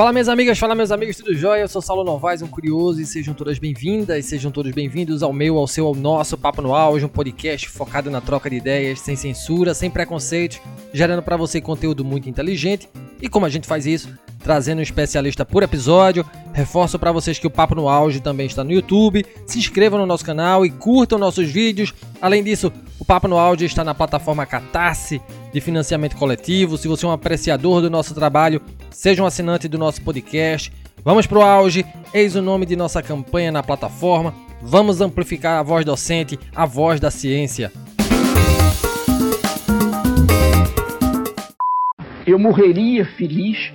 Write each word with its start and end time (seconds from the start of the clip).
Fala 0.00 0.12
minhas 0.12 0.30
amigas, 0.30 0.58
fala 0.58 0.74
meus 0.74 0.90
amigos, 0.90 1.18
tudo 1.18 1.34
jóia? 1.34 1.60
Eu 1.60 1.68
sou 1.68 1.82
Saulo 1.82 2.02
Novaes, 2.02 2.40
um 2.40 2.46
curioso, 2.46 3.02
e 3.02 3.04
sejam 3.04 3.34
todas 3.34 3.58
bem-vindas, 3.58 4.24
sejam 4.24 4.50
todos 4.50 4.72
bem-vindos 4.72 5.22
ao 5.22 5.30
meu, 5.30 5.58
ao 5.58 5.66
seu, 5.66 5.86
ao 5.86 5.94
nosso 5.94 6.38
Papo 6.38 6.62
no 6.62 6.74
Auge, 6.74 7.04
um 7.04 7.08
podcast 7.08 7.68
focado 7.68 8.10
na 8.10 8.18
troca 8.18 8.48
de 8.48 8.56
ideias, 8.56 8.98
sem 9.00 9.14
censura, 9.14 9.74
sem 9.74 9.90
preconceitos, 9.90 10.58
gerando 10.90 11.22
para 11.22 11.36
você 11.36 11.60
conteúdo 11.60 12.02
muito 12.02 12.30
inteligente. 12.30 12.88
E 13.22 13.28
como 13.28 13.46
a 13.46 13.48
gente 13.48 13.66
faz 13.66 13.86
isso? 13.86 14.08
Trazendo 14.42 14.78
um 14.78 14.82
especialista 14.82 15.44
por 15.44 15.62
episódio. 15.62 16.24
Reforço 16.52 16.98
para 16.98 17.12
vocês 17.12 17.38
que 17.38 17.46
o 17.46 17.50
Papo 17.50 17.74
no 17.74 17.88
Auge 17.88 18.20
também 18.20 18.46
está 18.46 18.64
no 18.64 18.72
YouTube. 18.72 19.24
Se 19.46 19.58
inscrevam 19.58 19.98
no 19.98 20.06
nosso 20.06 20.24
canal 20.24 20.64
e 20.64 20.70
curtam 20.70 21.18
nossos 21.18 21.50
vídeos. 21.50 21.92
Além 22.20 22.42
disso, 22.42 22.72
o 22.98 23.04
Papo 23.04 23.28
no 23.28 23.38
Áudio 23.38 23.66
está 23.66 23.84
na 23.84 23.94
plataforma 23.94 24.46
Catarse 24.46 25.20
de 25.52 25.60
financiamento 25.60 26.16
coletivo. 26.16 26.78
Se 26.78 26.88
você 26.88 27.04
é 27.04 27.08
um 27.08 27.12
apreciador 27.12 27.82
do 27.82 27.90
nosso 27.90 28.14
trabalho, 28.14 28.62
seja 28.90 29.22
um 29.22 29.26
assinante 29.26 29.68
do 29.68 29.78
nosso 29.78 30.02
podcast. 30.02 30.72
Vamos 31.04 31.26
para 31.26 31.38
o 31.38 31.42
auge, 31.42 31.84
eis 32.12 32.36
o 32.36 32.42
nome 32.42 32.66
de 32.66 32.76
nossa 32.76 33.02
campanha 33.02 33.50
na 33.50 33.62
plataforma. 33.62 34.34
Vamos 34.62 35.00
amplificar 35.00 35.58
a 35.58 35.62
voz 35.62 35.84
docente, 35.84 36.38
a 36.54 36.66
voz 36.66 37.00
da 37.00 37.10
ciência. 37.10 37.72
Eu 42.30 42.38
morreria 42.38 43.04
feliz 43.04 43.72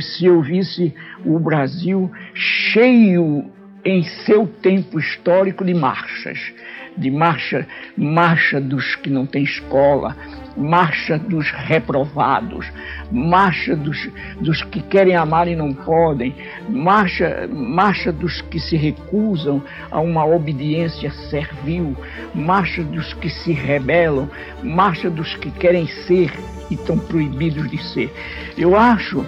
se 0.00 0.26
eu 0.26 0.42
visse 0.42 0.92
o 1.24 1.38
Brasil 1.38 2.10
cheio 2.34 3.48
em 3.84 4.02
seu 4.02 4.48
tempo 4.48 4.98
histórico 4.98 5.64
de 5.64 5.72
marchas 5.72 6.52
de 6.96 7.10
marcha, 7.10 7.66
marcha 7.96 8.60
dos 8.60 8.96
que 8.96 9.10
não 9.10 9.26
têm 9.26 9.42
escola, 9.44 10.16
marcha 10.56 11.18
dos 11.18 11.50
reprovados, 11.50 12.66
marcha 13.10 13.74
dos, 13.74 14.08
dos 14.40 14.62
que 14.64 14.80
querem 14.80 15.16
amar 15.16 15.48
e 15.48 15.56
não 15.56 15.72
podem, 15.72 16.34
marcha, 16.68 17.48
marcha 17.52 18.12
dos 18.12 18.40
que 18.42 18.58
se 18.58 18.76
recusam 18.76 19.62
a 19.90 20.00
uma 20.00 20.24
obediência 20.24 21.10
servil, 21.30 21.96
marcha 22.34 22.82
dos 22.82 23.12
que 23.14 23.28
se 23.28 23.52
rebelam, 23.52 24.30
marcha 24.62 25.10
dos 25.10 25.34
que 25.36 25.50
querem 25.50 25.86
ser 25.86 26.32
e 26.70 26.74
estão 26.74 26.98
proibidos 26.98 27.70
de 27.70 27.78
ser. 27.92 28.12
Eu 28.56 28.76
acho 28.76 29.24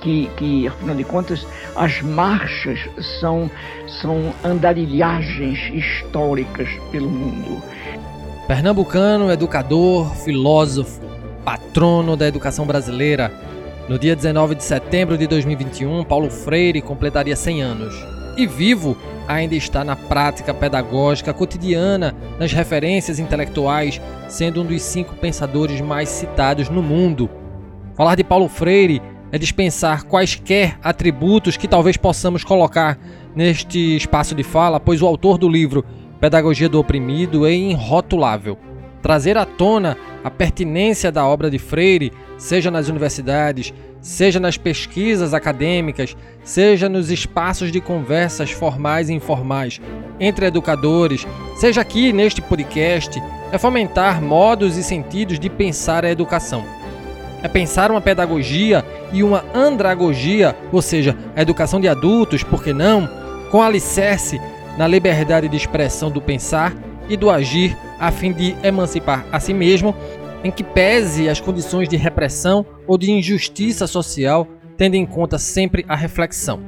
que, 0.00 0.30
que, 0.36 0.66
afinal 0.66 0.96
de 0.96 1.04
contas, 1.04 1.46
as 1.76 2.00
marchas 2.02 2.78
são, 3.20 3.50
são 4.00 4.34
andarilhagens 4.44 5.58
históricas 5.72 6.68
pelo 6.90 7.08
mundo. 7.08 7.62
Pernambucano, 8.50 9.30
educador, 9.30 10.12
filósofo, 10.24 11.00
patrono 11.44 12.16
da 12.16 12.26
educação 12.26 12.66
brasileira. 12.66 13.32
No 13.88 13.96
dia 13.96 14.16
19 14.16 14.56
de 14.56 14.64
setembro 14.64 15.16
de 15.16 15.28
2021, 15.28 16.02
Paulo 16.02 16.28
Freire 16.28 16.82
completaria 16.82 17.36
100 17.36 17.62
anos. 17.62 17.94
E 18.36 18.48
vivo, 18.48 18.96
ainda 19.28 19.54
está 19.54 19.84
na 19.84 19.94
prática 19.94 20.52
pedagógica 20.52 21.32
cotidiana, 21.32 22.12
nas 22.40 22.52
referências 22.52 23.20
intelectuais, 23.20 24.00
sendo 24.28 24.62
um 24.62 24.66
dos 24.66 24.82
cinco 24.82 25.14
pensadores 25.14 25.80
mais 25.80 26.08
citados 26.08 26.68
no 26.68 26.82
mundo. 26.82 27.30
Falar 27.94 28.16
de 28.16 28.24
Paulo 28.24 28.48
Freire 28.48 29.00
é 29.30 29.38
dispensar 29.38 30.02
quaisquer 30.06 30.76
atributos 30.82 31.56
que 31.56 31.68
talvez 31.68 31.96
possamos 31.96 32.42
colocar 32.42 32.98
neste 33.32 33.94
espaço 33.94 34.34
de 34.34 34.42
fala, 34.42 34.80
pois 34.80 35.00
o 35.00 35.06
autor 35.06 35.38
do 35.38 35.48
livro 35.48 35.84
Pedagogia 36.20 36.68
do 36.68 36.78
Oprimido 36.78 37.46
é 37.46 37.52
irrotulável. 37.52 38.58
Trazer 39.00 39.38
à 39.38 39.46
tona 39.46 39.96
a 40.22 40.30
pertinência 40.30 41.10
da 41.10 41.26
obra 41.26 41.50
de 41.50 41.58
Freire, 41.58 42.12
seja 42.36 42.70
nas 42.70 42.88
universidades, 42.88 43.72
seja 44.02 44.38
nas 44.38 44.58
pesquisas 44.58 45.32
acadêmicas, 45.32 46.14
seja 46.44 46.88
nos 46.90 47.10
espaços 47.10 47.72
de 47.72 47.80
conversas 47.80 48.50
formais 48.50 49.08
e 49.08 49.14
informais 49.14 49.80
entre 50.20 50.44
educadores, 50.44 51.26
seja 51.56 51.80
aqui 51.80 52.12
neste 52.12 52.42
podcast, 52.42 53.18
é 53.50 53.56
fomentar 53.56 54.20
modos 54.20 54.76
e 54.76 54.82
sentidos 54.82 55.38
de 55.38 55.48
pensar 55.48 56.04
a 56.04 56.10
educação 56.10 56.62
é 57.42 57.48
pensar 57.48 57.90
uma 57.90 58.00
pedagogia 58.00 58.84
e 59.12 59.22
uma 59.22 59.44
andragogia, 59.54 60.54
ou 60.70 60.82
seja, 60.82 61.16
a 61.34 61.40
educação 61.42 61.80
de 61.80 61.88
adultos, 61.88 62.42
por 62.42 62.62
que 62.62 62.72
não, 62.72 63.08
com 63.50 63.62
alicerce 63.62 64.40
na 64.76 64.86
liberdade 64.86 65.48
de 65.48 65.56
expressão 65.56 66.10
do 66.10 66.20
pensar 66.20 66.74
e 67.08 67.16
do 67.16 67.30
agir, 67.30 67.76
a 67.98 68.10
fim 68.10 68.32
de 68.32 68.56
emancipar 68.62 69.26
a 69.30 69.40
si 69.40 69.52
mesmo, 69.52 69.94
em 70.42 70.50
que 70.50 70.64
pese 70.64 71.28
as 71.28 71.40
condições 71.40 71.88
de 71.88 71.96
repressão 71.96 72.64
ou 72.86 72.96
de 72.96 73.10
injustiça 73.10 73.86
social, 73.86 74.46
tendo 74.76 74.94
em 74.94 75.04
conta 75.04 75.38
sempre 75.38 75.84
a 75.88 75.94
reflexão. 75.94 76.60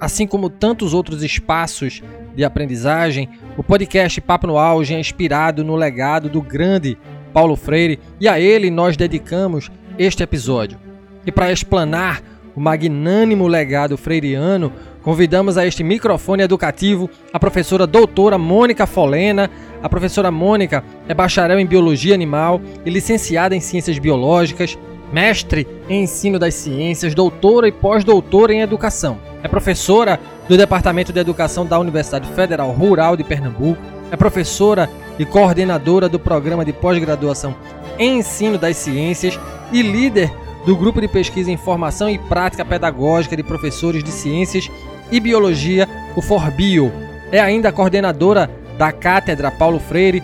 Assim 0.00 0.26
como 0.26 0.50
tantos 0.50 0.94
outros 0.94 1.22
espaços 1.22 2.02
de 2.34 2.42
aprendizagem, 2.44 3.28
o 3.56 3.62
podcast 3.62 4.20
Papo 4.20 4.46
no 4.46 4.58
Auge 4.58 4.94
é 4.94 4.98
inspirado 4.98 5.62
no 5.62 5.76
legado 5.76 6.28
do 6.28 6.42
grande 6.42 6.98
Paulo 7.32 7.54
Freire 7.54 8.00
e 8.20 8.26
a 8.26 8.40
ele 8.40 8.70
nós 8.70 8.96
dedicamos 8.96 9.70
este 9.98 10.22
episódio. 10.22 10.78
E 11.24 11.30
para 11.30 11.52
explanar 11.52 12.22
o 12.54 12.60
magnânimo 12.60 13.46
legado 13.46 13.96
freiriano, 13.96 14.72
convidamos 15.02 15.58
a 15.58 15.66
este 15.66 15.82
microfone 15.82 16.42
educativo 16.42 17.10
a 17.32 17.38
professora 17.38 17.86
doutora 17.86 18.38
Mônica 18.38 18.86
Folena. 18.86 19.50
A 19.82 19.88
professora 19.88 20.30
Mônica 20.30 20.84
é 21.08 21.14
bacharel 21.14 21.58
em 21.58 21.66
Biologia 21.66 22.14
Animal 22.14 22.60
e 22.86 22.90
licenciada 22.90 23.54
em 23.54 23.60
Ciências 23.60 23.98
Biológicas, 23.98 24.78
mestre 25.12 25.66
em 25.88 26.04
Ensino 26.04 26.38
das 26.38 26.54
Ciências, 26.54 27.14
doutora 27.14 27.68
e 27.68 27.72
pós-doutora 27.72 28.54
em 28.54 28.60
Educação. 28.60 29.18
É 29.42 29.48
professora 29.48 30.20
do 30.48 30.56
Departamento 30.56 31.12
de 31.12 31.18
Educação 31.18 31.66
da 31.66 31.78
Universidade 31.78 32.28
Federal 32.28 32.70
Rural 32.70 33.16
de 33.16 33.24
Pernambuco. 33.24 33.82
É 34.10 34.16
professora 34.16 34.88
e 35.18 35.24
coordenadora 35.24 36.08
do 36.08 36.18
Programa 36.18 36.64
de 36.64 36.72
Pós-Graduação 36.72 37.54
em 37.98 38.18
Ensino 38.18 38.56
das 38.56 38.76
Ciências 38.76 39.38
e 39.72 39.82
líder 39.82 40.32
do 40.64 40.76
grupo 40.76 41.00
de 41.00 41.08
pesquisa 41.08 41.50
em 41.50 41.56
formação 41.56 42.08
e 42.08 42.18
prática 42.18 42.64
pedagógica 42.64 43.36
de 43.36 43.42
professores 43.42 44.04
de 44.04 44.10
ciências 44.10 44.70
e 45.12 45.20
biologia, 45.20 45.88
o 46.16 46.22
Forbio. 46.22 46.90
É 47.30 47.38
ainda 47.38 47.70
coordenadora 47.70 48.50
da 48.76 48.90
Cátedra 48.90 49.50
Paulo 49.50 49.78
Freire 49.78 50.22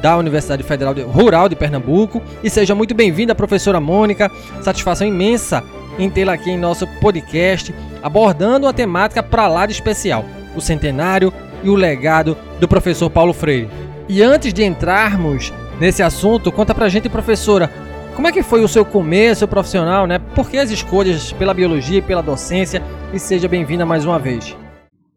da 0.00 0.16
Universidade 0.16 0.62
Federal 0.62 0.94
Rural 0.94 1.48
de 1.48 1.56
Pernambuco. 1.56 2.22
E 2.42 2.48
seja 2.48 2.74
muito 2.74 2.94
bem-vinda, 2.94 3.34
professora 3.34 3.80
Mônica. 3.80 4.30
Satisfação 4.62 5.06
imensa 5.06 5.62
em 5.98 6.08
tê-la 6.08 6.34
aqui 6.34 6.50
em 6.50 6.58
nosso 6.58 6.86
podcast, 7.00 7.74
abordando 8.02 8.66
uma 8.66 8.72
temática 8.72 9.22
para 9.22 9.48
lá 9.48 9.66
de 9.66 9.72
especial: 9.72 10.24
o 10.56 10.60
centenário 10.60 11.32
e 11.62 11.68
o 11.68 11.74
legado 11.74 12.36
do 12.60 12.68
professor 12.68 13.10
Paulo 13.10 13.32
Freire. 13.32 13.68
E 14.08 14.22
antes 14.22 14.54
de 14.54 14.64
entrarmos 14.64 15.52
nesse 15.80 16.02
assunto, 16.02 16.52
conta 16.52 16.74
pra 16.74 16.88
gente, 16.88 17.08
professora, 17.08 17.70
como 18.18 18.26
é 18.26 18.32
que 18.32 18.42
foi 18.42 18.64
o 18.64 18.68
seu 18.68 18.84
começo 18.84 19.46
profissional, 19.46 20.04
né? 20.04 20.18
Por 20.34 20.50
que 20.50 20.58
as 20.58 20.72
escolhas 20.72 21.32
pela 21.32 21.54
biologia 21.54 21.98
e 21.98 22.02
pela 22.02 22.20
docência? 22.20 22.82
E 23.14 23.18
seja 23.20 23.46
bem-vinda 23.46 23.86
mais 23.86 24.04
uma 24.04 24.18
vez. 24.18 24.56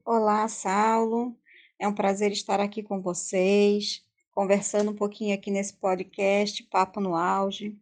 Olá, 0.06 0.48
Saulo. 0.48 1.36
É 1.80 1.88
um 1.88 1.96
prazer 1.96 2.32
estar 2.32 2.60
aqui 2.60 2.84
com 2.84 3.02
vocês, 3.02 4.04
conversando 4.30 4.92
um 4.92 4.96
pouquinho 4.96 5.34
aqui 5.34 5.50
nesse 5.50 5.74
podcast 5.74 6.62
Papo 6.66 7.02
no 7.02 7.16
Auge. 7.16 7.76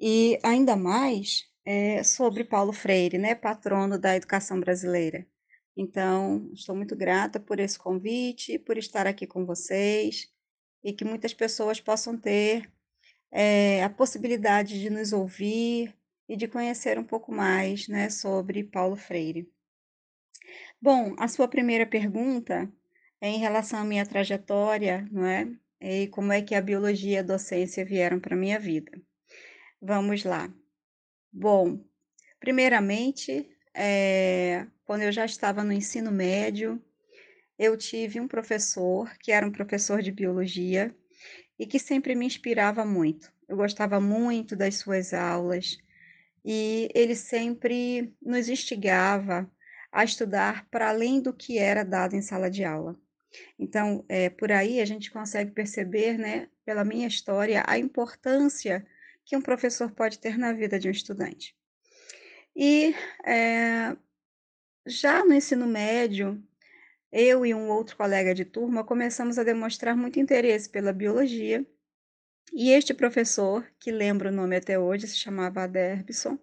E 0.00 0.38
ainda 0.42 0.74
mais 0.76 1.44
é, 1.62 2.02
sobre 2.02 2.42
Paulo 2.42 2.72
Freire, 2.72 3.18
né, 3.18 3.34
patrono 3.34 3.98
da 3.98 4.16
educação 4.16 4.58
brasileira. 4.58 5.26
Então, 5.76 6.48
estou 6.54 6.74
muito 6.74 6.96
grata 6.96 7.38
por 7.38 7.60
esse 7.60 7.78
convite, 7.78 8.58
por 8.58 8.78
estar 8.78 9.06
aqui 9.06 9.26
com 9.26 9.44
vocês 9.44 10.26
e 10.82 10.94
que 10.94 11.04
muitas 11.04 11.34
pessoas 11.34 11.82
possam 11.82 12.16
ter 12.16 12.66
é, 13.30 13.82
a 13.82 13.90
possibilidade 13.90 14.80
de 14.80 14.90
nos 14.90 15.12
ouvir 15.12 15.94
e 16.28 16.36
de 16.36 16.46
conhecer 16.46 16.98
um 16.98 17.04
pouco 17.04 17.32
mais 17.32 17.88
né, 17.88 18.10
sobre 18.10 18.64
Paulo 18.64 18.96
Freire. 18.96 19.50
Bom, 20.80 21.14
a 21.18 21.28
sua 21.28 21.48
primeira 21.48 21.86
pergunta 21.86 22.70
é 23.20 23.28
em 23.28 23.38
relação 23.38 23.80
à 23.80 23.84
minha 23.84 24.06
trajetória, 24.06 25.06
não 25.10 25.26
é? 25.26 25.48
E 25.80 26.08
como 26.08 26.32
é 26.32 26.42
que 26.42 26.54
a 26.54 26.60
biologia 26.60 27.12
e 27.12 27.18
a 27.18 27.22
docência 27.22 27.84
vieram 27.84 28.20
para 28.20 28.34
a 28.34 28.38
minha 28.38 28.58
vida. 28.58 28.92
Vamos 29.80 30.24
lá. 30.24 30.52
Bom, 31.32 31.80
primeiramente, 32.40 33.48
é, 33.74 34.66
quando 34.84 35.02
eu 35.02 35.12
já 35.12 35.24
estava 35.24 35.62
no 35.62 35.72
ensino 35.72 36.10
médio, 36.10 36.82
eu 37.58 37.76
tive 37.76 38.20
um 38.20 38.28
professor 38.28 39.12
que 39.18 39.32
era 39.32 39.46
um 39.46 39.52
professor 39.52 40.02
de 40.02 40.10
biologia 40.10 40.94
e 41.58 41.66
que 41.66 41.78
sempre 41.78 42.14
me 42.14 42.26
inspirava 42.26 42.84
muito. 42.84 43.32
Eu 43.48 43.56
gostava 43.56 44.00
muito 44.00 44.54
das 44.54 44.76
suas 44.76 45.12
aulas 45.12 45.78
e 46.44 46.88
ele 46.94 47.14
sempre 47.14 48.14
nos 48.22 48.48
instigava 48.48 49.50
a 49.90 50.04
estudar 50.04 50.68
para 50.70 50.90
além 50.90 51.20
do 51.20 51.32
que 51.32 51.58
era 51.58 51.84
dado 51.84 52.14
em 52.14 52.22
sala 52.22 52.50
de 52.50 52.64
aula. 52.64 52.96
Então, 53.58 54.04
é, 54.08 54.30
por 54.30 54.52
aí 54.52 54.80
a 54.80 54.84
gente 54.84 55.10
consegue 55.10 55.50
perceber, 55.50 56.18
né, 56.18 56.48
pela 56.64 56.84
minha 56.84 57.06
história, 57.06 57.62
a 57.66 57.78
importância 57.78 58.86
que 59.24 59.36
um 59.36 59.42
professor 59.42 59.90
pode 59.90 60.18
ter 60.18 60.38
na 60.38 60.52
vida 60.52 60.78
de 60.78 60.88
um 60.88 60.90
estudante. 60.90 61.54
E 62.56 62.94
é, 63.26 63.96
já 64.86 65.24
no 65.24 65.34
ensino 65.34 65.66
médio, 65.66 66.42
eu 67.12 67.44
e 67.44 67.54
um 67.54 67.68
outro 67.68 67.96
colega 67.96 68.34
de 68.34 68.44
turma 68.44 68.84
começamos 68.84 69.38
a 69.38 69.44
demonstrar 69.44 69.96
muito 69.96 70.18
interesse 70.20 70.68
pela 70.68 70.92
biologia. 70.92 71.66
E 72.52 72.70
este 72.70 72.94
professor, 72.94 73.66
que 73.78 73.90
lembro 73.90 74.28
o 74.28 74.32
nome 74.32 74.56
até 74.56 74.78
hoje, 74.78 75.06
se 75.06 75.18
chamava 75.18 75.62
Aderbson, 75.62 76.38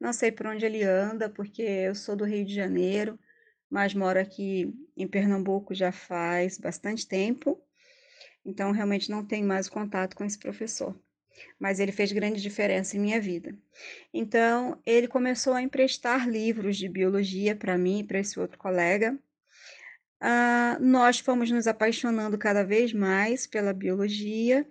não 0.00 0.12
sei 0.12 0.32
por 0.32 0.46
onde 0.46 0.66
ele 0.66 0.82
anda, 0.82 1.28
porque 1.28 1.62
eu 1.62 1.94
sou 1.94 2.16
do 2.16 2.24
Rio 2.24 2.44
de 2.44 2.54
Janeiro, 2.54 3.18
mas 3.70 3.94
moro 3.94 4.20
aqui 4.20 4.72
em 4.96 5.06
Pernambuco 5.06 5.74
já 5.74 5.90
faz 5.90 6.58
bastante 6.58 7.06
tempo, 7.06 7.60
então 8.44 8.70
realmente 8.72 9.10
não 9.10 9.24
tenho 9.24 9.46
mais 9.46 9.68
contato 9.68 10.14
com 10.14 10.24
esse 10.24 10.38
professor. 10.38 10.98
Mas 11.58 11.80
ele 11.80 11.90
fez 11.90 12.12
grande 12.12 12.40
diferença 12.40 12.96
em 12.96 13.00
minha 13.00 13.20
vida. 13.20 13.56
Então, 14.12 14.80
ele 14.86 15.08
começou 15.08 15.54
a 15.54 15.62
emprestar 15.62 16.28
livros 16.28 16.76
de 16.76 16.88
biologia 16.88 17.56
para 17.56 17.76
mim 17.76 18.00
e 18.00 18.04
para 18.04 18.20
esse 18.20 18.38
outro 18.38 18.56
colega. 18.56 19.18
Uh, 20.24 20.82
nós 20.82 21.18
fomos 21.18 21.50
nos 21.50 21.66
apaixonando 21.66 22.38
cada 22.38 22.64
vez 22.64 22.94
mais 22.94 23.46
pela 23.46 23.74
biologia. 23.74 24.66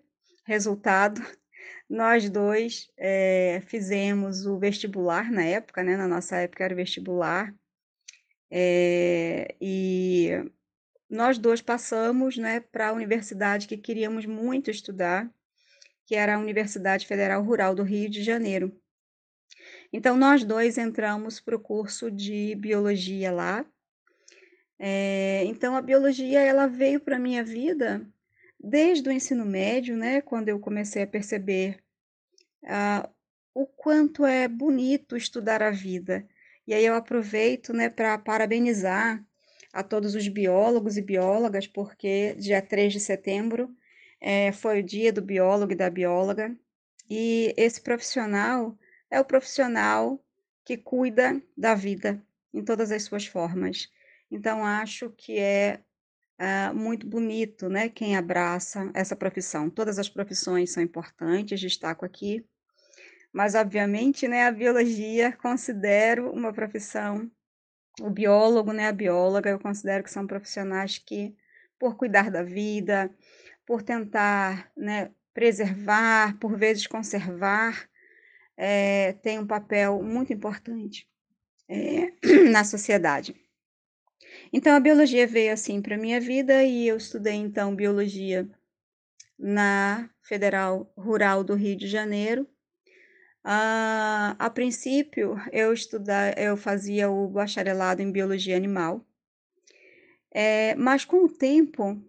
Resultado, 0.46 1.22
nós 1.88 2.28
dois 2.28 2.92
é, 2.98 3.62
fizemos 3.68 4.48
o 4.48 4.58
vestibular 4.58 5.32
na 5.32 5.44
época, 5.44 5.84
né? 5.84 5.96
Na 5.96 6.08
nossa 6.08 6.38
época 6.38 6.64
era 6.64 6.74
o 6.74 6.78
vestibular. 6.78 7.54
É, 8.50 9.56
e 9.62 10.30
nós 11.08 11.38
dois 11.38 11.62
passamos 11.62 12.36
né, 12.36 12.60
para 12.60 12.90
a 12.90 12.94
universidade 12.94 13.68
que 13.68 13.78
queríamos 13.78 14.26
muito 14.26 14.72
estudar, 14.72 15.32
que 16.08 16.16
era 16.16 16.36
a 16.36 16.40
Universidade 16.40 17.06
Federal 17.06 17.44
Rural 17.44 17.76
do 17.76 17.84
Rio 17.84 18.10
de 18.10 18.24
Janeiro. 18.24 18.76
Então, 19.92 20.18
nós 20.18 20.44
dois 20.44 20.80
entramos 20.80 21.40
para 21.40 21.56
o 21.56 21.60
curso 21.60 22.10
de 22.10 22.56
biologia 22.56 23.32
lá. 23.32 23.64
É, 24.80 25.44
então, 25.46 25.76
a 25.76 25.82
biologia 25.82 26.42
ela 26.42 26.68
veio 26.68 27.00
para 27.00 27.16
a 27.16 27.20
minha 27.20 27.44
vida 27.44 28.06
desde 28.60 29.10
o 29.10 29.12
ensino 29.12 29.46
médio, 29.46 29.96
né, 29.98 30.22
quando 30.22 30.50
eu 30.50 30.60
comecei 30.60 31.04
a 31.04 31.08
perceber 31.08 31.84
ah, 32.66 33.10
o 33.54 33.66
quanto 33.66 34.26
é 34.26 34.48
bonito 34.48 35.18
estudar 35.18 35.62
a 35.62 35.72
vida. 35.72 36.28
E 36.66 36.74
aí 36.74 36.86
eu 36.86 36.96
aproveito 36.96 37.74
né, 37.74 37.90
para 37.90 38.18
parabenizar 38.18 39.24
a 39.74 39.84
todos 39.84 40.16
os 40.16 40.28
biólogos 40.28 40.98
e 40.98 41.02
biólogas, 41.02 41.68
porque 41.68 42.36
dia 42.36 42.62
3 42.62 42.94
de 42.94 43.00
setembro 43.00 43.76
é, 44.22 44.52
foi 44.52 44.80
o 44.80 44.84
dia 44.84 45.12
do 45.12 45.22
biólogo 45.22 45.74
e 45.74 45.76
da 45.76 45.90
bióloga, 45.90 46.56
e 47.10 47.54
esse 47.58 47.82
profissional 47.82 48.78
é 49.12 49.20
o 49.20 49.26
profissional 49.26 50.24
que 50.64 50.78
cuida 50.78 51.42
da 51.58 51.76
vida 51.76 52.24
em 52.54 52.64
todas 52.64 52.92
as 52.92 53.04
suas 53.04 53.26
formas. 53.26 53.90
Então, 54.34 54.66
acho 54.66 55.12
que 55.12 55.38
é 55.38 55.80
uh, 56.42 56.76
muito 56.76 57.06
bonito, 57.06 57.70
né, 57.70 57.88
quem 57.88 58.18
abraça 58.18 58.90
essa 58.96 59.16
profissão. 59.16 59.70
Todas 59.70 60.00
as 60.00 60.10
profissões 60.10 60.74
são 60.74 60.82
importantes, 60.82 61.62
destaco 61.62 62.04
aqui, 62.04 62.44
mas 63.32 63.54
obviamente, 63.54 64.28
né, 64.28 64.48
a 64.48 64.52
biologia 64.52 65.32
considero 65.38 66.32
uma 66.32 66.52
profissão, 66.52 67.30
o 68.02 68.10
biólogo, 68.10 68.74
né, 68.74 68.88
a 68.88 68.92
bióloga, 68.92 69.52
eu 69.52 69.60
considero 69.60 70.04
que 70.04 70.10
são 70.10 70.26
profissionais 70.26 70.98
que, 70.98 71.36
por 71.78 71.96
cuidar 71.96 72.32
da 72.32 72.42
vida, 72.42 73.16
por 73.68 73.84
tentar, 73.84 74.72
né, 74.76 75.12
preservar, 75.32 76.40
por 76.40 76.58
vezes 76.58 76.88
conservar, 76.88 77.88
é, 78.58 79.14
tem 79.14 79.38
um 79.38 79.46
papel 79.46 80.02
muito 80.02 80.34
importante 80.34 81.08
é, 81.70 82.14
na 82.52 82.64
sociedade. 82.64 83.36
Então, 84.54 84.76
a 84.76 84.80
biologia 84.80 85.28
veio 85.28 85.52
assim 85.52 85.82
para 85.82 85.98
minha 85.98 86.22
vida 86.22 86.64
e 86.64 86.88
eu 86.88 86.96
estudei 86.96 87.34
então 87.34 87.76
biologia 87.76 88.48
na 89.38 90.10
Federal 90.22 90.90
Rural 90.96 91.44
do 91.44 91.56
Rio 91.56 91.76
de 91.76 91.88
Janeiro 91.88 92.48
ah, 93.44 94.36
a 94.40 94.50
princípio, 94.50 95.36
eu 95.52 95.74
estudar, 95.74 96.38
eu 96.38 96.56
fazia 96.56 97.10
o 97.10 97.28
bacharelado 97.28 98.02
em 98.02 98.10
biologia 98.12 98.56
animal, 98.56 99.06
é, 100.32 100.76
mas 100.76 101.04
com 101.04 101.26
o 101.26 101.30
tempo 101.30 102.02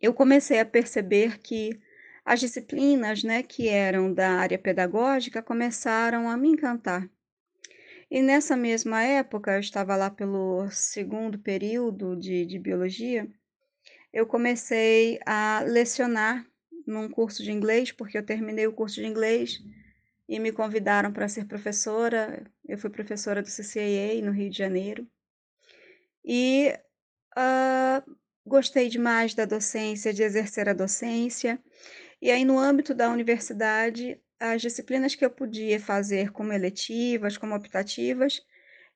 eu 0.00 0.12
comecei 0.12 0.58
a 0.58 0.66
perceber 0.66 1.38
que 1.38 1.80
as 2.24 2.40
disciplinas, 2.40 3.22
né, 3.22 3.42
que 3.42 3.68
eram 3.68 4.12
da 4.12 4.30
área 4.32 4.58
pedagógica, 4.58 5.42
começaram 5.42 6.28
a 6.28 6.36
me 6.36 6.48
encantar. 6.48 7.08
E 8.14 8.22
nessa 8.22 8.56
mesma 8.56 9.02
época, 9.02 9.54
eu 9.54 9.58
estava 9.58 9.96
lá 9.96 10.08
pelo 10.08 10.70
segundo 10.70 11.36
período 11.36 12.14
de, 12.14 12.46
de 12.46 12.60
biologia, 12.60 13.28
eu 14.12 14.24
comecei 14.24 15.18
a 15.26 15.64
lecionar 15.66 16.46
num 16.86 17.10
curso 17.10 17.42
de 17.42 17.50
inglês, 17.50 17.90
porque 17.90 18.16
eu 18.16 18.24
terminei 18.24 18.68
o 18.68 18.72
curso 18.72 19.00
de 19.00 19.06
inglês 19.08 19.60
e 20.28 20.38
me 20.38 20.52
convidaram 20.52 21.12
para 21.12 21.26
ser 21.26 21.46
professora. 21.46 22.48
Eu 22.68 22.78
fui 22.78 22.88
professora 22.88 23.42
do 23.42 23.48
CCAA 23.48 24.22
no 24.22 24.30
Rio 24.30 24.48
de 24.48 24.58
Janeiro. 24.58 25.08
E 26.24 26.72
uh, 27.36 28.16
gostei 28.46 28.88
demais 28.88 29.34
da 29.34 29.44
docência, 29.44 30.14
de 30.14 30.22
exercer 30.22 30.68
a 30.68 30.72
docência. 30.72 31.60
E 32.22 32.30
aí, 32.30 32.44
no 32.44 32.60
âmbito 32.60 32.94
da 32.94 33.10
universidade, 33.10 34.20
as 34.40 34.62
disciplinas 34.62 35.14
que 35.14 35.24
eu 35.24 35.30
podia 35.30 35.80
fazer 35.80 36.32
como 36.32 36.52
eletivas, 36.52 37.36
como 37.36 37.54
optativas, 37.54 38.40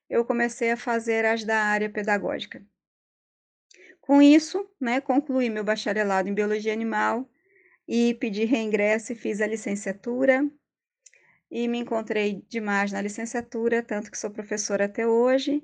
eu 0.09 0.25
comecei 0.25 0.71
a 0.71 0.77
fazer 0.77 1.25
as 1.25 1.43
da 1.43 1.57
área 1.57 1.89
pedagógica. 1.89 2.65
Com 4.01 4.21
isso, 4.21 4.67
né, 4.81 4.99
concluí 4.99 5.49
meu 5.49 5.63
bacharelado 5.63 6.27
em 6.29 6.33
Biologia 6.33 6.73
Animal 6.73 7.29
e 7.87 8.13
pedi 8.15 8.45
reingresso 8.45 9.13
e 9.13 9.15
fiz 9.15 9.41
a 9.41 9.47
licenciatura 9.47 10.49
e 11.51 11.67
me 11.67 11.79
encontrei 11.79 12.43
demais 12.47 12.91
na 12.91 13.01
licenciatura, 13.01 13.83
tanto 13.83 14.11
que 14.11 14.17
sou 14.17 14.31
professora 14.31 14.85
até 14.85 15.07
hoje, 15.07 15.63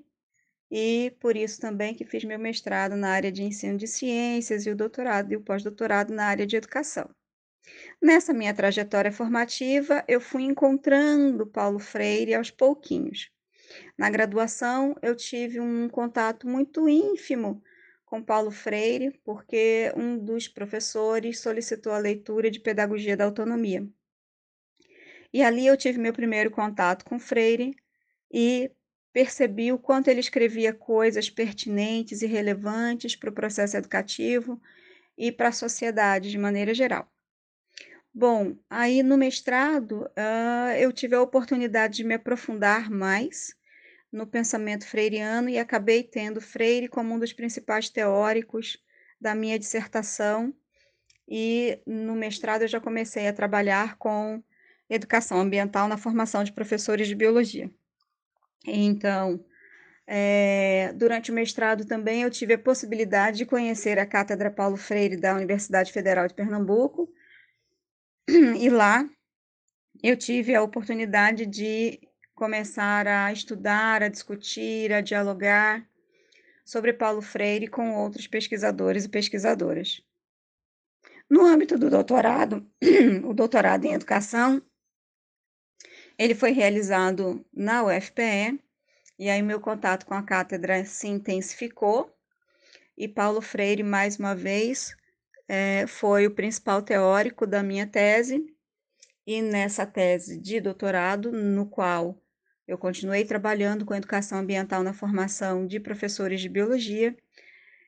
e 0.71 1.15
por 1.19 1.35
isso 1.37 1.61
também 1.61 1.95
que 1.95 2.05
fiz 2.05 2.23
meu 2.23 2.39
mestrado 2.39 2.95
na 2.95 3.11
área 3.11 3.31
de 3.31 3.43
ensino 3.43 3.77
de 3.77 3.87
ciências 3.87 4.65
e 4.65 4.71
o 4.71 4.75
doutorado 4.75 5.31
e 5.31 5.37
o 5.37 5.41
pós-doutorado 5.41 6.13
na 6.13 6.25
área 6.27 6.47
de 6.47 6.55
educação. 6.57 7.09
Nessa 8.01 8.33
minha 8.33 8.53
trajetória 8.53 9.11
formativa, 9.11 10.03
eu 10.07 10.21
fui 10.21 10.43
encontrando 10.43 11.47
Paulo 11.47 11.79
Freire 11.79 12.33
aos 12.33 12.51
pouquinhos. 12.51 13.31
Na 13.97 14.09
graduação, 14.09 14.95
eu 15.01 15.15
tive 15.15 15.59
um 15.59 15.89
contato 15.89 16.47
muito 16.47 16.87
ínfimo 16.87 17.61
com 18.05 18.21
Paulo 18.23 18.51
Freire, 18.51 19.19
porque 19.23 19.91
um 19.95 20.17
dos 20.17 20.47
professores 20.47 21.39
solicitou 21.39 21.91
a 21.91 21.97
leitura 21.97 22.51
de 22.51 22.59
Pedagogia 22.59 23.17
da 23.17 23.25
Autonomia. 23.25 23.87
E 25.33 25.41
ali 25.41 25.65
eu 25.67 25.75
tive 25.75 25.99
meu 25.99 26.13
primeiro 26.13 26.51
contato 26.51 27.03
com 27.03 27.19
Freire 27.19 27.75
e 28.31 28.71
percebi 29.11 29.71
o 29.71 29.79
quanto 29.79 30.09
ele 30.09 30.19
escrevia 30.19 30.73
coisas 30.73 31.29
pertinentes 31.29 32.21
e 32.21 32.27
relevantes 32.27 33.15
para 33.15 33.29
o 33.29 33.33
processo 33.33 33.75
educativo 33.75 34.61
e 35.17 35.31
para 35.31 35.49
a 35.49 35.53
sociedade 35.53 36.29
de 36.29 36.37
maneira 36.37 36.73
geral. 36.73 37.11
Bom, 38.17 38.55
aí 38.69 39.03
no 39.03 39.17
mestrado 39.17 40.03
uh, 40.03 40.71
eu 40.79 40.93
tive 40.93 41.13
a 41.15 41.21
oportunidade 41.21 41.97
de 41.97 42.05
me 42.05 42.13
aprofundar 42.13 42.89
mais 42.89 43.53
no 44.09 44.25
pensamento 44.25 44.87
freiriano 44.87 45.49
e 45.49 45.59
acabei 45.59 46.01
tendo 46.01 46.39
Freire 46.39 46.87
como 46.87 47.13
um 47.13 47.19
dos 47.19 47.33
principais 47.33 47.89
teóricos 47.89 48.77
da 49.19 49.35
minha 49.35 49.59
dissertação. 49.59 50.55
E 51.27 51.77
no 51.85 52.15
mestrado 52.15 52.61
eu 52.61 52.69
já 52.69 52.79
comecei 52.79 53.27
a 53.27 53.33
trabalhar 53.33 53.97
com 53.97 54.41
educação 54.89 55.37
ambiental 55.37 55.89
na 55.89 55.97
formação 55.97 56.41
de 56.41 56.53
professores 56.53 57.09
de 57.09 57.15
biologia. 57.15 57.69
Então, 58.65 59.43
é, 60.07 60.93
durante 60.95 61.31
o 61.31 61.33
mestrado 61.33 61.83
também 61.83 62.21
eu 62.21 62.31
tive 62.31 62.53
a 62.53 62.59
possibilidade 62.59 63.39
de 63.39 63.45
conhecer 63.45 63.99
a 63.99 64.05
Cátedra 64.05 64.49
Paulo 64.49 64.77
Freire 64.77 65.17
da 65.17 65.35
Universidade 65.35 65.91
Federal 65.91 66.29
de 66.29 66.33
Pernambuco, 66.33 67.11
e 68.59 68.69
lá 68.69 69.07
eu 70.03 70.17
tive 70.17 70.55
a 70.55 70.63
oportunidade 70.63 71.45
de 71.45 71.99
começar 72.33 73.07
a 73.07 73.31
estudar, 73.31 74.03
a 74.03 74.09
discutir, 74.09 74.91
a 74.91 75.01
dialogar 75.01 75.87
sobre 76.65 76.91
Paulo 76.91 77.21
Freire 77.21 77.67
com 77.67 77.95
outros 77.95 78.27
pesquisadores 78.27 79.05
e 79.05 79.09
pesquisadoras. 79.09 80.01
No 81.29 81.45
âmbito 81.45 81.77
do 81.77 81.89
doutorado, 81.89 82.67
o 83.23 83.33
doutorado 83.33 83.85
em 83.85 83.93
educação, 83.93 84.61
ele 86.17 86.33
foi 86.33 86.51
realizado 86.51 87.45
na 87.53 87.83
UFPE, 87.83 88.59
e 89.17 89.29
aí 89.29 89.41
meu 89.41 89.59
contato 89.59 90.05
com 90.05 90.13
a 90.13 90.23
cátedra 90.23 90.83
se 90.85 91.07
intensificou, 91.07 92.11
e 92.97 93.07
Paulo 93.07 93.41
Freire, 93.41 93.83
mais 93.83 94.17
uma 94.17 94.35
vez, 94.35 94.95
é, 95.47 95.85
foi 95.87 96.27
o 96.27 96.31
principal 96.31 96.81
teórico 96.81 97.45
da 97.45 97.61
minha 97.61 97.87
tese, 97.87 98.45
e 99.27 99.41
nessa 99.41 99.85
tese 99.85 100.39
de 100.39 100.59
doutorado, 100.61 101.31
no 101.31 101.65
qual 101.67 102.21
eu 102.67 102.77
continuei 102.77 103.25
trabalhando 103.25 103.85
com 103.85 103.95
educação 103.95 104.39
ambiental 104.39 104.83
na 104.83 104.93
formação 104.93 105.65
de 105.67 105.79
professores 105.79 106.41
de 106.41 106.49
biologia. 106.49 107.15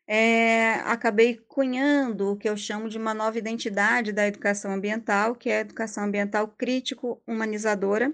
É, 0.08 0.76
acabei 0.86 1.38
cunhando 1.48 2.32
o 2.32 2.38
que 2.38 2.48
eu 2.48 2.56
chamo 2.56 2.88
de 2.90 2.98
uma 2.98 3.14
nova 3.14 3.38
identidade 3.38 4.12
da 4.14 4.26
educação 4.28 4.72
ambiental, 4.72 5.36
que 5.36 5.50
é 5.50 5.58
a 5.58 5.62
educação 5.62 6.06
ambiental 6.06 6.48
crítico-humanizadora, 6.48 8.14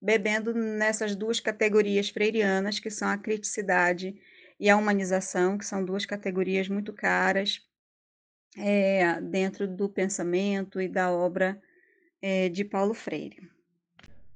bebendo 0.00 0.54
nessas 0.54 1.14
duas 1.14 1.40
categorias 1.40 2.08
freirianas, 2.08 2.78
que 2.80 2.90
são 2.90 3.08
a 3.08 3.18
criticidade 3.18 4.14
e 4.58 4.70
a 4.70 4.76
humanização, 4.76 5.58
que 5.58 5.66
são 5.66 5.84
duas 5.84 6.06
categorias 6.06 6.68
muito 6.68 6.92
caras 6.92 7.69
é, 8.56 9.20
dentro 9.20 9.66
do 9.68 9.88
pensamento 9.88 10.80
e 10.80 10.88
da 10.88 11.10
obra 11.10 11.60
é, 12.20 12.48
de 12.48 12.64
Paulo 12.64 12.94
Freire. 12.94 13.36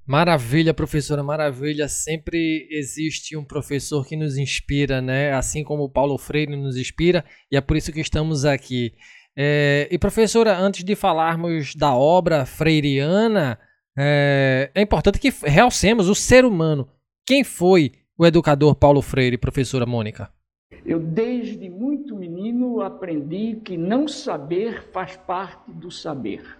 Maravilha, 0.07 0.75
professora, 0.75 1.23
maravilha. 1.23 1.89
Sempre 1.89 2.69
existe 2.71 3.37
um 3.37 3.45
professor 3.45 4.07
que 4.07 4.17
nos 4.17 4.37
inspira, 4.37 5.01
né? 5.01 5.33
Assim 5.33 5.65
como 5.65 5.85
o 5.85 5.89
Paulo 5.89 6.19
Freire 6.19 6.55
nos 6.57 6.77
inspira, 6.77 7.25
e 7.51 7.57
é 7.57 7.61
por 7.61 7.77
isso 7.77 7.91
que 7.91 8.01
estamos 8.01 8.45
aqui. 8.45 8.93
É, 9.37 9.89
e 9.91 9.99
professora, 9.99 10.57
antes 10.57 10.85
de 10.85 10.95
falarmos 10.95 11.75
da 11.75 11.95
obra 11.95 12.45
freiriana, 12.45 13.59
é, 13.97 14.71
é 14.75 14.83
importante 14.83 15.19
que 15.19 15.33
realcemos 15.43 16.09
o 16.09 16.15
ser 16.15 16.45
humano. 16.45 16.89
Quem 17.27 17.43
foi 17.43 17.93
o 18.19 18.27
educador 18.27 18.75
Paulo 18.75 19.01
Freire, 19.01 19.39
professora 19.39 19.87
Mônica? 19.87 20.31
Eu, 20.85 21.01
desde 21.01 21.71
muito 21.71 21.94
aprendi 22.81 23.61
que 23.65 23.77
não 23.77 24.07
saber 24.07 24.91
faz 24.93 25.17
parte 25.17 25.71
do 25.73 25.91
saber. 25.91 26.59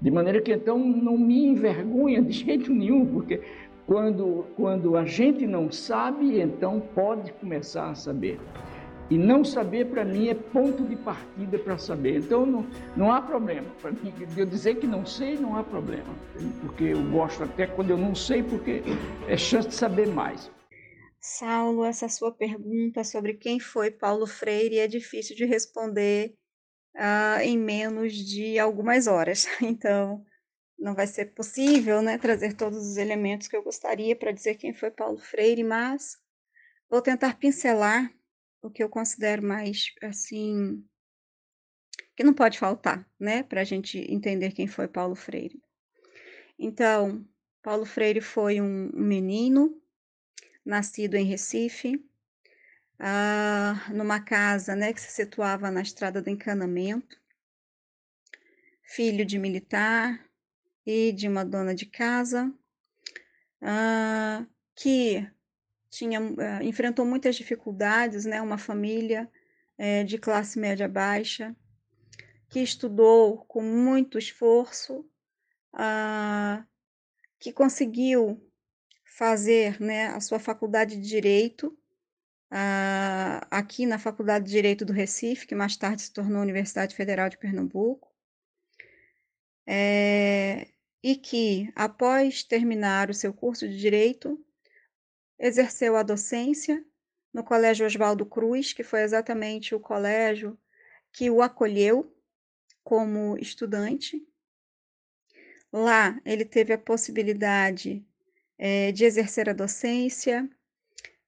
De 0.00 0.10
maneira 0.10 0.40
que 0.40 0.52
então 0.52 0.78
não 0.78 1.18
me 1.18 1.46
envergonha 1.46 2.22
de 2.22 2.32
jeito 2.44 2.72
nenhum, 2.72 3.04
porque 3.06 3.40
quando, 3.86 4.46
quando 4.56 4.96
a 4.96 5.04
gente 5.04 5.46
não 5.46 5.70
sabe, 5.70 6.40
então 6.40 6.80
pode 6.94 7.32
começar 7.34 7.90
a 7.90 7.94
saber. 7.94 8.38
E 9.10 9.18
não 9.18 9.44
saber 9.44 9.86
para 9.86 10.04
mim 10.04 10.28
é 10.28 10.34
ponto 10.34 10.84
de 10.84 10.94
partida 10.94 11.58
para 11.58 11.76
saber. 11.76 12.18
Então 12.18 12.46
não, 12.46 12.64
não 12.96 13.12
há 13.12 13.20
problema. 13.20 13.66
Para 13.82 13.90
mim, 13.90 14.12
eu 14.36 14.46
dizer 14.46 14.76
que 14.76 14.86
não 14.86 15.04
sei, 15.04 15.36
não 15.36 15.56
há 15.56 15.64
problema. 15.64 16.14
Porque 16.60 16.84
eu 16.84 17.02
gosto 17.10 17.42
até 17.42 17.66
quando 17.66 17.90
eu 17.90 17.98
não 17.98 18.14
sei, 18.14 18.44
porque 18.44 18.84
é 19.26 19.36
chance 19.36 19.66
de 19.66 19.74
saber 19.74 20.06
mais. 20.06 20.48
Saulo, 21.20 21.84
essa 21.84 22.08
sua 22.08 22.32
pergunta 22.32 23.04
sobre 23.04 23.34
quem 23.34 23.60
foi 23.60 23.90
Paulo 23.90 24.26
Freire 24.26 24.78
é 24.78 24.88
difícil 24.88 25.36
de 25.36 25.44
responder 25.44 26.34
uh, 26.96 27.40
em 27.42 27.58
menos 27.58 28.14
de 28.14 28.58
algumas 28.58 29.06
horas. 29.06 29.46
Então, 29.60 30.24
não 30.78 30.94
vai 30.94 31.06
ser 31.06 31.34
possível 31.34 32.00
né, 32.00 32.16
trazer 32.16 32.54
todos 32.54 32.78
os 32.78 32.96
elementos 32.96 33.48
que 33.48 33.56
eu 33.56 33.62
gostaria 33.62 34.16
para 34.16 34.32
dizer 34.32 34.54
quem 34.54 34.72
foi 34.72 34.90
Paulo 34.90 35.18
Freire, 35.18 35.62
mas 35.62 36.16
vou 36.88 37.02
tentar 37.02 37.38
pincelar 37.38 38.10
o 38.62 38.70
que 38.70 38.82
eu 38.82 38.88
considero 38.88 39.42
mais 39.42 39.92
assim 40.02 40.82
que 42.16 42.24
não 42.24 42.34
pode 42.34 42.58
faltar, 42.58 43.08
né, 43.18 43.42
para 43.42 43.60
a 43.60 43.64
gente 43.64 43.98
entender 44.12 44.52
quem 44.52 44.66
foi 44.66 44.88
Paulo 44.88 45.14
Freire. 45.14 45.62
Então, 46.58 47.26
Paulo 47.62 47.86
Freire 47.86 48.20
foi 48.20 48.60
um 48.60 48.90
menino 48.92 49.79
nascido 50.70 51.16
em 51.16 51.24
Recife, 51.24 52.02
ah, 52.98 53.88
numa 53.92 54.20
casa 54.20 54.76
né, 54.76 54.92
que 54.92 55.00
se 55.00 55.10
situava 55.10 55.70
na 55.70 55.82
estrada 55.82 56.22
do 56.22 56.30
encanamento, 56.30 57.20
filho 58.84 59.26
de 59.26 59.38
militar 59.38 60.24
e 60.86 61.12
de 61.12 61.28
uma 61.28 61.44
dona 61.44 61.74
de 61.74 61.86
casa, 61.86 62.54
ah, 63.60 64.46
que 64.76 65.28
tinha, 65.90 66.20
ah, 66.20 66.62
enfrentou 66.62 67.04
muitas 67.04 67.34
dificuldades, 67.34 68.24
né, 68.24 68.40
uma 68.40 68.56
família 68.56 69.28
eh, 69.76 70.04
de 70.04 70.18
classe 70.18 70.58
média 70.58 70.88
baixa, 70.88 71.54
que 72.48 72.60
estudou 72.60 73.44
com 73.46 73.62
muito 73.62 74.18
esforço, 74.18 75.04
que 77.38 77.52
conseguiu 77.52 78.49
fazer 79.20 79.78
né, 79.78 80.06
a 80.06 80.18
sua 80.18 80.38
faculdade 80.38 80.96
de 80.96 81.06
Direito 81.06 81.66
uh, 82.50 83.46
aqui 83.50 83.84
na 83.84 83.98
Faculdade 83.98 84.46
de 84.46 84.50
Direito 84.50 84.82
do 84.82 84.94
Recife, 84.94 85.46
que 85.46 85.54
mais 85.54 85.76
tarde 85.76 86.00
se 86.00 86.10
tornou 86.10 86.40
Universidade 86.40 86.96
Federal 86.96 87.28
de 87.28 87.36
Pernambuco, 87.36 88.10
é, 89.66 90.68
e 91.02 91.16
que, 91.16 91.70
após 91.76 92.42
terminar 92.42 93.10
o 93.10 93.14
seu 93.14 93.30
curso 93.34 93.68
de 93.68 93.78
Direito, 93.78 94.42
exerceu 95.38 95.96
a 95.96 96.02
docência 96.02 96.82
no 97.30 97.44
Colégio 97.44 97.84
Oswaldo 97.84 98.24
Cruz, 98.24 98.72
que 98.72 98.82
foi 98.82 99.02
exatamente 99.02 99.74
o 99.74 99.80
colégio 99.80 100.58
que 101.12 101.30
o 101.30 101.42
acolheu 101.42 102.10
como 102.82 103.36
estudante. 103.36 104.26
Lá 105.70 106.18
ele 106.24 106.46
teve 106.46 106.72
a 106.72 106.78
possibilidade 106.78 108.02
é, 108.62 108.92
de 108.92 109.06
exercer 109.06 109.48
a 109.48 109.54
docência, 109.54 110.46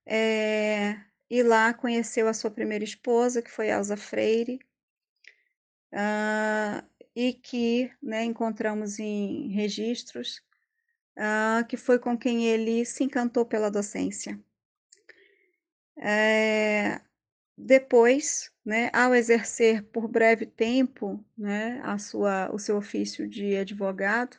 é, 0.04 1.00
e 1.30 1.42
lá 1.42 1.72
conheceu 1.72 2.28
a 2.28 2.34
sua 2.34 2.50
primeira 2.50 2.84
esposa, 2.84 3.40
que 3.40 3.50
foi 3.50 3.70
Elsa 3.70 3.96
Freire, 3.96 4.60
uh, 5.94 6.86
e 7.16 7.32
que 7.32 7.90
né, 8.02 8.22
encontramos 8.22 8.98
em 8.98 9.48
registros, 9.48 10.42
uh, 11.16 11.66
que 11.66 11.78
foi 11.78 11.98
com 11.98 12.18
quem 12.18 12.46
ele 12.48 12.84
se 12.84 13.02
encantou 13.02 13.46
pela 13.46 13.70
docência. 13.70 14.38
É, 15.96 17.00
depois, 17.56 18.52
né, 18.62 18.90
ao 18.92 19.14
exercer 19.14 19.82
por 19.84 20.06
breve 20.06 20.44
tempo 20.44 21.24
né, 21.36 21.80
a 21.82 21.96
sua, 21.96 22.50
o 22.52 22.58
seu 22.58 22.76
ofício 22.76 23.26
de 23.26 23.56
advogado, 23.56 24.36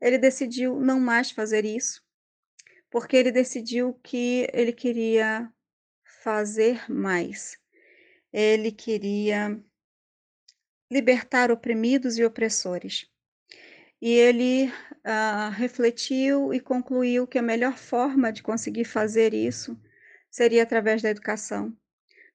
ele 0.00 0.18
decidiu 0.18 0.80
não 0.80 0.98
mais 0.98 1.30
fazer 1.30 1.64
isso, 1.64 2.07
porque 2.90 3.16
ele 3.16 3.30
decidiu 3.30 3.94
que 4.02 4.48
ele 4.52 4.72
queria 4.72 5.52
fazer 6.22 6.90
mais. 6.90 7.58
Ele 8.32 8.72
queria 8.72 9.62
libertar 10.90 11.50
oprimidos 11.50 12.18
e 12.18 12.24
opressores. 12.24 13.06
E 14.00 14.10
ele 14.10 14.68
uh, 14.68 15.50
refletiu 15.52 16.54
e 16.54 16.60
concluiu 16.60 17.26
que 17.26 17.38
a 17.38 17.42
melhor 17.42 17.76
forma 17.76 18.32
de 18.32 18.42
conseguir 18.42 18.84
fazer 18.84 19.34
isso 19.34 19.78
seria 20.30 20.62
através 20.62 21.02
da 21.02 21.10
educação, 21.10 21.76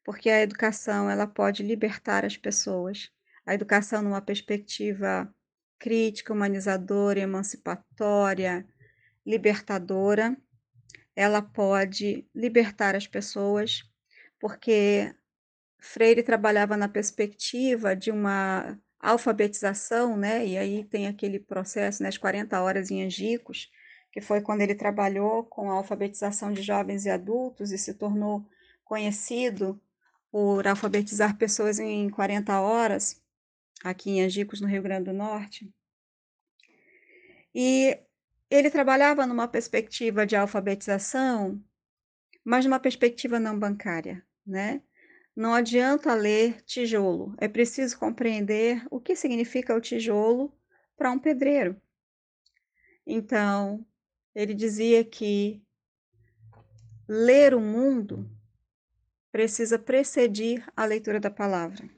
porque 0.03 0.29
a 0.29 0.41
educação 0.41 1.09
ela 1.09 1.25
pode 1.25 1.63
libertar 1.63 2.25
as 2.25 2.35
pessoas. 2.35 3.09
A 3.45 3.53
educação 3.53 4.01
numa 4.01 4.21
perspectiva 4.21 5.33
crítica, 5.79 6.33
humanizadora, 6.33 7.19
emancipatória, 7.19 8.67
libertadora, 9.25 10.37
ela 11.15 11.41
pode 11.41 12.27
libertar 12.33 12.95
as 12.95 13.07
pessoas, 13.07 13.83
porque 14.39 15.13
Freire 15.79 16.23
trabalhava 16.23 16.77
na 16.77 16.87
perspectiva 16.87 17.95
de 17.95 18.11
uma 18.11 18.79
alfabetização, 18.99 20.15
né? 20.17 20.45
E 20.45 20.57
aí 20.57 20.83
tem 20.85 21.07
aquele 21.07 21.39
processo, 21.39 22.01
né, 22.01 22.09
as 22.09 22.17
40 22.17 22.61
horas 22.61 22.89
em 22.89 23.03
Angicos, 23.03 23.69
que 24.11 24.21
foi 24.21 24.41
quando 24.41 24.61
ele 24.61 24.75
trabalhou 24.75 25.43
com 25.43 25.69
a 25.71 25.75
alfabetização 25.75 26.53
de 26.53 26.61
jovens 26.61 27.05
e 27.05 27.09
adultos 27.09 27.71
e 27.71 27.77
se 27.77 27.93
tornou 27.93 28.47
conhecido 28.85 29.81
por 30.31 30.67
alfabetizar 30.67 31.37
pessoas 31.37 31.79
em 31.79 32.09
40 32.09 32.59
horas, 32.61 33.21
aqui 33.83 34.11
em 34.11 34.23
Angicos, 34.23 34.61
no 34.61 34.67
Rio 34.67 34.81
Grande 34.81 35.05
do 35.05 35.13
Norte. 35.13 35.71
E 37.53 37.99
ele 38.55 38.69
trabalhava 38.69 39.25
numa 39.25 39.47
perspectiva 39.47 40.27
de 40.27 40.35
alfabetização, 40.35 41.59
mas 42.43 42.63
numa 42.65 42.79
perspectiva 42.79 43.39
não 43.39 43.57
bancária, 43.57 44.23
né? 44.45 44.83
Não 45.35 45.55
adianta 45.55 46.13
ler 46.13 46.61
tijolo, 46.61 47.33
é 47.39 47.47
preciso 47.47 47.97
compreender 47.97 48.85
o 48.91 48.99
que 48.99 49.15
significa 49.15 49.75
o 49.75 49.81
tijolo 49.81 50.55
para 50.95 51.11
um 51.11 51.17
pedreiro. 51.17 51.81
Então, 53.07 53.83
ele 54.35 54.53
dizia 54.53 55.03
que 55.03 55.59
ler 57.07 57.55
o 57.55 57.59
mundo 57.59 58.29
precisa 59.31 59.79
precedir 59.79 60.63
a 60.77 60.85
leitura 60.85 61.19
da 61.19 61.31
palavra. 61.31 61.89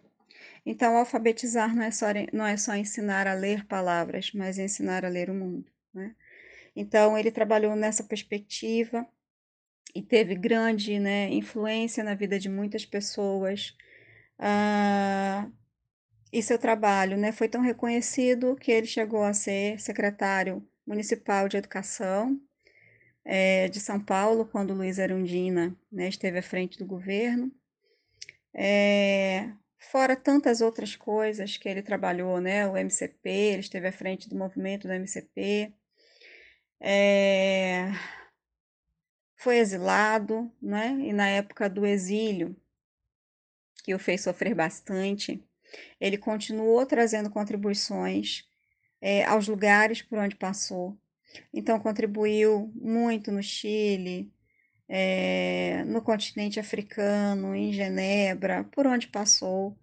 Então, 0.66 0.96
alfabetizar 0.96 1.76
não 1.76 1.84
é 1.84 1.92
só, 1.92 2.08
não 2.32 2.46
é 2.46 2.56
só 2.56 2.74
ensinar 2.76 3.28
a 3.28 3.34
ler 3.34 3.66
palavras, 3.66 4.32
mas 4.34 4.58
ensinar 4.58 5.04
a 5.04 5.10
ler 5.10 5.30
o 5.30 5.34
mundo. 5.34 5.70
Né? 5.94 6.16
Então, 6.76 7.18
ele 7.18 7.32
trabalhou 7.32 7.76
nessa 7.76 8.04
perspectiva 8.04 9.08
e 9.94 10.02
teve 10.02 10.36
grande 10.36 11.00
né, 11.00 11.30
influência 11.30 12.04
na 12.04 12.16
vida 12.16 12.38
de 12.38 12.50
muitas 12.50 12.86
pessoas. 12.86 13.76
Ah, 14.38 15.50
e 16.32 16.44
seu 16.44 16.60
trabalho 16.60 17.18
né, 17.18 17.32
foi 17.32 17.48
tão 17.48 17.62
reconhecido 17.62 18.56
que 18.58 18.72
ele 18.72 18.88
chegou 18.88 19.24
a 19.24 19.34
ser 19.34 19.80
secretário 19.80 20.68
municipal 20.86 21.48
de 21.48 21.58
educação, 21.58 22.40
é, 23.24 23.70
de 23.70 23.80
São 23.80 24.00
Paulo, 24.00 24.46
quando 24.46 24.74
Luiz 24.74 25.00
Arundina 25.00 25.76
né, 25.92 26.10
esteve 26.10 26.40
à 26.40 26.44
frente 26.44 26.78
do 26.78 26.86
governo. 26.86 27.52
É, 28.54 29.50
fora 29.80 30.16
tantas 30.16 30.62
outras 30.62 30.96
coisas 30.96 31.58
que 31.58 31.68
ele 31.68 31.82
trabalhou, 31.82 32.40
né? 32.40 32.68
O 32.68 32.78
MCP, 32.78 33.30
ele 33.30 33.60
esteve 33.62 33.88
à 33.88 33.92
frente 33.92 34.30
do 34.30 34.36
movimento 34.36 34.88
do 34.88 34.94
MCP. 34.94 35.74
É, 36.80 37.92
foi 39.38 39.58
exilado, 39.58 40.52
né? 40.62 40.98
E 41.02 41.14
na 41.14 41.28
época 41.28 41.70
do 41.70 41.86
exílio, 41.86 42.56
que 43.84 43.94
o 43.94 44.00
fez 44.00 44.22
sofrer 44.22 44.56
bastante, 44.56 45.44
ele 46.00 46.18
continuou 46.18 46.86
trazendo 46.86 47.30
contribuições 47.30 48.44
é, 49.02 49.24
aos 49.26 49.48
lugares 49.48 50.02
por 50.02 50.18
onde 50.18 50.36
passou. 50.36 50.98
Então, 51.54 51.80
contribuiu 51.80 52.72
muito 52.76 53.32
no 53.32 53.44
Chile, 53.44 54.32
é, 54.88 55.84
no 55.86 56.02
continente 56.02 56.60
africano, 56.60 57.56
em 57.56 57.74
Genebra, 57.74 58.64
por 58.66 58.88
onde 58.88 59.08
passou, 59.08 59.78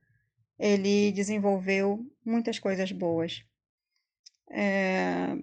ele 0.58 1.12
desenvolveu 1.12 2.04
muitas 2.24 2.58
coisas 2.58 2.90
boas. 2.92 3.44
É, 4.50 5.36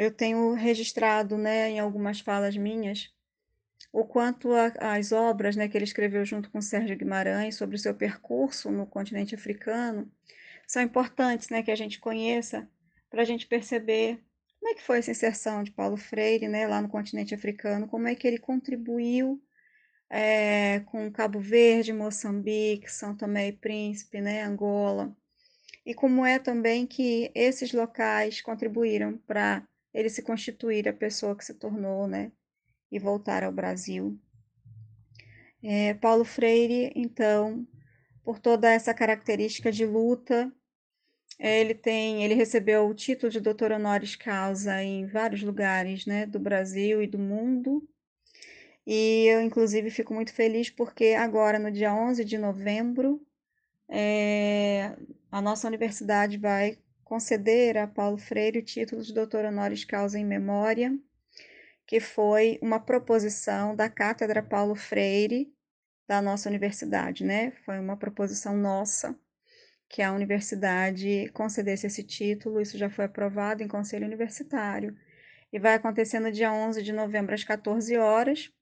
eu 0.00 0.10
tenho 0.10 0.54
registrado 0.54 1.36
né, 1.36 1.68
em 1.68 1.78
algumas 1.78 2.20
falas 2.20 2.56
minhas 2.56 3.12
o 3.92 4.02
quanto 4.02 4.50
a, 4.54 4.94
as 4.96 5.12
obras 5.12 5.56
né, 5.56 5.68
que 5.68 5.76
ele 5.76 5.84
escreveu 5.84 6.24
junto 6.24 6.50
com 6.50 6.62
Sérgio 6.62 6.96
Guimarães 6.96 7.56
sobre 7.56 7.76
o 7.76 7.78
seu 7.78 7.94
percurso 7.94 8.70
no 8.70 8.86
continente 8.86 9.34
africano 9.34 10.10
são 10.66 10.80
importantes 10.80 11.50
né, 11.50 11.62
que 11.62 11.70
a 11.70 11.76
gente 11.76 12.00
conheça 12.00 12.66
para 13.10 13.20
a 13.20 13.24
gente 13.26 13.46
perceber 13.46 14.24
como 14.58 14.72
é 14.72 14.74
que 14.74 14.82
foi 14.82 15.00
essa 15.00 15.10
inserção 15.10 15.62
de 15.62 15.70
Paulo 15.70 15.98
Freire 15.98 16.48
né, 16.48 16.66
lá 16.66 16.80
no 16.80 16.88
continente 16.88 17.34
africano, 17.34 17.86
como 17.86 18.08
é 18.08 18.14
que 18.14 18.26
ele 18.26 18.38
contribuiu 18.38 19.38
é, 20.08 20.80
com 20.86 21.12
Cabo 21.12 21.40
Verde, 21.40 21.92
Moçambique, 21.92 22.90
São 22.90 23.14
Tomé 23.14 23.48
e 23.48 23.52
Príncipe, 23.52 24.18
né, 24.22 24.44
Angola, 24.44 25.14
e 25.84 25.92
como 25.92 26.24
é 26.24 26.38
também 26.38 26.86
que 26.86 27.30
esses 27.34 27.72
locais 27.74 28.40
contribuíram 28.40 29.18
para 29.26 29.66
ele 29.92 30.08
se 30.08 30.22
constituir 30.22 30.88
a 30.88 30.92
pessoa 30.92 31.36
que 31.36 31.44
se 31.44 31.54
tornou, 31.54 32.06
né, 32.06 32.32
e 32.90 32.98
voltar 32.98 33.44
ao 33.44 33.52
Brasil. 33.52 34.18
É, 35.62 35.94
Paulo 35.94 36.24
Freire, 36.24 36.92
então, 36.96 37.66
por 38.24 38.38
toda 38.38 38.70
essa 38.70 38.94
característica 38.94 39.70
de 39.70 39.84
luta, 39.84 40.52
ele 41.38 41.74
tem, 41.74 42.22
ele 42.24 42.34
recebeu 42.34 42.86
o 42.86 42.94
título 42.94 43.30
de 43.30 43.40
doutor 43.40 43.72
honoris 43.72 44.14
causa 44.14 44.82
em 44.82 45.06
vários 45.06 45.42
lugares, 45.42 46.06
né, 46.06 46.26
do 46.26 46.38
Brasil 46.38 47.02
e 47.02 47.06
do 47.06 47.18
mundo. 47.18 47.86
E 48.86 49.26
eu, 49.26 49.40
inclusive, 49.42 49.90
fico 49.90 50.12
muito 50.12 50.32
feliz 50.34 50.68
porque 50.70 51.14
agora, 51.18 51.58
no 51.58 51.70
dia 51.70 51.94
11 51.94 52.24
de 52.24 52.36
novembro, 52.36 53.20
é, 53.88 54.96
a 55.30 55.40
nossa 55.40 55.66
universidade 55.66 56.36
vai 56.38 56.78
conceder 57.10 57.76
a 57.76 57.88
Paulo 57.88 58.16
Freire 58.16 58.60
o 58.60 58.64
título 58.64 59.02
de 59.02 59.12
doutor 59.12 59.44
honoris 59.44 59.84
causa 59.84 60.16
em 60.16 60.24
memória 60.24 60.96
que 61.84 61.98
foi 61.98 62.56
uma 62.62 62.78
proposição 62.78 63.74
da 63.74 63.90
Cátedra 63.90 64.40
Paulo 64.40 64.76
Freire 64.76 65.52
da 66.06 66.22
nossa 66.22 66.48
universidade, 66.48 67.24
né? 67.24 67.50
Foi 67.64 67.80
uma 67.80 67.96
proposição 67.96 68.56
nossa 68.56 69.18
que 69.88 70.02
a 70.02 70.12
universidade 70.12 71.28
concedesse 71.34 71.88
esse 71.88 72.04
título, 72.04 72.60
isso 72.60 72.78
já 72.78 72.88
foi 72.88 73.06
aprovado 73.06 73.64
em 73.64 73.66
conselho 73.66 74.06
universitário. 74.06 74.96
E 75.52 75.58
vai 75.58 75.74
acontecer 75.74 76.20
no 76.20 76.30
dia 76.30 76.52
11 76.52 76.80
de 76.80 76.92
novembro 76.92 77.34
às 77.34 77.42
14 77.42 77.96
horas, 77.96 78.52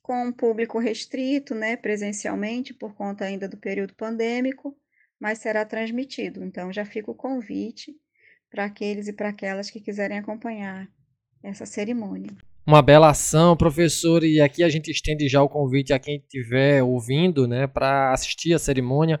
com 0.00 0.28
um 0.28 0.32
público 0.32 0.78
restrito, 0.78 1.54
né, 1.54 1.76
presencialmente 1.76 2.72
por 2.72 2.94
conta 2.94 3.26
ainda 3.26 3.46
do 3.46 3.58
período 3.58 3.94
pandêmico, 3.94 4.74
mas 5.20 5.38
será 5.38 5.64
transmitido. 5.64 6.44
Então 6.44 6.72
já 6.72 6.84
fica 6.84 7.10
o 7.10 7.14
convite 7.14 7.94
para 8.50 8.64
aqueles 8.64 9.08
e 9.08 9.12
para 9.12 9.28
aquelas 9.28 9.70
que 9.70 9.80
quiserem 9.80 10.18
acompanhar 10.18 10.88
essa 11.42 11.66
cerimônia 11.66 12.36
uma 12.68 12.82
bela 12.82 13.08
ação, 13.08 13.56
professor, 13.56 14.22
e 14.22 14.42
aqui 14.42 14.62
a 14.62 14.68
gente 14.68 14.90
estende 14.90 15.26
já 15.26 15.42
o 15.42 15.48
convite 15.48 15.94
a 15.94 15.98
quem 15.98 16.16
estiver 16.16 16.82
ouvindo, 16.82 17.48
né, 17.48 17.66
para 17.66 18.12
assistir 18.12 18.52
a 18.52 18.58
cerimônia. 18.58 19.18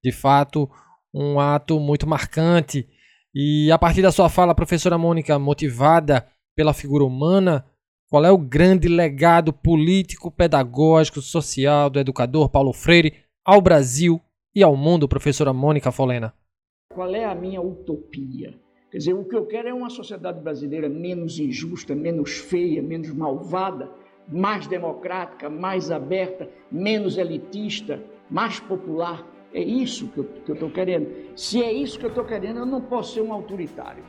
De 0.00 0.12
fato, 0.12 0.70
um 1.12 1.40
ato 1.40 1.80
muito 1.80 2.06
marcante. 2.06 2.88
E 3.34 3.68
a 3.72 3.76
partir 3.76 4.00
da 4.00 4.12
sua 4.12 4.28
fala, 4.28 4.54
professora 4.54 4.96
Mônica, 4.96 5.36
motivada 5.40 6.24
pela 6.54 6.72
figura 6.72 7.02
humana, 7.02 7.66
qual 8.08 8.24
é 8.24 8.30
o 8.30 8.38
grande 8.38 8.86
legado 8.86 9.52
político, 9.52 10.30
pedagógico, 10.30 11.20
social 11.20 11.90
do 11.90 11.98
educador 11.98 12.48
Paulo 12.48 12.72
Freire 12.72 13.24
ao 13.44 13.60
Brasil 13.60 14.22
e 14.54 14.62
ao 14.62 14.76
mundo, 14.76 15.08
professora 15.08 15.52
Mônica 15.52 15.90
Folena? 15.90 16.32
Qual 16.92 17.12
é 17.14 17.24
a 17.24 17.34
minha 17.34 17.60
utopia? 17.60 18.58
Quer 18.90 18.98
dizer, 18.98 19.12
o 19.12 19.24
que 19.24 19.34
eu 19.34 19.44
quero 19.46 19.68
é 19.68 19.74
uma 19.74 19.90
sociedade 19.90 20.40
brasileira 20.40 20.88
menos 20.88 21.40
injusta, 21.40 21.94
menos 21.94 22.38
feia, 22.38 22.80
menos 22.80 23.10
malvada, 23.10 23.90
mais 24.28 24.68
democrática, 24.68 25.50
mais 25.50 25.90
aberta, 25.90 26.48
menos 26.70 27.18
elitista, 27.18 28.00
mais 28.30 28.60
popular. 28.60 29.26
É 29.52 29.60
isso 29.60 30.08
que 30.08 30.18
eu 30.18 30.54
estou 30.54 30.70
querendo. 30.70 31.36
Se 31.36 31.60
é 31.60 31.72
isso 31.72 31.98
que 31.98 32.04
eu 32.04 32.10
estou 32.10 32.24
querendo, 32.24 32.60
eu 32.60 32.66
não 32.66 32.80
posso 32.80 33.14
ser 33.14 33.22
um 33.22 33.32
autoritário. 33.32 34.04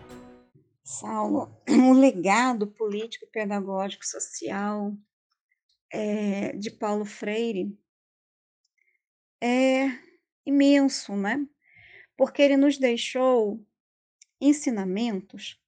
Saulo, 0.83 1.49
o 1.67 1.93
legado 1.93 2.67
político, 2.67 3.25
pedagógico, 3.31 4.05
social 4.05 4.93
é, 5.91 6.55
de 6.55 6.69
Paulo 6.69 7.05
Freire 7.05 7.75
é 9.41 10.05
imenso, 10.45 11.15
né? 11.15 11.45
Porque 12.17 12.41
ele 12.41 12.57
nos 12.57 12.77
deixou 12.77 13.59
ensinamentos 14.39 15.59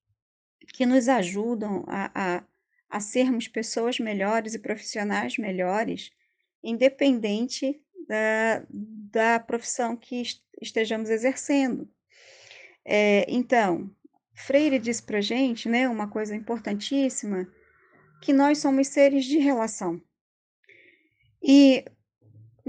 que 0.73 0.85
nos 0.85 1.07
ajudam 1.07 1.83
a, 1.87 2.11
a, 2.37 2.43
a 2.89 2.99
sermos 2.99 3.47
pessoas 3.47 3.99
melhores 3.99 4.53
e 4.53 4.59
profissionais 4.59 5.37
melhores, 5.37 6.11
independente 6.63 7.81
da, 8.07 8.65
da 8.69 9.39
profissão 9.39 9.95
que 9.95 10.23
estejamos 10.61 11.09
exercendo. 11.09 11.89
É, 12.85 13.25
então, 13.27 13.89
Freire 14.33 14.79
diz 14.79 15.01
para 15.01 15.19
gente, 15.19 15.67
né, 15.67 15.89
uma 15.89 16.09
coisa 16.09 16.35
importantíssima, 16.35 17.47
que 18.21 18.31
nós 18.31 18.59
somos 18.59 18.87
seres 18.87 19.25
de 19.25 19.37
relação. 19.37 20.01
E 21.41 21.85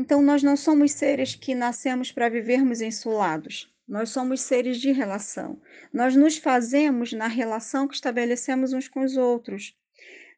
então 0.00 0.22
nós 0.22 0.44
não 0.44 0.56
somos 0.56 0.92
seres 0.92 1.34
que 1.34 1.56
nascemos 1.56 2.12
para 2.12 2.28
vivermos 2.28 2.80
insulados. 2.80 3.68
Nós 3.86 4.10
somos 4.10 4.42
seres 4.42 4.78
de 4.80 4.92
relação. 4.92 5.60
Nós 5.92 6.14
nos 6.14 6.38
fazemos 6.38 7.12
na 7.12 7.26
relação 7.26 7.88
que 7.88 7.96
estabelecemos 7.96 8.72
uns 8.72 8.86
com 8.86 9.00
os 9.00 9.16
outros, 9.16 9.76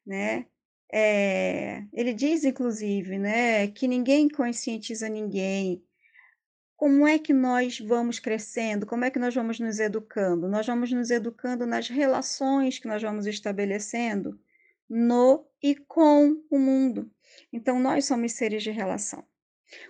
né? 0.06 0.46
É, 0.90 1.84
ele 1.92 2.14
diz, 2.14 2.42
inclusive, 2.42 3.18
né, 3.18 3.68
que 3.68 3.86
ninguém 3.86 4.30
conscientiza 4.30 5.10
ninguém. 5.10 5.84
Como 6.74 7.06
é 7.06 7.18
que 7.18 7.34
nós 7.34 7.78
vamos 7.78 8.18
crescendo? 8.18 8.86
Como 8.86 9.04
é 9.04 9.10
que 9.10 9.18
nós 9.18 9.34
vamos 9.34 9.60
nos 9.60 9.78
educando? 9.78 10.48
Nós 10.48 10.66
vamos 10.66 10.90
nos 10.90 11.10
educando 11.10 11.66
nas 11.66 11.86
relações 11.86 12.78
que 12.78 12.88
nós 12.88 13.02
vamos 13.02 13.26
estabelecendo 13.26 14.40
no 14.88 15.46
e 15.62 15.76
com 15.76 16.42
o 16.50 16.58
mundo. 16.58 17.10
Então, 17.52 17.78
nós 17.78 18.06
somos 18.06 18.32
seres 18.32 18.62
de 18.62 18.70
relação. 18.70 19.22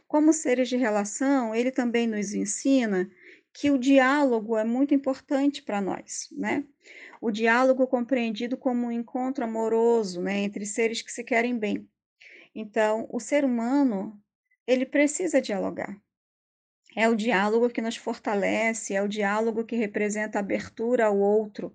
Como 0.06 0.32
seres 0.32 0.68
de 0.68 0.76
relação, 0.76 1.54
ele 1.54 1.70
também 1.70 2.06
nos 2.06 2.34
ensina 2.34 3.10
que 3.52 3.70
o 3.70 3.78
diálogo 3.78 4.56
é 4.56 4.64
muito 4.64 4.94
importante 4.94 5.62
para 5.62 5.80
nós, 5.80 6.28
né? 6.32 6.64
O 7.20 7.30
diálogo 7.30 7.86
compreendido 7.86 8.56
como 8.56 8.86
um 8.86 8.92
encontro 8.92 9.44
amoroso, 9.44 10.22
né, 10.22 10.38
entre 10.38 10.64
seres 10.64 11.02
que 11.02 11.12
se 11.12 11.24
querem 11.24 11.58
bem. 11.58 11.88
Então, 12.54 13.06
o 13.10 13.20
ser 13.20 13.44
humano, 13.44 14.20
ele 14.66 14.86
precisa 14.86 15.40
dialogar. 15.40 16.00
É 16.96 17.08
o 17.08 17.14
diálogo 17.14 17.70
que 17.70 17.80
nos 17.80 17.96
fortalece, 17.96 18.94
é 18.94 19.02
o 19.02 19.08
diálogo 19.08 19.64
que 19.64 19.76
representa 19.76 20.38
abertura 20.38 21.06
ao 21.06 21.18
outro, 21.18 21.74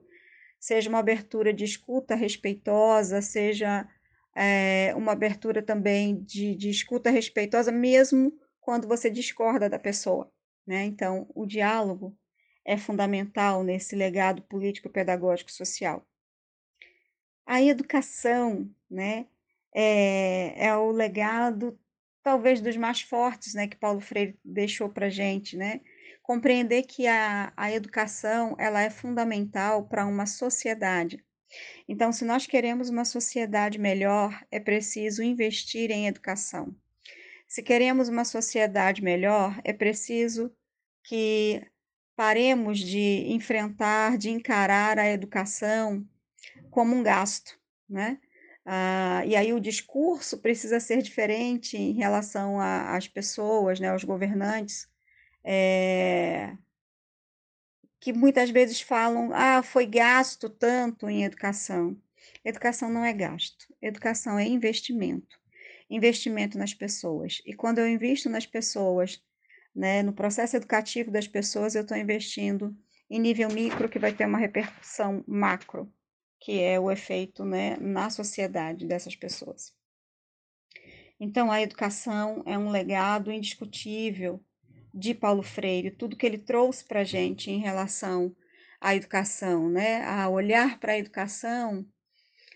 seja 0.60 0.90
uma 0.90 1.00
abertura 1.00 1.54
de 1.54 1.64
escuta 1.64 2.16
respeitosa, 2.16 3.22
seja 3.22 3.88
é, 4.36 4.94
uma 4.96 5.14
abertura 5.14 5.62
também 5.64 6.22
de, 6.24 6.56
de 6.56 6.70
escuta 6.70 7.10
respeitosa, 7.10 7.72
mesmo 7.72 8.38
quando 8.60 8.88
você 8.88 9.10
discorda 9.10 9.70
da 9.70 9.80
pessoa. 9.80 10.32
Né? 10.68 10.84
Então, 10.84 11.28
o 11.34 11.46
diálogo 11.46 12.18
é 12.66 12.78
fundamental 12.78 13.64
nesse 13.64 13.96
legado 13.96 14.42
político, 14.42 14.90
pedagógico, 14.90 15.52
social. 15.52 16.06
A 17.46 17.62
educação, 17.62 18.70
né, 18.90 19.28
é, 19.74 20.68
é 20.68 20.76
o 20.76 20.90
legado 20.92 21.80
talvez 22.24 22.60
dos 22.60 22.76
mais 22.76 23.02
fortes, 23.02 23.54
né, 23.54 23.68
que 23.68 23.78
Paulo 23.78 24.02
Freire 24.02 24.40
deixou 24.44 24.90
para 24.90 25.10
gente, 25.10 25.56
né? 25.56 25.82
Compreender 26.24 26.82
que 26.82 27.06
a, 27.06 27.54
a 27.56 27.72
educação 27.72 28.56
ela 28.58 28.82
é 28.82 28.90
fundamental 28.90 29.88
para 29.88 30.08
uma 30.08 30.26
sociedade. 30.26 31.24
Então, 31.88 32.12
se 32.12 32.26
nós 32.26 32.48
queremos 32.48 32.90
uma 32.90 33.06
sociedade 33.06 33.78
melhor, 33.80 34.46
é 34.52 34.60
preciso 34.60 35.22
investir 35.24 35.92
em 35.92 36.08
educação. 36.08 36.76
Se 37.48 37.62
queremos 37.62 38.10
uma 38.10 38.26
sociedade 38.26 39.04
melhor, 39.04 39.60
é 39.64 39.72
preciso 39.72 40.52
que 41.04 41.62
paremos 42.16 42.80
de 42.80 43.26
enfrentar, 43.28 44.18
de 44.18 44.30
encarar 44.30 44.98
a 44.98 45.10
educação 45.10 46.08
como 46.72 46.96
um 46.96 47.04
gasto, 47.04 47.60
né? 47.88 48.20
Ah, 48.66 49.24
e 49.26 49.36
aí 49.36 49.54
o 49.54 49.60
discurso 49.60 50.40
precisa 50.40 50.80
ser 50.80 51.02
diferente 51.02 51.78
em 51.78 51.94
relação 51.94 52.60
às 52.60 53.08
pessoas, 53.08 53.80
né, 53.80 53.90
aos 53.90 54.04
governantes, 54.04 54.88
é, 55.44 56.58
que 58.06 58.14
muitas 58.14 58.52
vezes 58.52 58.82
falam, 58.82 59.32
ah, 59.34 59.64
foi 59.64 59.88
gasto 59.88 60.48
tanto 60.48 61.10
em 61.10 61.24
educação. 61.24 62.00
Educação 62.44 62.88
não 62.88 63.04
é 63.04 63.12
gasto, 63.12 63.66
educação 63.82 64.38
é 64.38 64.46
investimento. 64.46 65.40
Investimento 65.90 66.56
nas 66.56 66.72
pessoas. 66.72 67.42
E 67.48 67.52
quando 67.52 67.80
eu 67.80 67.90
invisto 67.90 68.30
nas 68.30 68.46
pessoas, 68.46 69.20
né, 69.76 70.04
no 70.04 70.14
processo 70.14 70.56
educativo 70.56 71.10
das 71.10 71.28
pessoas, 71.28 71.74
eu 71.74 71.82
estou 71.82 71.98
investindo 71.98 72.78
em 73.10 73.20
nível 73.20 73.50
micro, 73.50 73.90
que 73.90 73.98
vai 73.98 74.14
ter 74.14 74.28
uma 74.28 74.38
repercussão 74.38 75.24
macro 75.28 75.92
que 76.40 76.62
é 76.62 76.80
o 76.80 76.92
efeito 76.92 77.44
né, 77.44 77.76
na 77.78 78.12
sociedade 78.12 78.86
dessas 78.86 79.16
pessoas. 79.16 79.74
Então, 81.20 81.52
a 81.52 81.60
educação 81.60 82.44
é 82.46 82.56
um 82.56 82.70
legado 82.70 83.32
indiscutível 83.32 84.40
de 84.96 85.14
Paulo 85.14 85.44
Freire, 85.44 85.92
tudo 85.92 86.16
que 86.16 86.26
ele 86.26 86.38
trouxe 86.38 86.86
para 86.86 87.02
a 87.02 87.04
gente 87.04 87.52
em 87.52 87.60
relação 87.60 88.34
à 88.80 88.96
educação, 88.96 89.70
né? 89.70 90.04
a 90.06 90.30
olhar 90.30 90.80
para 90.80 90.94
a 90.94 90.98
educação 90.98 91.86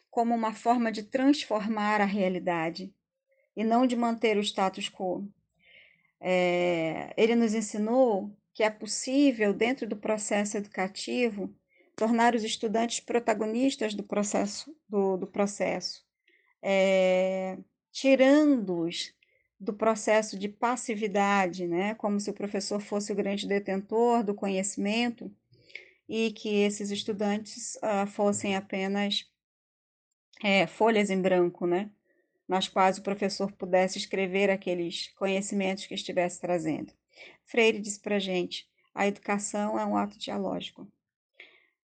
como 0.10 0.34
uma 0.34 0.54
forma 0.54 0.92
de 0.92 1.04
transformar 1.04 2.02
a 2.02 2.06
realidade 2.06 2.94
e 3.56 3.64
não 3.64 3.86
de 3.86 3.96
manter 3.96 4.38
o 4.38 4.42
status 4.42 4.90
quo. 4.90 5.28
É, 6.22 7.14
ele 7.18 7.36
nos 7.36 7.54
ensinou 7.54 8.36
que 8.54 8.64
é 8.64 8.70
possível, 8.70 9.54
dentro 9.54 9.88
do 9.88 9.96
processo 9.98 10.58
educativo, 10.58 11.54
tornar 11.96 12.36
os 12.36 12.44
estudantes 12.44 13.00
protagonistas 13.00 13.94
do 13.94 14.04
processo, 14.04 14.74
do, 14.88 15.18
do 15.18 15.28
processo 15.28 16.08
é, 16.62 17.58
tirando-os 17.92 19.14
do 19.60 19.74
processo 19.74 20.40
de 20.40 20.48
passividade, 20.48 21.68
né, 21.68 21.94
como 21.96 22.20
se 22.20 22.30
o 22.30 22.34
professor 22.34 22.80
fosse 22.80 23.12
o 23.12 23.16
grande 23.16 23.48
detentor 23.48 24.24
do 24.24 24.34
conhecimento 24.34 25.32
e 26.08 26.32
que 26.32 26.62
esses 26.62 26.90
estudantes 26.92 27.76
uh, 27.78 28.08
fossem 28.08 28.56
apenas 28.56 29.26
é, 30.42 30.66
folhas 30.66 31.10
em 31.10 31.22
branco, 31.22 31.68
né, 31.68 31.92
nas 32.48 32.68
quais 32.68 32.98
o 32.98 33.04
professor 33.04 33.52
pudesse 33.52 33.98
escrever 33.98 34.50
aqueles 34.50 35.10
conhecimentos 35.10 35.86
que 35.86 35.94
estivesse 35.94 36.40
trazendo. 36.40 36.94
Freire 37.46 37.80
disse 37.80 38.00
para 38.00 38.18
gente: 38.18 38.68
a 38.96 39.08
educação 39.08 39.78
é 39.78 39.86
um 39.86 39.98
ato 39.98 40.18
dialógico. 40.18 40.88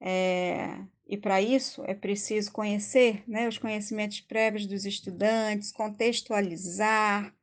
É, 0.00 0.78
e 1.06 1.16
para 1.16 1.40
isso 1.40 1.82
é 1.87 1.94
preciso 1.94 2.52
conhecer 2.52 3.22
né, 3.26 3.48
os 3.48 3.56
conhecimentos 3.56 4.20
prévios 4.20 4.66
dos 4.66 4.85
estudantes, 4.85 5.72
contextualizar, 5.72 7.35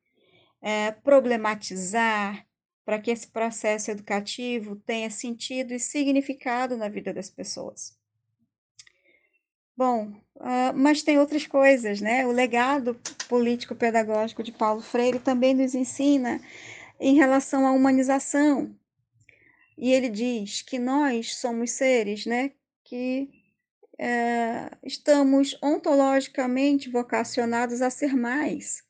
é, 0.62 0.92
problematizar, 0.92 2.46
para 2.86 3.00
que 3.00 3.12
esse 3.12 3.28
processo 3.28 3.92
educativo 3.92 4.76
tenha 4.76 5.10
sentido 5.12 5.74
e 5.74 5.80
significado 5.80 6.76
na 6.76 6.90
vida 6.90 7.14
das 7.14 7.30
pessoas. 7.30 7.96
Bom, 9.78 10.08
uh, 10.38 10.74
mas 10.76 11.04
tem 11.04 11.20
outras 11.20 11.46
coisas, 11.46 12.02
né? 12.02 12.26
O 12.26 12.32
legado 12.32 13.00
político-pedagógico 13.30 14.42
de 14.42 14.52
Paulo 14.52 14.82
Freire 14.82 15.20
também 15.20 15.54
nos 15.54 15.76
ensina 15.76 16.42
em 17.00 17.16
relação 17.16 17.66
à 17.66 17.72
humanização, 17.72 18.76
e 19.80 19.94
ele 19.94 20.10
diz 20.10 20.62
que 20.62 20.78
nós 20.78 21.36
somos 21.38 21.72
seres 21.72 22.26
né, 22.26 22.52
que 22.84 23.30
é, 23.98 24.70
estamos 24.84 25.58
ontologicamente 25.64 26.90
vocacionados 26.90 27.82
a 27.82 27.90
ser 27.90 28.14
mais, 28.14 28.84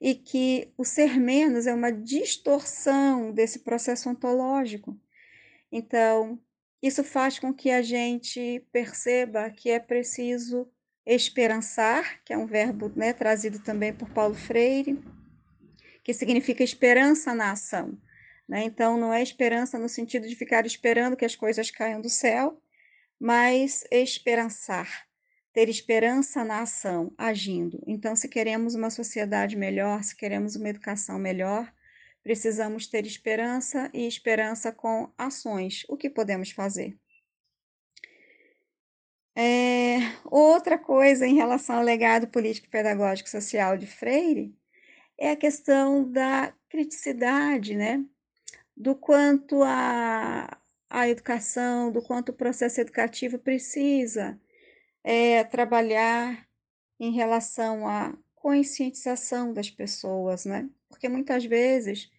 e 0.00 0.14
que 0.14 0.72
o 0.78 0.84
ser 0.84 1.20
menos 1.20 1.66
é 1.66 1.74
uma 1.74 1.92
distorção 1.92 3.32
desse 3.32 3.58
processo 3.58 4.08
ontológico. 4.08 4.98
Então, 5.70 6.40
isso 6.82 7.04
faz 7.04 7.38
com 7.38 7.52
que 7.52 7.70
a 7.70 7.82
gente 7.82 8.66
perceba 8.72 9.50
que 9.50 9.70
é 9.70 9.78
preciso 9.78 10.66
esperançar, 11.04 12.22
que 12.24 12.32
é 12.32 12.38
um 12.38 12.46
verbo 12.46 12.90
né, 12.96 13.12
trazido 13.12 13.58
também 13.58 13.92
por 13.92 14.08
Paulo 14.10 14.34
Freire, 14.34 15.02
que 16.02 16.14
significa 16.14 16.64
esperança 16.64 17.34
na 17.34 17.52
ação. 17.52 17.98
Né? 18.48 18.64
Então, 18.64 18.96
não 18.96 19.12
é 19.12 19.22
esperança 19.22 19.78
no 19.78 19.88
sentido 19.88 20.26
de 20.26 20.34
ficar 20.34 20.64
esperando 20.64 21.16
que 21.16 21.24
as 21.24 21.36
coisas 21.36 21.70
caiam 21.70 22.00
do 22.00 22.08
céu, 22.08 22.60
mas 23.18 23.84
esperançar, 23.90 25.06
ter 25.52 25.68
esperança 25.68 26.44
na 26.44 26.60
ação, 26.62 27.12
agindo. 27.18 27.82
Então, 27.86 28.14
se 28.14 28.28
queremos 28.28 28.74
uma 28.74 28.90
sociedade 28.90 29.56
melhor, 29.56 30.02
se 30.04 30.16
queremos 30.16 30.56
uma 30.56 30.68
educação 30.68 31.18
melhor, 31.18 31.72
precisamos 32.22 32.86
ter 32.86 33.06
esperança 33.06 33.90
e 33.92 34.06
esperança 34.06 34.72
com 34.72 35.12
ações. 35.18 35.84
O 35.88 35.96
que 35.96 36.08
podemos 36.08 36.50
fazer? 36.50 36.96
É, 39.36 39.98
outra 40.24 40.78
coisa 40.78 41.26
em 41.26 41.34
relação 41.34 41.76
ao 41.76 41.82
legado 41.82 42.28
político, 42.28 42.68
pedagógico 42.68 43.28
social 43.28 43.76
de 43.76 43.86
Freire 43.86 44.54
é 45.18 45.30
a 45.30 45.36
questão 45.36 46.10
da 46.10 46.52
criticidade, 46.68 47.74
né? 47.74 48.04
do 48.80 48.94
quanto 48.94 49.62
a, 49.62 50.58
a 50.88 51.06
educação, 51.06 51.92
do 51.92 52.00
quanto 52.00 52.30
o 52.30 52.34
processo 52.34 52.80
educativo 52.80 53.38
precisa 53.38 54.40
é, 55.02 55.44
trabalhar 55.44 56.46
em 56.98 57.12
relação 57.12 57.88
à 57.88 58.16
conscientização 58.34 59.52
das 59.52 59.70
pessoas, 59.70 60.44
né? 60.44 60.68
Porque 60.88 61.08
muitas 61.08 61.44
vezes 61.44 62.10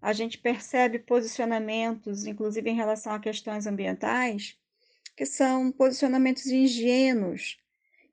a 0.00 0.12
gente 0.12 0.38
percebe 0.38 0.98
posicionamentos, 0.98 2.26
inclusive 2.26 2.68
em 2.68 2.76
relação 2.76 3.12
a 3.12 3.20
questões 3.20 3.66
ambientais, 3.66 4.58
que 5.16 5.24
são 5.24 5.72
posicionamentos 5.72 6.46
ingênuos, 6.46 7.58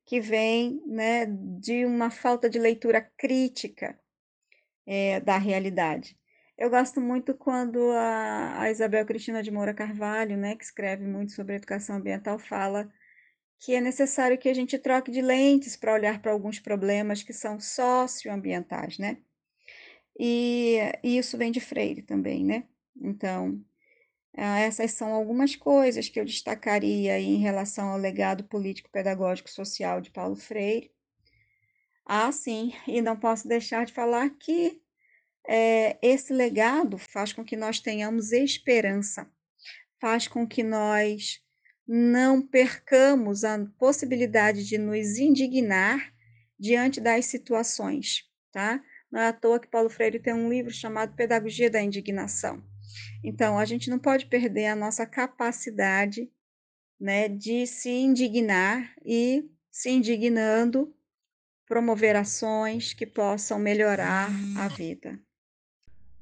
que 0.05 0.19
vêm 0.19 0.81
né, 0.85 1.25
de 1.25 1.85
uma 1.85 2.09
falta 2.09 2.49
de 2.49 2.59
leitura 2.59 3.01
crítica 3.17 3.99
é, 4.85 5.19
da 5.19 5.37
realidade. 5.37 6.17
Eu 6.57 6.69
gosto 6.69 7.01
muito 7.01 7.33
quando 7.33 7.91
a, 7.91 8.61
a 8.61 8.71
Isabel 8.71 9.05
Cristina 9.05 9.41
de 9.41 9.51
Moura 9.51 9.73
Carvalho, 9.73 10.37
né, 10.37 10.55
que 10.55 10.63
escreve 10.63 11.05
muito 11.05 11.31
sobre 11.31 11.55
educação 11.55 11.95
ambiental, 11.95 12.37
fala 12.37 12.91
que 13.61 13.75
é 13.75 13.79
necessário 13.79 14.39
que 14.39 14.49
a 14.49 14.55
gente 14.55 14.77
troque 14.79 15.11
de 15.11 15.21
lentes 15.21 15.75
para 15.75 15.93
olhar 15.93 16.19
para 16.19 16.31
alguns 16.31 16.59
problemas 16.59 17.21
que 17.21 17.31
são 17.31 17.59
socioambientais, 17.59 18.97
né? 18.97 19.19
E, 20.19 20.79
e 21.03 21.19
isso 21.19 21.37
vem 21.37 21.51
de 21.51 21.59
Freire 21.59 22.01
também, 22.01 22.43
né? 22.43 22.63
Então, 22.99 23.63
essas 24.33 24.91
são 24.93 25.13
algumas 25.13 25.55
coisas 25.55 26.09
que 26.09 26.19
eu 26.19 26.25
destacaria 26.25 27.19
em 27.19 27.37
relação 27.37 27.89
ao 27.89 27.97
legado 27.99 28.43
político, 28.45 28.89
pedagógico, 28.91 29.49
social 29.49 30.01
de 30.01 30.09
Paulo 30.09 30.35
Freire. 30.35 30.91
Ah, 32.03 32.31
sim, 32.31 32.73
e 32.87 32.99
não 32.99 33.15
posso 33.15 33.47
deixar 33.47 33.85
de 33.85 33.93
falar 33.93 34.27
que 34.31 34.81
é, 35.47 35.99
esse 36.01 36.33
legado 36.33 36.97
faz 36.97 37.31
com 37.31 37.45
que 37.45 37.55
nós 37.55 37.79
tenhamos 37.79 38.31
esperança, 38.31 39.31
faz 39.99 40.27
com 40.27 40.47
que 40.47 40.63
nós 40.63 41.39
não 41.87 42.41
percamos 42.41 43.43
a 43.43 43.57
possibilidade 43.77 44.65
de 44.65 44.77
nos 44.77 45.17
indignar 45.17 46.13
diante 46.59 47.01
das 47.01 47.25
situações, 47.25 48.23
tá? 48.51 48.81
Não 49.11 49.19
é 49.19 49.27
à 49.27 49.33
toa 49.33 49.59
que 49.59 49.67
Paulo 49.67 49.89
Freire 49.89 50.19
tem 50.19 50.33
um 50.33 50.49
livro 50.49 50.71
chamado 50.71 51.15
Pedagogia 51.15 51.69
da 51.69 51.81
Indignação. 51.81 52.63
Então, 53.23 53.57
a 53.57 53.65
gente 53.65 53.89
não 53.89 53.99
pode 53.99 54.25
perder 54.27 54.67
a 54.67 54.75
nossa 54.75 55.05
capacidade 55.05 56.29
né, 56.99 57.27
de 57.27 57.65
se 57.65 57.89
indignar 57.89 58.93
e, 59.03 59.49
se 59.71 59.89
indignando, 59.89 60.93
promover 61.67 62.15
ações 62.15 62.93
que 62.93 63.05
possam 63.05 63.57
melhorar 63.57 64.29
a 64.57 64.67
vida. 64.67 65.19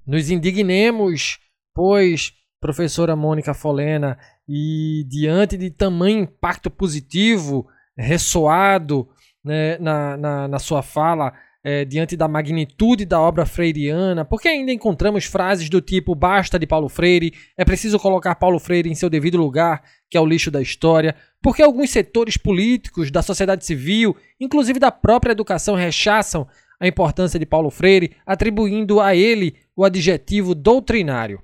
Nos 0.06 0.30
indignemos, 0.30 1.39
pois, 1.74 2.34
professora 2.60 3.15
Mônica 3.15 3.54
Folena, 3.54 4.17
e 4.51 5.05
diante 5.07 5.55
de 5.55 5.69
tamanho 5.69 6.21
impacto 6.21 6.71
positivo 6.71 7.67
ressoado 7.95 9.07
né, 9.45 9.77
na, 9.77 10.17
na, 10.17 10.47
na, 10.47 10.57
sua 10.57 10.81
fala, 10.81 11.31
é, 11.63 11.85
diante 11.85 12.17
da 12.17 12.27
magnitude 12.27 13.05
da 13.05 13.21
obra 13.21 13.45
freiriana? 13.45 14.25
Por 14.25 14.41
que 14.41 14.47
ainda 14.47 14.71
encontramos 14.71 15.25
frases 15.25 15.69
do 15.69 15.79
tipo 15.79 16.15
basta 16.15 16.57
de 16.57 16.65
Paulo 16.65 16.89
Freire, 16.89 17.31
é 17.55 17.63
preciso 17.63 17.99
colocar 17.99 18.33
Paulo 18.33 18.57
Freire 18.57 18.89
em 18.89 18.95
seu 18.95 19.07
devido 19.07 19.38
lugar, 19.38 19.83
que 20.09 20.17
é 20.17 20.21
o 20.21 20.25
lixo 20.25 20.49
da 20.49 20.63
história? 20.63 21.15
Por 21.43 21.55
que 21.55 21.62
alguns 21.62 21.91
setores 21.91 22.35
políticos, 22.35 23.12
da 23.12 23.21
sociedade 23.21 23.63
civil, 23.63 24.17
inclusive 24.39 24.79
da 24.79 24.89
própria 24.89 25.33
educação, 25.33 25.75
rechaçam 25.75 26.47
a 26.79 26.88
importância 26.88 27.39
de 27.39 27.45
Paulo 27.45 27.69
Freire, 27.69 28.15
atribuindo 28.25 28.99
a 28.99 29.15
ele 29.15 29.57
o 29.75 29.85
adjetivo 29.85 30.55
doutrinário? 30.55 31.39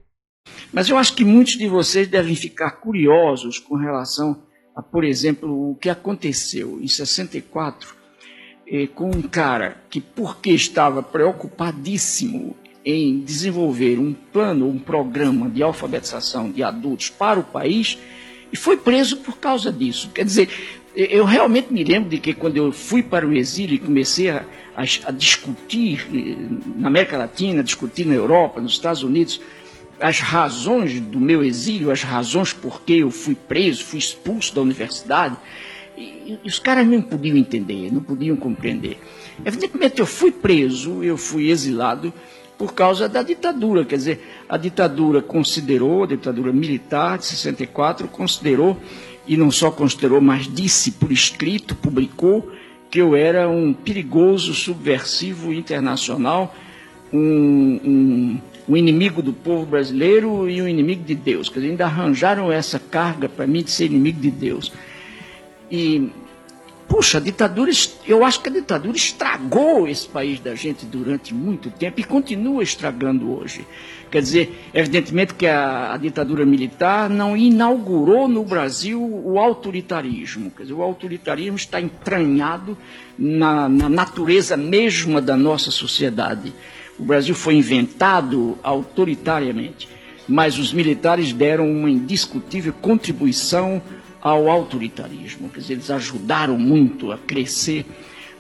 Mas 0.71 0.89
eu 0.89 0.97
acho 0.97 1.15
que 1.15 1.23
muitos 1.23 1.57
de 1.57 1.67
vocês 1.67 2.07
devem 2.07 2.35
ficar 2.35 2.71
curiosos 2.71 3.59
com 3.59 3.75
relação 3.75 4.43
a, 4.75 4.81
por 4.81 5.03
exemplo, 5.03 5.71
o 5.71 5.75
que 5.75 5.89
aconteceu 5.89 6.79
em 6.81 6.87
64 6.87 7.95
eh, 8.67 8.87
com 8.87 9.09
um 9.09 9.21
cara 9.21 9.81
que, 9.89 10.01
porque 10.01 10.51
estava 10.51 11.01
preocupadíssimo 11.01 12.55
em 12.83 13.19
desenvolver 13.19 13.97
um 13.99 14.13
plano, 14.13 14.67
um 14.67 14.77
programa 14.77 15.49
de 15.49 15.63
alfabetização 15.63 16.51
de 16.51 16.61
adultos 16.61 17.09
para 17.09 17.39
o 17.39 17.43
país, 17.43 17.97
e 18.51 18.55
foi 18.55 18.77
preso 18.77 19.17
por 19.17 19.37
causa 19.37 19.71
disso. 19.71 20.11
Quer 20.13 20.23
dizer, 20.23 20.49
eu 20.95 21.25
realmente 21.25 21.73
me 21.73 21.83
lembro 21.83 22.09
de 22.09 22.19
que 22.19 22.33
quando 22.33 22.57
eu 22.57 22.71
fui 22.71 23.01
para 23.01 23.27
o 23.27 23.33
exílio 23.33 23.75
e 23.75 23.79
comecei 23.79 24.29
a, 24.29 24.45
a, 24.75 24.83
a 25.07 25.11
discutir 25.11 26.07
eh, 26.13 26.35
na 26.77 26.87
América 26.87 27.17
Latina, 27.17 27.63
discutir 27.63 28.05
na 28.05 28.13
Europa, 28.13 28.61
nos 28.61 28.73
Estados 28.73 29.03
Unidos, 29.03 29.41
as 29.99 30.19
razões 30.19 30.99
do 30.99 31.19
meu 31.19 31.43
exílio, 31.43 31.91
as 31.91 32.03
razões 32.03 32.53
por 32.53 32.81
que 32.81 32.99
eu 32.99 33.11
fui 33.11 33.35
preso, 33.35 33.83
fui 33.83 33.99
expulso 33.99 34.53
da 34.53 34.61
universidade, 34.61 35.35
e, 35.97 36.39
e 36.43 36.47
os 36.47 36.59
caras 36.59 36.85
não 36.85 37.01
podiam 37.01 37.37
entender, 37.37 37.91
não 37.91 38.01
podiam 38.01 38.35
compreender. 38.35 38.99
Evidentemente, 39.43 39.99
eu 39.99 40.05
fui 40.05 40.31
preso, 40.31 41.03
eu 41.03 41.17
fui 41.17 41.49
exilado 41.49 42.13
por 42.57 42.73
causa 42.73 43.07
da 43.07 43.21
ditadura. 43.21 43.85
Quer 43.85 43.97
dizer, 43.97 44.27
a 44.47 44.57
ditadura 44.57 45.21
considerou, 45.21 46.03
a 46.03 46.07
ditadura 46.07 46.51
militar 46.51 47.17
de 47.17 47.25
64, 47.25 48.07
considerou, 48.07 48.77
e 49.27 49.35
não 49.35 49.49
só 49.51 49.71
considerou, 49.71 50.21
mas 50.21 50.47
disse 50.47 50.91
por 50.91 51.11
escrito, 51.11 51.75
publicou, 51.75 52.51
que 52.89 53.01
eu 53.01 53.15
era 53.15 53.49
um 53.49 53.73
perigoso 53.73 54.53
subversivo 54.53 55.51
internacional, 55.51 56.55
um, 57.11 57.79
um, 57.83 58.41
um 58.67 58.75
inimigo 58.75 59.21
do 59.21 59.31
povo 59.31 59.65
brasileiro 59.65 60.49
e 60.49 60.61
um 60.61 60.67
inimigo 60.67 61.03
de 61.03 61.15
Deus. 61.15 61.49
Quer 61.49 61.59
dizer, 61.59 61.71
ainda 61.71 61.85
arranjaram 61.85 62.51
essa 62.51 62.79
carga 62.79 63.29
para 63.29 63.45
mim 63.45 63.63
de 63.63 63.71
ser 63.71 63.85
inimigo 63.85 64.19
de 64.19 64.31
Deus. 64.31 64.71
E, 65.71 66.09
puxa, 66.87 67.19
a 67.19 67.21
ditadura, 67.21 67.71
eu 68.07 68.25
acho 68.25 68.41
que 68.41 68.49
a 68.49 68.51
ditadura 68.51 68.97
estragou 68.97 69.87
esse 69.87 70.07
país 70.07 70.39
da 70.39 70.55
gente 70.55 70.85
durante 70.85 71.33
muito 71.33 71.69
tempo 71.69 71.99
e 71.99 72.03
continua 72.03 72.63
estragando 72.63 73.31
hoje. 73.31 73.65
Quer 74.09 74.21
dizer, 74.21 74.69
evidentemente 74.73 75.33
que 75.33 75.45
a, 75.45 75.93
a 75.93 75.97
ditadura 75.97 76.45
militar 76.45 77.09
não 77.09 77.35
inaugurou 77.35 78.27
no 78.27 78.43
Brasil 78.43 79.01
o 79.01 79.39
autoritarismo. 79.39 80.49
Quer 80.51 80.63
dizer, 80.63 80.73
o 80.73 80.81
autoritarismo 80.81 81.57
está 81.57 81.81
entranhado 81.81 82.77
na, 83.17 83.67
na 83.67 83.89
natureza 83.89 84.55
mesma 84.55 85.21
da 85.21 85.35
nossa 85.35 85.69
sociedade. 85.69 86.53
O 86.97 87.03
Brasil 87.03 87.35
foi 87.35 87.55
inventado 87.55 88.57
autoritariamente, 88.63 89.87
mas 90.27 90.57
os 90.57 90.73
militares 90.73 91.33
deram 91.33 91.69
uma 91.69 91.89
indiscutível 91.89 92.73
contribuição 92.73 93.81
ao 94.21 94.49
autoritarismo. 94.49 95.49
Quer 95.49 95.59
dizer, 95.59 95.73
eles 95.73 95.91
ajudaram 95.91 96.57
muito 96.57 97.11
a 97.11 97.17
crescer 97.17 97.85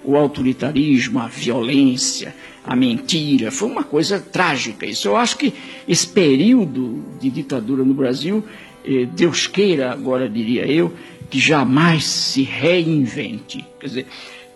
o 0.03 0.15
autoritarismo, 0.15 1.19
a 1.19 1.27
violência, 1.27 2.33
a 2.63 2.75
mentira. 2.75 3.51
Foi 3.51 3.69
uma 3.69 3.83
coisa 3.83 4.19
trágica. 4.19 4.85
Isso 4.85 5.07
eu 5.07 5.15
acho 5.15 5.37
que 5.37 5.53
esse 5.87 6.07
período 6.07 7.03
de 7.19 7.29
ditadura 7.29 7.83
no 7.83 7.93
Brasil, 7.93 8.43
eh, 8.85 9.05
Deus 9.05 9.47
queira, 9.47 9.91
agora 9.91 10.29
diria 10.29 10.65
eu, 10.65 10.93
que 11.29 11.39
jamais 11.39 12.05
se 12.05 12.43
reinvente. 12.43 13.65
Quer 13.79 13.87
dizer, 13.87 14.07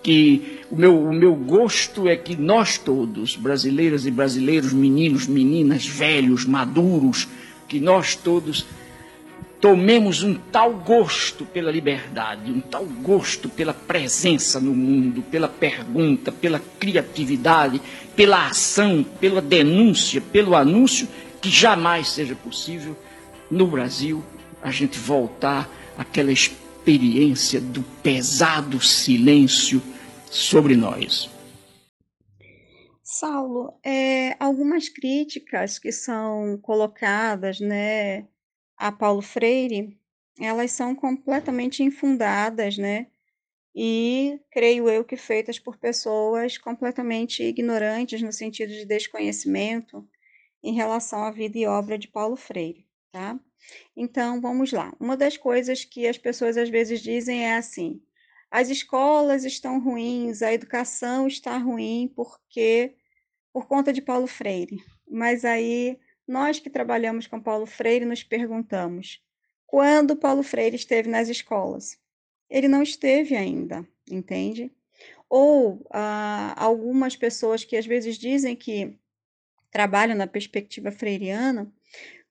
que 0.02 0.62
o 0.72 0.76
meu, 0.76 1.04
o 1.04 1.14
meu 1.14 1.36
gosto 1.36 2.08
é 2.08 2.16
que 2.16 2.36
nós 2.36 2.78
todos, 2.78 3.36
brasileiras 3.36 4.06
e 4.06 4.12
brasileiros, 4.12 4.72
meninos, 4.72 5.28
meninas, 5.28 5.86
velhos, 5.86 6.46
maduros, 6.46 7.28
que 7.68 7.80
nós 7.80 8.16
todos 8.16 8.66
tomemos 9.60 10.24
um 10.24 10.36
tal 10.36 10.74
gosto 10.74 11.46
pela 11.46 11.72
liberdade, 11.72 12.50
um 12.50 12.62
tal 12.62 12.86
gosto 12.86 13.50
pela 13.50 13.74
presença 13.74 14.60
no 14.60 14.74
mundo, 14.74 15.22
pela 15.22 15.50
pergunta, 15.50 16.32
pela 16.32 16.62
criatividade, 16.80 17.82
pela 18.16 18.48
ação, 18.48 19.06
pela 19.20 19.42
denúncia, 19.42 20.22
pelo 20.22 20.56
anúncio, 20.56 21.08
que 21.42 21.50
jamais 21.50 22.10
seja 22.10 22.36
possível 22.36 22.98
no 23.52 23.68
Brasil 23.68 24.24
a 24.62 24.72
gente 24.72 24.98
voltar 24.98 25.70
àquela 25.98 26.32
experiência 26.90 27.62
do 27.62 27.84
pesado 28.02 28.82
silêncio 28.82 29.80
sobre 30.26 30.76
nós. 30.76 31.30
Saulo, 33.04 33.80
é, 33.84 34.36
algumas 34.40 34.90
críticas 34.90 35.78
que 35.78 35.92
são 35.92 36.58
colocadas, 36.58 37.60
né, 37.60 38.28
a 38.76 38.92
Paulo 38.92 39.22
Freire, 39.22 40.00
elas 40.40 40.72
são 40.72 40.96
completamente 40.96 41.84
infundadas, 41.84 42.78
né? 42.78 43.08
E 43.76 44.40
creio 44.52 44.90
eu 44.90 45.04
que 45.04 45.16
feitas 45.16 45.60
por 45.60 45.78
pessoas 45.78 46.58
completamente 46.58 47.44
ignorantes 47.44 48.22
no 48.22 48.34
sentido 48.34 48.72
de 48.72 48.86
desconhecimento 48.86 50.08
em 50.64 50.74
relação 50.74 51.24
à 51.24 51.30
vida 51.30 51.58
e 51.58 51.68
obra 51.68 52.00
de 52.00 52.08
Paulo 52.08 52.36
Freire, 52.36 52.88
tá? 53.12 53.40
Então, 53.96 54.42
vamos 54.42 54.72
lá. 54.72 54.94
Uma 55.00 55.18
das 55.18 55.38
coisas 55.38 55.84
que 55.86 56.08
as 56.08 56.18
pessoas 56.18 56.58
às 56.58 56.70
vezes 56.70 57.02
dizem 57.02 57.46
é 57.46 57.56
assim: 57.56 58.02
as 58.52 58.70
escolas 58.70 59.46
estão 59.46 59.80
ruins, 59.80 60.42
a 60.42 60.54
educação 60.54 61.28
está 61.28 61.58
ruim 61.58 62.12
porque 62.16 62.96
por 63.54 63.68
conta 63.68 63.94
de 63.94 64.02
Paulo 64.02 64.28
Freire. 64.28 64.84
Mas 65.10 65.46
aí 65.46 66.00
nós 66.28 66.60
que 66.60 66.70
trabalhamos 66.70 67.28
com 67.28 67.42
Paulo 67.42 67.66
Freire 67.66 68.06
nos 68.06 68.24
perguntamos: 68.24 69.22
quando 69.66 70.16
Paulo 70.16 70.44
Freire 70.44 70.76
esteve 70.76 71.10
nas 71.10 71.30
escolas? 71.30 71.98
Ele 72.50 72.68
não 72.68 72.82
esteve 72.82 73.36
ainda, 73.36 73.88
entende? 74.10 74.72
Ou 75.30 75.86
ah, 75.92 76.56
algumas 76.58 77.16
pessoas 77.16 77.64
que 77.64 77.78
às 77.78 77.86
vezes 77.86 78.18
dizem 78.18 78.56
que 78.56 78.98
trabalham 79.72 80.16
na 80.16 80.26
perspectiva 80.26 80.92
freiriana, 80.92 81.72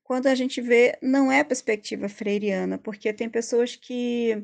quando 0.09 0.27
a 0.27 0.35
gente 0.35 0.63
vê, 0.63 0.97
não 1.03 1.31
é 1.31 1.45
perspectiva 1.45 2.09
freiriana, 2.09 2.79
porque 2.79 3.13
tem 3.13 3.29
pessoas 3.29 3.77
que 3.77 4.43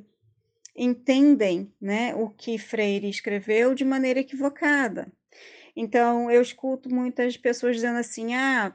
entendem 0.76 1.72
né, 1.80 2.14
o 2.14 2.28
que 2.28 2.58
Freire 2.58 3.08
escreveu 3.08 3.74
de 3.74 3.82
maneira 3.82 4.20
equivocada. 4.20 5.10
Então, 5.74 6.30
eu 6.30 6.42
escuto 6.42 6.90
muitas 6.90 7.38
pessoas 7.38 7.76
dizendo 7.76 7.98
assim: 7.98 8.34
ah, 8.34 8.74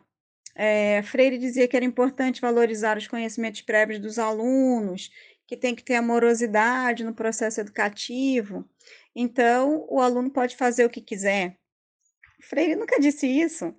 é, 0.56 1.04
Freire 1.04 1.38
dizia 1.38 1.68
que 1.68 1.76
era 1.76 1.86
importante 1.86 2.42
valorizar 2.42 2.98
os 2.98 3.08
conhecimentos 3.08 3.62
prévios 3.62 4.00
dos 4.00 4.18
alunos, 4.18 5.12
que 5.46 5.56
tem 5.56 5.76
que 5.76 5.84
ter 5.84 5.94
amorosidade 5.94 7.04
no 7.04 7.14
processo 7.14 7.62
educativo. 7.62 8.68
Então, 9.16 9.86
o 9.88 10.02
aluno 10.02 10.32
pode 10.32 10.56
fazer 10.56 10.86
o 10.86 10.90
que 10.90 11.02
quiser. 11.02 11.56
Freire 12.42 12.76
nunca 12.76 13.00
disse 13.00 13.28
isso, 13.28 13.76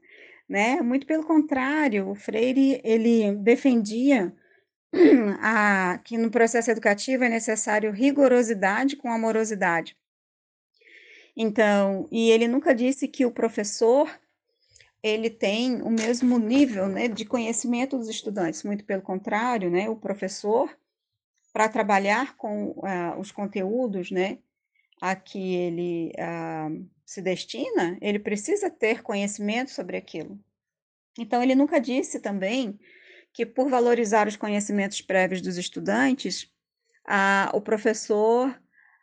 né? 0.50 0.82
Muito 0.82 1.06
pelo 1.06 1.24
contrário, 1.24 2.10
o 2.10 2.14
Freire 2.16 2.80
ele 2.82 3.36
defendia 3.36 4.34
a, 5.40 6.00
que 6.04 6.18
no 6.18 6.28
processo 6.28 6.72
educativo 6.72 7.22
é 7.22 7.28
necessário 7.28 7.92
rigorosidade 7.92 8.96
com 8.96 9.12
amorosidade. 9.12 9.96
Então, 11.36 12.08
e 12.10 12.30
ele 12.30 12.48
nunca 12.48 12.74
disse 12.74 13.06
que 13.06 13.24
o 13.24 13.30
professor 13.30 14.10
ele 15.00 15.30
tem 15.30 15.80
o 15.82 15.88
mesmo 15.88 16.36
nível 16.36 16.88
né, 16.88 17.06
de 17.06 17.24
conhecimento 17.24 17.96
dos 17.96 18.08
estudantes, 18.08 18.64
muito 18.64 18.84
pelo 18.84 19.02
contrário, 19.02 19.70
né, 19.70 19.88
o 19.88 19.94
professor, 19.94 20.76
para 21.52 21.68
trabalhar 21.68 22.36
com 22.36 22.70
uh, 22.70 23.18
os 23.18 23.30
conteúdos 23.30 24.10
né, 24.10 24.38
a 25.00 25.14
que 25.14 25.54
ele 25.54 26.12
uh, 26.18 26.86
se 27.10 27.20
destina, 27.20 27.98
ele 28.00 28.20
precisa 28.20 28.70
ter 28.70 29.02
conhecimento 29.02 29.72
sobre 29.72 29.96
aquilo. 29.96 30.38
Então, 31.18 31.42
ele 31.42 31.56
nunca 31.56 31.80
disse 31.80 32.20
também 32.20 32.78
que, 33.32 33.44
por 33.44 33.68
valorizar 33.68 34.28
os 34.28 34.36
conhecimentos 34.36 35.00
prévios 35.00 35.42
dos 35.42 35.58
estudantes, 35.58 36.44
uh, 37.08 37.50
o 37.52 37.60
professor 37.60 38.56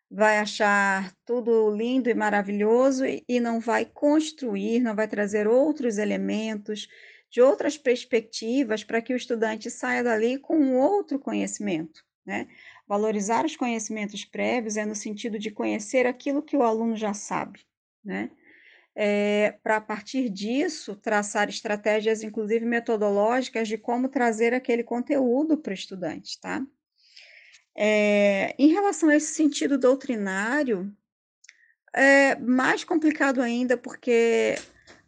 vai 0.09 0.37
achar 0.37 1.13
tudo 1.25 1.69
lindo 1.69 2.09
e 2.09 2.13
maravilhoso 2.13 3.03
e 3.05 3.41
não 3.41 3.59
vai 3.59 3.83
construir, 3.83 4.79
não 4.79 4.95
vai 4.95 5.09
trazer 5.09 5.45
outros 5.45 5.97
elementos 5.97 6.87
de 7.29 7.41
outras 7.41 7.77
perspectivas 7.77 8.85
para 8.85 9.01
que 9.01 9.13
o 9.13 9.17
estudante 9.17 9.69
saia 9.69 10.01
dali 10.01 10.39
com 10.39 10.57
um 10.57 10.77
outro 10.77 11.19
conhecimento. 11.19 12.05
Né? 12.25 12.47
Valorizar 12.87 13.43
os 13.43 13.57
conhecimentos 13.57 14.23
prévios 14.23 14.77
é 14.77 14.85
no 14.85 14.95
sentido 14.95 15.37
de 15.37 15.51
conhecer 15.51 16.05
aquilo 16.05 16.41
que 16.41 16.55
o 16.55 16.63
aluno 16.63 16.95
já 16.95 17.13
sabe. 17.13 17.67
Né? 18.03 18.29
é, 18.99 19.51
para 19.61 19.75
a 19.77 19.81
partir 19.81 20.27
disso 20.27 20.95
traçar 20.95 21.47
estratégias, 21.49 22.23
inclusive 22.23 22.65
metodológicas, 22.65 23.67
de 23.67 23.77
como 23.77 24.09
trazer 24.09 24.55
aquele 24.55 24.83
conteúdo 24.83 25.55
para 25.55 25.69
o 25.69 25.73
estudante, 25.73 26.41
tá? 26.41 26.65
É, 27.75 28.55
em 28.57 28.69
relação 28.69 29.09
a 29.09 29.15
esse 29.15 29.35
sentido 29.35 29.77
doutrinário, 29.77 30.91
é 31.93 32.35
mais 32.37 32.83
complicado 32.83 33.39
ainda, 33.39 33.77
porque 33.77 34.55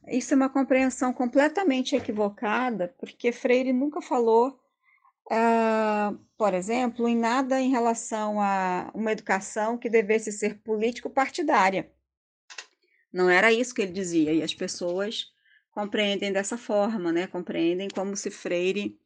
isso 0.07 0.35
é 0.35 0.37
uma 0.37 0.49
compreensão 0.49 1.11
completamente 1.11 1.95
equivocada, 1.95 2.93
porque 2.99 3.31
Freire 3.31 3.73
nunca 3.73 4.03
falou, 4.03 4.59
uh, 5.31 6.15
por 6.37 6.53
exemplo, 6.53 7.07
em 7.07 7.17
nada 7.17 7.59
em 7.59 7.71
relação 7.71 8.39
a 8.39 8.91
uma 8.93 9.11
educação 9.11 9.79
que 9.79 9.89
devesse 9.89 10.31
ser 10.31 10.59
político-partidária. 10.59 11.91
Não 13.11 13.29
era 13.29 13.51
isso 13.51 13.73
que 13.73 13.81
ele 13.81 13.91
dizia, 13.91 14.31
e 14.33 14.43
as 14.43 14.53
pessoas 14.53 15.31
compreendem 15.71 16.31
dessa 16.31 16.57
forma, 16.57 17.11
né? 17.11 17.27
Compreendem 17.27 17.87
como 17.89 18.15
se 18.15 18.29
Freire 18.29 18.99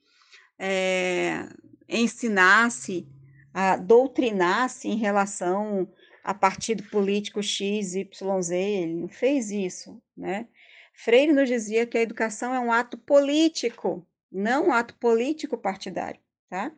é, 0.57 1.47
ensinasse, 1.87 3.07
a, 3.53 3.77
doutrinasse 3.77 4.87
em 4.87 4.97
relação 4.97 5.87
a 6.23 6.33
partido 6.33 6.83
político 6.89 7.41
X, 7.41 7.95
Y, 7.95 8.41
Z. 8.41 8.57
Ele 8.57 8.93
não 8.93 9.07
fez 9.07 9.51
isso, 9.51 10.01
né? 10.15 10.47
Freire 10.93 11.33
nos 11.33 11.49
dizia 11.49 11.85
que 11.85 11.97
a 11.97 12.01
educação 12.01 12.53
é 12.53 12.59
um 12.59 12.71
ato 12.71 12.97
político, 12.97 14.05
não 14.31 14.67
um 14.67 14.73
ato 14.73 14.95
político 14.95 15.57
partidário, 15.57 16.19
tá? 16.49 16.71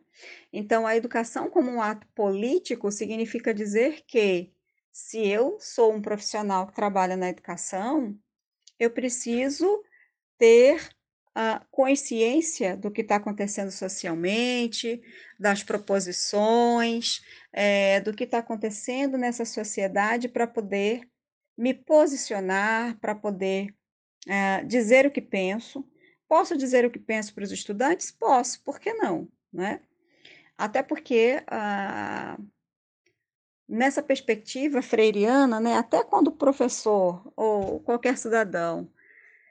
Então, 0.52 0.86
a 0.86 0.96
educação 0.96 1.50
como 1.50 1.70
um 1.70 1.82
ato 1.82 2.06
político 2.14 2.90
significa 2.90 3.52
dizer 3.52 4.04
que 4.06 4.50
se 4.96 5.28
eu 5.28 5.58
sou 5.60 5.92
um 5.92 6.00
profissional 6.00 6.66
que 6.66 6.72
trabalha 6.74 7.18
na 7.18 7.28
educação, 7.28 8.18
eu 8.78 8.90
preciso 8.90 9.84
ter 10.38 10.88
a 11.34 11.62
consciência 11.70 12.78
do 12.78 12.90
que 12.90 13.02
está 13.02 13.16
acontecendo 13.16 13.70
socialmente, 13.70 15.02
das 15.38 15.62
proposições, 15.62 17.20
é, 17.52 18.00
do 18.00 18.14
que 18.14 18.24
está 18.24 18.38
acontecendo 18.38 19.18
nessa 19.18 19.44
sociedade 19.44 20.30
para 20.30 20.46
poder 20.46 21.06
me 21.58 21.74
posicionar, 21.74 22.98
para 22.98 23.14
poder 23.14 23.76
é, 24.26 24.64
dizer 24.64 25.04
o 25.04 25.10
que 25.10 25.20
penso. 25.20 25.86
Posso 26.26 26.56
dizer 26.56 26.86
o 26.86 26.90
que 26.90 26.98
penso 26.98 27.34
para 27.34 27.44
os 27.44 27.52
estudantes? 27.52 28.10
Posso, 28.10 28.62
por 28.64 28.80
que 28.80 28.94
não? 28.94 29.28
Né? 29.52 29.82
Até 30.56 30.82
porque 30.82 31.44
ah, 31.48 32.38
nessa 33.68 34.02
perspectiva 34.02 34.80
freiriana, 34.82 35.60
né, 35.60 35.76
até 35.76 36.04
quando 36.04 36.28
o 36.28 36.36
professor 36.36 37.32
ou 37.36 37.80
qualquer 37.80 38.16
cidadão 38.16 38.88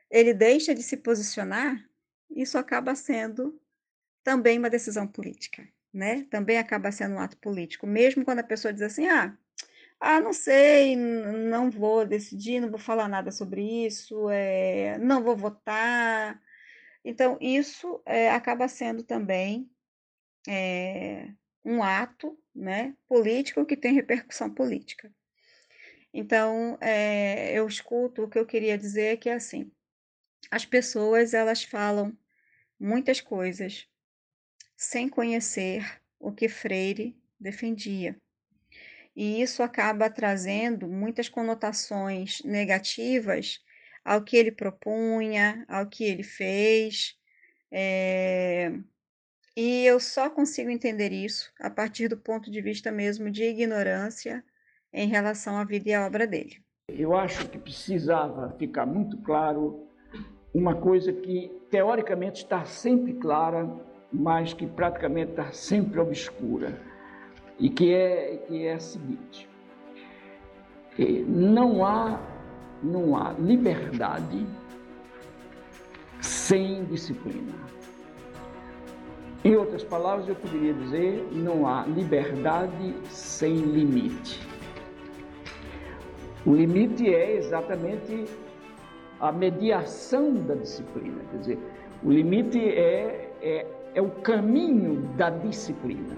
ele 0.09 0.33
deixa 0.33 0.73
de 0.73 0.83
se 0.83 0.97
posicionar, 0.97 1.83
isso 2.29 2.57
acaba 2.57 2.95
sendo 2.95 3.59
também 4.23 4.57
uma 4.57 4.69
decisão 4.69 5.07
política, 5.07 5.67
né? 5.93 6.23
Também 6.29 6.57
acaba 6.57 6.91
sendo 6.91 7.15
um 7.15 7.19
ato 7.19 7.37
político, 7.37 7.85
mesmo 7.87 8.25
quando 8.25 8.39
a 8.39 8.43
pessoa 8.43 8.73
diz 8.73 8.81
assim, 8.81 9.07
ah, 9.07 9.37
ah, 9.99 10.19
não 10.21 10.33
sei, 10.33 10.95
não 10.95 11.69
vou 11.69 12.05
decidir, 12.05 12.59
não 12.59 12.69
vou 12.69 12.79
falar 12.79 13.07
nada 13.07 13.31
sobre 13.31 13.61
isso, 13.85 14.29
é, 14.29 14.97
não 14.99 15.23
vou 15.23 15.35
votar. 15.35 16.41
Então, 17.03 17.37
isso 17.41 18.01
é, 18.05 18.31
acaba 18.31 18.67
sendo 18.67 19.03
também 19.03 19.69
é, 20.47 21.29
um 21.63 21.83
ato 21.83 22.37
né, 22.55 22.95
político 23.07 23.65
que 23.65 23.75
tem 23.75 23.93
repercussão 23.93 24.53
política. 24.53 25.11
Então, 26.13 26.77
é, 26.79 27.51
eu 27.51 27.67
escuto, 27.67 28.23
o 28.23 28.29
que 28.29 28.39
eu 28.39 28.45
queria 28.45 28.77
dizer 28.77 29.13
é 29.13 29.17
que, 29.17 29.29
assim, 29.29 29.69
as 30.49 30.65
pessoas, 30.65 31.33
elas 31.33 31.63
falam 31.63 32.17
muitas 32.79 33.19
coisas 33.19 33.87
sem 34.77 35.09
conhecer 35.09 36.01
o 36.19 36.31
que 36.31 36.47
Freire 36.47 37.19
defendia. 37.39 38.15
E 39.15 39.41
isso 39.41 39.63
acaba 39.63 40.09
trazendo 40.09 40.87
muitas 40.87 41.29
conotações 41.29 42.41
negativas 42.43 43.59
ao 44.03 44.23
que 44.23 44.37
ele 44.37 44.51
propunha, 44.51 45.65
ao 45.67 45.87
que 45.89 46.03
ele 46.03 46.23
fez, 46.23 47.17
é, 47.71 48.71
e 49.55 49.85
eu 49.85 49.99
só 49.99 50.29
consigo 50.29 50.69
entender 50.69 51.11
isso 51.11 51.51
a 51.59 51.69
partir 51.69 52.09
do 52.09 52.17
ponto 52.17 52.51
de 52.51 52.61
vista 52.61 52.91
mesmo 52.91 53.31
de 53.31 53.43
ignorância 53.43 54.43
em 54.91 55.07
relação 55.07 55.57
à 55.57 55.63
vida 55.63 55.89
e 55.89 55.93
à 55.93 56.05
obra 56.05 56.27
dele. 56.27 56.57
Eu 56.89 57.15
acho 57.15 57.49
que 57.49 57.57
precisava 57.57 58.55
ficar 58.57 58.85
muito 58.85 59.17
claro 59.17 59.87
uma 60.53 60.75
coisa 60.75 61.11
que 61.11 61.51
teoricamente 61.69 62.43
está 62.43 62.63
sempre 62.63 63.13
clara, 63.13 63.69
mas 64.11 64.53
que 64.53 64.65
praticamente 64.65 65.31
está 65.31 65.51
sempre 65.51 65.99
obscura, 65.99 66.79
e 67.59 67.69
que 67.69 67.93
é, 67.93 68.37
que 68.37 68.65
é 68.65 68.73
a 68.73 68.79
seguinte: 68.79 69.49
não 71.27 71.85
há, 71.85 72.21
não 72.81 73.17
há 73.17 73.33
liberdade 73.33 74.45
sem 76.21 76.85
disciplina. 76.85 77.53
Em 79.45 79.55
outras 79.55 79.83
palavras, 79.83 80.27
eu 80.27 80.33
poderia 80.35 80.73
dizer: 80.73 81.23
não 81.31 81.67
há 81.67 81.85
liberdade 81.85 82.95
sem 83.11 83.53
limite. 83.55 84.39
O 86.43 86.55
limite 86.55 87.13
é 87.13 87.37
exatamente 87.37 88.25
a 89.19 89.31
mediação 89.31 90.33
da 90.33 90.55
disciplina, 90.55 91.21
quer 91.29 91.37
dizer, 91.37 91.59
o 92.03 92.11
limite 92.11 92.59
é, 92.59 93.31
é, 93.39 93.67
é 93.93 94.01
o 94.01 94.09
caminho 94.09 95.01
da 95.15 95.29
disciplina. 95.29 96.17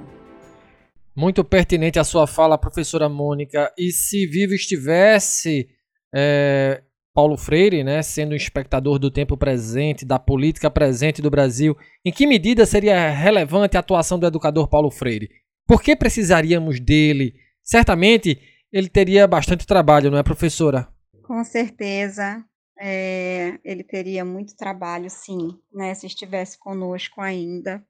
Muito 1.14 1.44
pertinente 1.44 2.00
a 2.00 2.06
sua 2.06 2.28
fala, 2.28 2.58
professora 2.58 3.10
Mônica. 3.10 3.74
E 3.78 3.92
se 3.92 4.26
vivo 4.26 4.54
estivesse, 4.54 5.68
é, 6.16 6.82
Paulo 7.18 7.36
Freire, 7.36 7.84
né, 7.84 8.04
sendo 8.04 8.34
um 8.34 8.36
espectador 8.36 9.00
do 9.00 9.10
tempo 9.10 9.36
presente, 9.36 10.06
da 10.06 10.20
política 10.20 10.70
presente 10.70 11.20
do 11.20 11.32
Brasil, 11.32 11.76
em 12.06 12.12
que 12.12 12.28
medida 12.28 12.64
seria 12.64 13.10
relevante 13.10 13.76
a 13.76 13.80
atuação 13.80 14.20
do 14.20 14.28
educador 14.28 14.68
Paulo 14.70 14.92
Freire? 14.92 15.28
Por 15.66 15.82
que 15.82 15.96
precisaríamos 15.96 16.80
dele? 16.80 17.34
Certamente 17.64 18.40
ele 18.72 18.88
teria 18.88 19.26
bastante 19.26 19.66
trabalho, 19.66 20.12
não 20.12 20.20
é, 20.20 20.22
professora? 20.22 20.88
Com 21.24 21.44
certeza. 21.44 22.46
É, 22.80 23.58
ele 23.64 23.84
teria 23.84 24.24
muito 24.24 24.56
trabalho, 24.56 25.10
sim, 25.10 25.60
né, 25.74 25.96
se 25.96 26.06
estivesse 26.06 26.56
conosco 26.60 27.20
ainda. 27.20 27.84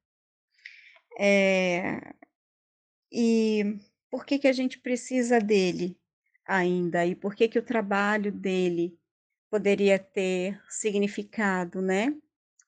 É, 1.19 1.99
e 3.11 3.77
por 4.09 4.25
que, 4.25 4.39
que 4.39 4.47
a 4.47 4.53
gente 4.53 4.79
precisa 4.79 5.37
dele 5.41 5.97
ainda? 6.47 7.05
E 7.05 7.13
por 7.13 7.35
que, 7.35 7.49
que 7.49 7.59
o 7.59 7.65
trabalho 7.65 8.31
dele 8.31 8.96
poderia 9.49 9.97
ter 9.97 10.61
significado, 10.69 11.81
né? 11.81 12.15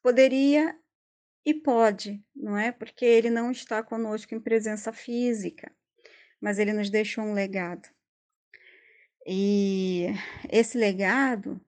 Poderia 0.02 0.76
e 1.46 1.54
pode, 1.54 2.24
não 2.36 2.58
é? 2.58 2.72
Porque 2.72 3.06
ele 3.06 3.30
não 3.30 3.52
está 3.52 3.82
conosco 3.82 4.36
em 4.36 4.40
presença 4.40 4.94
física, 4.94 5.72
mas 6.40 6.60
ele 6.60 6.74
nos 6.74 6.90
deixou 6.90 7.24
um 7.24 7.34
legado. 7.34 7.90
E 9.26 10.08
esse 10.50 10.78
legado, 10.78 11.60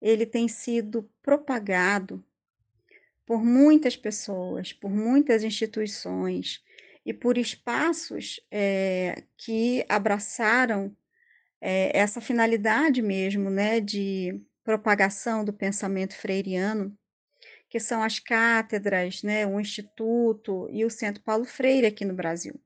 ele 0.00 0.26
tem 0.26 0.48
sido 0.48 1.08
propagado 1.22 2.24
por 3.26 3.44
muitas 3.44 3.96
pessoas, 3.96 4.72
por 4.72 4.90
muitas 4.90 5.44
instituições 5.44 6.64
e 7.04 7.12
por 7.12 7.36
espaços 7.36 8.40
é, 8.50 9.24
que 9.36 9.84
abraçaram 9.88 10.96
é, 11.60 11.96
essa 11.96 12.20
finalidade 12.20 13.02
mesmo, 13.02 13.50
né, 13.50 13.80
de 13.80 14.40
propagação 14.64 15.44
do 15.44 15.52
pensamento 15.52 16.14
freiriano, 16.16 16.96
que 17.68 17.80
são 17.80 18.02
as 18.02 18.18
cátedras, 18.18 19.22
né, 19.22 19.46
o 19.46 19.60
Instituto 19.60 20.68
e 20.70 20.84
o 20.84 20.90
Centro 20.90 21.22
Paulo 21.22 21.44
Freire 21.44 21.86
aqui 21.86 22.04
no 22.04 22.14
Brasil. 22.14 22.60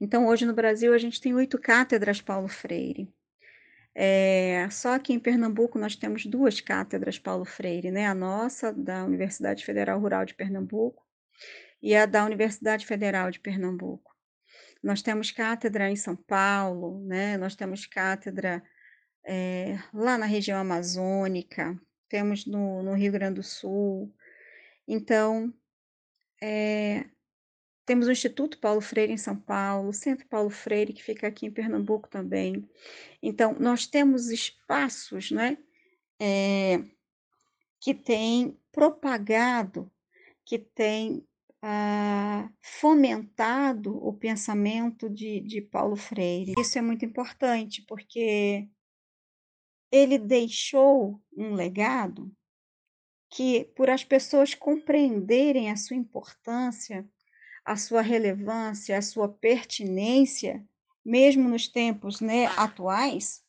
Então, 0.00 0.26
hoje 0.26 0.44
no 0.46 0.54
Brasil, 0.54 0.92
a 0.94 0.98
gente 0.98 1.20
tem 1.20 1.34
oito 1.34 1.58
cátedras 1.58 2.20
Paulo 2.20 2.48
Freire. 2.48 3.12
É, 3.94 4.68
só 4.70 4.98
que 4.98 5.12
em 5.12 5.18
Pernambuco 5.18 5.78
nós 5.78 5.96
temos 5.96 6.24
duas 6.24 6.60
cátedras 6.60 7.18
Paulo 7.18 7.44
Freire, 7.44 7.90
né? 7.90 8.06
A 8.06 8.14
nossa, 8.14 8.72
da 8.72 9.04
Universidade 9.04 9.64
Federal 9.64 9.98
Rural 10.00 10.24
de 10.24 10.34
Pernambuco, 10.34 11.04
e 11.82 11.94
a 11.94 12.06
da 12.06 12.24
Universidade 12.24 12.86
Federal 12.86 13.30
de 13.30 13.40
Pernambuco. 13.40 14.09
Nós 14.82 15.02
temos 15.02 15.30
cátedra 15.30 15.90
em 15.90 15.96
São 15.96 16.16
Paulo, 16.16 17.00
né? 17.06 17.36
nós 17.36 17.54
temos 17.54 17.86
cátedra 17.86 18.62
é, 19.24 19.78
lá 19.92 20.16
na 20.16 20.26
região 20.26 20.58
amazônica, 20.58 21.78
temos 22.08 22.46
no, 22.46 22.82
no 22.82 22.94
Rio 22.94 23.12
Grande 23.12 23.36
do 23.36 23.42
Sul. 23.42 24.14
Então, 24.88 25.52
é, 26.42 27.04
temos 27.84 28.06
o 28.06 28.12
Instituto 28.12 28.58
Paulo 28.58 28.80
Freire 28.80 29.12
em 29.12 29.18
São 29.18 29.36
Paulo, 29.36 29.88
o 29.90 29.92
Centro 29.92 30.26
Paulo 30.28 30.48
Freire, 30.48 30.92
que 30.92 31.02
fica 31.02 31.26
aqui 31.26 31.46
em 31.46 31.50
Pernambuco 31.50 32.08
também. 32.08 32.68
Então, 33.22 33.54
nós 33.58 33.86
temos 33.86 34.30
espaços 34.30 35.30
né, 35.30 35.58
é, 36.20 36.82
que 37.80 37.94
têm 37.94 38.58
propagado, 38.72 39.90
que 40.44 40.58
têm 40.58 41.26
ah, 41.62 42.50
fomentado 42.60 43.96
o 43.96 44.12
pensamento 44.12 45.08
de, 45.10 45.40
de 45.40 45.60
Paulo 45.60 45.96
Freire. 45.96 46.54
Isso 46.58 46.78
é 46.78 46.82
muito 46.82 47.04
importante, 47.04 47.82
porque 47.86 48.68
ele 49.90 50.18
deixou 50.18 51.20
um 51.36 51.54
legado 51.54 52.32
que, 53.28 53.64
por 53.76 53.90
as 53.90 54.04
pessoas 54.04 54.54
compreenderem 54.54 55.70
a 55.70 55.76
sua 55.76 55.96
importância, 55.96 57.08
a 57.64 57.76
sua 57.76 58.00
relevância, 58.00 58.96
a 58.96 59.02
sua 59.02 59.28
pertinência, 59.28 60.66
mesmo 61.04 61.48
nos 61.48 61.68
tempos 61.68 62.20
né, 62.20 62.46
atuais, 62.56 63.44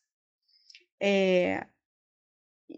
é, 1.00 1.66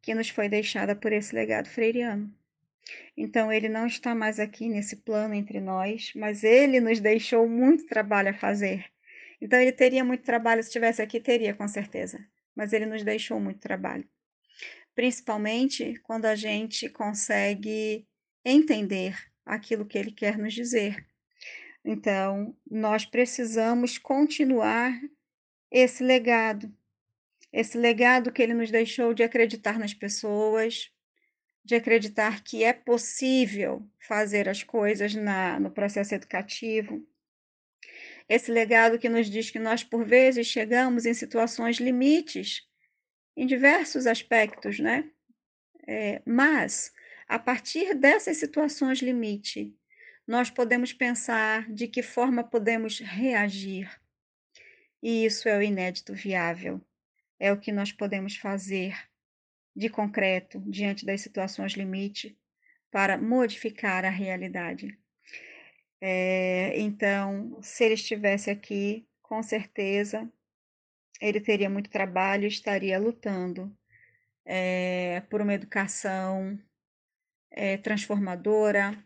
que 0.01 0.13
nos 0.13 0.29
foi 0.29 0.49
deixada 0.49 0.95
por 0.95 1.13
esse 1.13 1.33
legado 1.33 1.69
freiriano. 1.69 2.31
Então, 3.17 3.51
ele 3.51 3.69
não 3.69 3.87
está 3.87 4.13
mais 4.13 4.39
aqui 4.39 4.67
nesse 4.67 4.97
plano 4.97 5.33
entre 5.33 5.59
nós, 5.59 6.11
mas 6.15 6.43
ele 6.43 6.79
nos 6.79 6.99
deixou 6.99 7.47
muito 7.47 7.87
trabalho 7.87 8.29
a 8.29 8.33
fazer. 8.33 8.85
Então, 9.41 9.59
ele 9.59 9.71
teria 9.71 10.03
muito 10.03 10.23
trabalho, 10.23 10.61
se 10.61 10.69
estivesse 10.69 11.01
aqui, 11.01 11.19
teria 11.19 11.55
com 11.55 11.67
certeza, 11.67 12.23
mas 12.55 12.73
ele 12.73 12.85
nos 12.85 13.03
deixou 13.03 13.39
muito 13.39 13.59
trabalho. 13.59 14.07
Principalmente 14.95 15.99
quando 16.03 16.25
a 16.25 16.35
gente 16.35 16.89
consegue 16.89 18.07
entender 18.43 19.15
aquilo 19.45 19.85
que 19.85 19.97
ele 19.97 20.11
quer 20.11 20.37
nos 20.37 20.53
dizer. 20.53 21.05
Então, 21.83 22.55
nós 22.69 23.05
precisamos 23.05 23.97
continuar 23.97 24.99
esse 25.69 26.03
legado, 26.03 26.73
esse 27.53 27.77
legado 27.77 28.31
que 28.31 28.41
ele 28.41 28.53
nos 28.53 28.71
deixou 28.71 29.13
de 29.13 29.21
acreditar 29.21 29.77
nas 29.77 29.93
pessoas, 29.93 30.91
de 31.63 31.75
acreditar 31.75 32.43
que 32.43 32.63
é 32.63 32.73
possível 32.73 33.87
fazer 33.99 34.47
as 34.49 34.63
coisas 34.63 35.13
na, 35.13 35.59
no 35.59 35.69
processo 35.69 36.15
educativo. 36.15 37.05
Esse 38.27 38.51
legado 38.51 38.97
que 38.97 39.09
nos 39.09 39.29
diz 39.29 39.51
que 39.51 39.59
nós, 39.59 39.83
por 39.83 40.05
vezes, 40.05 40.47
chegamos 40.47 41.05
em 41.05 41.13
situações 41.13 41.77
limites 41.77 42.67
em 43.35 43.45
diversos 43.45 44.07
aspectos, 44.07 44.79
né? 44.79 45.09
É, 45.87 46.21
mas, 46.25 46.93
a 47.27 47.37
partir 47.37 47.93
dessas 47.95 48.37
situações 48.37 48.99
limite, 48.99 49.75
nós 50.27 50.49
podemos 50.49 50.93
pensar 50.93 51.71
de 51.71 51.87
que 51.87 52.01
forma 52.01 52.43
podemos 52.43 52.99
reagir 52.99 53.89
e 55.05 55.23
isso 55.23 55.47
é 55.47 55.55
o 55.55 55.61
inédito 55.61 56.15
viável. 56.15 56.81
É 57.39 57.51
o 57.51 57.59
que 57.59 57.71
nós 57.71 57.91
podemos 57.91 58.37
fazer 58.37 58.97
de 59.75 59.87
concreto 59.87 60.59
diante 60.65 61.05
das 61.05 61.21
situações 61.21 61.73
limite 61.73 62.35
para 62.89 63.15
modificar 63.15 64.03
a 64.03 64.09
realidade. 64.09 64.97
É, 66.01 66.73
então, 66.79 67.55
se 67.61 67.83
ele 67.83 67.93
estivesse 67.93 68.49
aqui, 68.49 69.07
com 69.21 69.43
certeza 69.43 70.27
ele 71.21 71.39
teria 71.39 71.69
muito 71.69 71.89
trabalho 71.89 72.47
estaria 72.47 72.99
lutando 72.99 73.75
é, 74.45 75.21
por 75.29 75.41
uma 75.41 75.53
educação 75.53 76.59
é, 77.51 77.77
transformadora, 77.77 78.97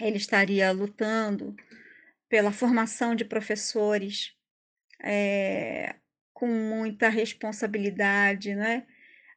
ele 0.00 0.16
estaria 0.16 0.70
lutando 0.70 1.56
pela 2.28 2.52
formação 2.52 3.14
de 3.14 3.24
professores 3.24 4.32
é, 5.02 5.96
com 6.32 6.46
muita 6.46 7.08
responsabilidade, 7.08 8.54
né? 8.54 8.86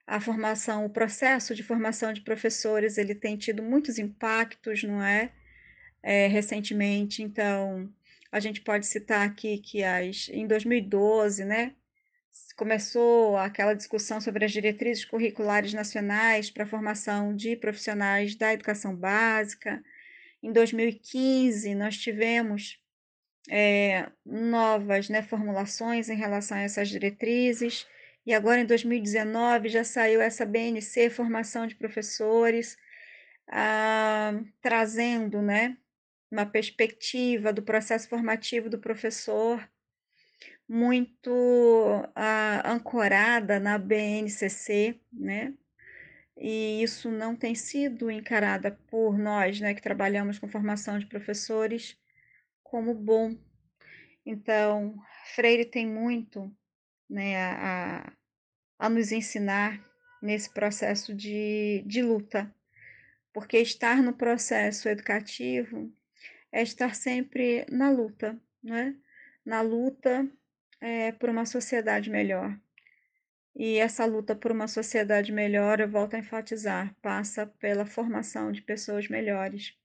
A 0.05 0.19
formação, 0.19 0.86
o 0.86 0.89
processo 0.89 1.55
de 1.55 1.63
formação 1.63 2.11
de 2.11 2.22
professores, 2.22 2.97
ele 2.97 3.15
tem 3.15 3.38
tido 3.38 3.63
muitos 3.63 3.97
impactos, 3.97 4.84
não 4.84 5.01
é 5.01 5.32
recentemente, 6.28 7.22
então, 7.22 7.93
a 8.32 8.40
gente 8.40 8.62
pode 8.62 8.86
citar 8.86 9.28
aqui 9.28 9.58
que 9.58 9.84
as, 9.84 10.30
em 10.30 10.48
2012, 10.48 11.44
né, 11.44 11.76
começou 12.56 13.38
aquela 13.38 13.74
discussão 13.74 14.22
sobre 14.22 14.46
as 14.46 14.52
diretrizes 14.52 15.04
curriculares 15.04 15.74
nacionais 15.74 16.50
para 16.50 16.64
a 16.64 16.68
formação 16.68 17.36
de 17.36 17.56
profissionais 17.56 18.36
da 18.36 18.54
educação 18.54 18.96
básica. 18.96 19.84
Em 20.42 20.52
2015, 20.52 21.76
nós 21.76 21.98
tivemos 21.98 22.80
é, 23.50 24.10
novas 24.26 25.10
né, 25.10 25.22
formulações 25.22 26.10
em 26.10 26.16
relação 26.16 26.58
a 26.58 26.62
essas 26.62 26.90
diretrizes. 26.90 27.88
E 28.26 28.34
agora, 28.34 28.62
em 28.62 28.66
2019, 28.66 29.70
já 29.70 29.84
saiu 29.84 30.22
essa 30.22 30.46
BNC, 30.46 31.10
Formação 31.10 31.66
de 31.66 31.76
Professores, 31.76 32.78
ah, 33.48 34.40
trazendo 34.62 35.42
né, 35.42 35.78
uma 36.32 36.46
perspectiva 36.46 37.52
do 37.52 37.62
processo 37.62 38.08
formativo 38.08 38.70
do 38.70 38.80
professor 38.80 39.70
muito 40.68 41.30
ah, 42.16 42.64
ancorada 42.72 43.60
na 43.60 43.78
BNCC, 43.78 45.00
né? 45.12 45.54
E 46.38 46.82
isso 46.82 47.12
não 47.12 47.36
tem 47.36 47.54
sido 47.54 48.10
encarada 48.10 48.72
por 48.88 49.18
nós, 49.18 49.60
né, 49.60 49.74
que 49.74 49.82
trabalhamos 49.82 50.40
com 50.40 50.48
formação 50.48 50.98
de 50.98 51.06
professores, 51.06 51.96
como 52.64 52.96
bom. 52.96 53.38
Então, 54.26 54.96
Freire 55.36 55.66
tem 55.66 55.86
muito 55.86 56.52
né, 57.10 57.36
a, 57.38 58.14
a 58.80 58.90
nos 58.90 59.12
ensinar 59.12 59.80
nesse 60.22 60.50
processo 60.50 61.14
de, 61.14 61.84
de 61.86 62.02
luta, 62.02 62.54
porque 63.34 63.58
estar 63.58 64.02
no 64.02 64.14
processo 64.14 64.88
educativo 64.88 65.94
é 66.52 66.62
estar 66.62 66.95
sempre 66.95 67.66
na 67.70 67.89
luta, 67.89 68.39
né? 68.64 68.95
Na 69.45 69.62
luta 69.62 70.30
é, 70.80 71.12
por 71.14 71.30
uma 71.30 71.45
sociedade 71.45 72.10
melhor. 72.10 72.60
E 73.56 73.78
essa 73.78 74.06
luta 74.06 74.36
por 74.36 74.52
uma 74.52 74.68
sociedade 74.68 75.32
melhor, 75.32 75.80
eu 75.80 75.89
volto 75.89 76.16
a 76.16 76.20
enfatizar, 76.20 76.95
passa 77.02 77.45
pela 77.45 77.86
formação 77.86 78.52
de 78.52 78.62
pessoas 78.62 79.08
melhores. 79.10 79.76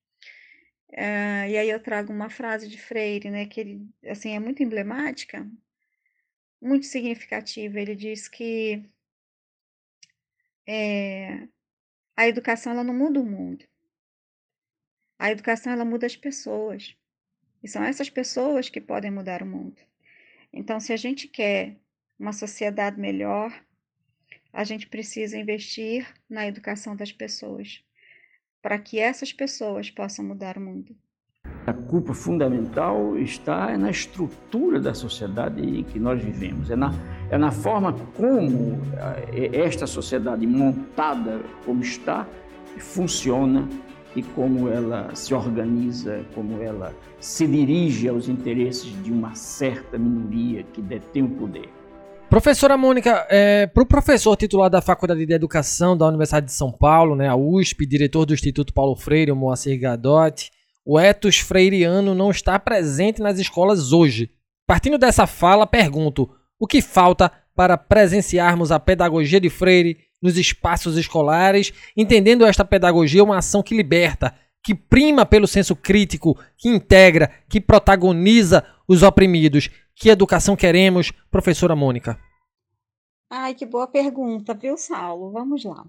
É, 0.92 1.50
e 1.50 1.58
aí 1.58 1.68
eu 1.68 1.80
trago 1.82 2.12
uma 2.12 2.30
frase 2.30 2.68
de 2.68 2.80
Freire, 2.80 3.30
né, 3.30 3.46
que 3.46 3.60
ele, 3.60 3.88
assim, 4.06 4.34
é 4.34 4.40
muito 4.40 4.62
emblemática, 4.62 5.48
muito 6.60 6.86
significativa. 6.86 7.80
Ele 7.80 7.94
diz 7.96 8.28
que 8.28 8.82
é, 10.66 11.48
a 12.16 12.28
educação 12.28 12.72
ela 12.72 12.84
não 12.84 12.94
muda 12.94 13.20
o 13.20 13.26
mundo. 13.26 13.64
A 15.18 15.30
educação 15.30 15.72
ela 15.72 15.84
muda 15.84 16.06
as 16.06 16.16
pessoas. 16.16 16.96
E 17.62 17.68
são 17.68 17.82
essas 17.82 18.10
pessoas 18.10 18.68
que 18.68 18.80
podem 18.80 19.10
mudar 19.10 19.42
o 19.42 19.46
mundo. 19.46 19.76
Então, 20.52 20.78
se 20.78 20.92
a 20.92 20.96
gente 20.96 21.26
quer 21.26 21.76
uma 22.18 22.32
sociedade 22.32 23.00
melhor, 23.00 23.52
a 24.52 24.64
gente 24.64 24.86
precisa 24.86 25.38
investir 25.38 26.06
na 26.28 26.46
educação 26.46 26.96
das 26.96 27.12
pessoas, 27.12 27.82
para 28.62 28.78
que 28.78 28.98
essas 28.98 29.32
pessoas 29.32 29.90
possam 29.90 30.24
mudar 30.24 30.56
o 30.56 30.60
mundo. 30.60 30.96
A 31.66 31.72
culpa 31.72 32.14
fundamental 32.14 33.18
está 33.18 33.76
na 33.76 33.90
estrutura 33.90 34.80
da 34.80 34.94
sociedade 34.94 35.60
em 35.60 35.82
que 35.82 35.98
nós 35.98 36.22
vivemos, 36.22 36.70
é 36.70 36.76
na, 36.76 36.90
é 37.30 37.36
na 37.36 37.50
forma 37.50 37.92
como 38.14 38.80
eh, 39.34 39.50
esta 39.52 39.86
sociedade 39.86 40.46
montada 40.46 41.42
como 41.64 41.82
está 41.82 42.26
funciona 42.78 43.68
e 44.16 44.22
como 44.22 44.68
ela 44.68 45.14
se 45.14 45.34
organiza, 45.34 46.24
como 46.34 46.60
ela 46.62 46.94
se 47.20 47.46
dirige 47.46 48.08
aos 48.08 48.28
interesses 48.28 48.90
de 49.04 49.12
uma 49.12 49.34
certa 49.34 49.98
minoria 49.98 50.64
que 50.72 50.80
detém 50.80 51.22
o 51.22 51.28
poder. 51.28 51.68
Professora 52.28 52.76
Mônica, 52.76 53.24
é, 53.30 53.66
para 53.66 53.82
o 53.82 53.86
professor 53.86 54.34
titular 54.36 54.68
da 54.68 54.80
Faculdade 54.80 55.24
de 55.24 55.32
Educação 55.32 55.96
da 55.96 56.08
Universidade 56.08 56.46
de 56.46 56.52
São 56.52 56.72
Paulo, 56.72 57.14
né, 57.14 57.28
a 57.28 57.36
USP, 57.36 57.86
diretor 57.86 58.26
do 58.26 58.34
Instituto 58.34 58.72
Paulo 58.72 58.96
Freire, 58.96 59.30
o 59.30 59.36
Moacir 59.36 59.78
Gadotti, 59.78 60.50
o 60.84 60.98
etos 60.98 61.38
freiriano 61.38 62.14
não 62.14 62.30
está 62.30 62.58
presente 62.58 63.20
nas 63.20 63.38
escolas 63.38 63.92
hoje. 63.92 64.30
Partindo 64.66 64.98
dessa 64.98 65.26
fala, 65.26 65.66
pergunto: 65.66 66.28
o 66.58 66.66
que 66.66 66.80
falta 66.80 67.30
para 67.54 67.76
presenciarmos 67.76 68.70
a 68.70 68.78
pedagogia 68.78 69.40
de 69.40 69.50
Freire 69.50 69.98
nos 70.26 70.36
espaços 70.36 70.96
escolares, 70.96 71.72
entendendo 71.96 72.44
esta 72.44 72.64
pedagogia 72.64 73.22
uma 73.22 73.38
ação 73.38 73.62
que 73.62 73.76
liberta, 73.76 74.36
que 74.62 74.74
prima 74.74 75.24
pelo 75.24 75.46
senso 75.46 75.76
crítico, 75.76 76.36
que 76.58 76.68
integra, 76.68 77.28
que 77.48 77.60
protagoniza 77.60 78.66
os 78.88 79.04
oprimidos. 79.04 79.70
Que 79.94 80.08
educação 80.08 80.56
queremos, 80.56 81.12
professora 81.30 81.76
Mônica? 81.76 82.20
Ai, 83.30 83.54
que 83.54 83.64
boa 83.64 83.86
pergunta, 83.86 84.52
viu, 84.52 84.76
Saulo? 84.76 85.30
Vamos 85.30 85.64
lá. 85.64 85.84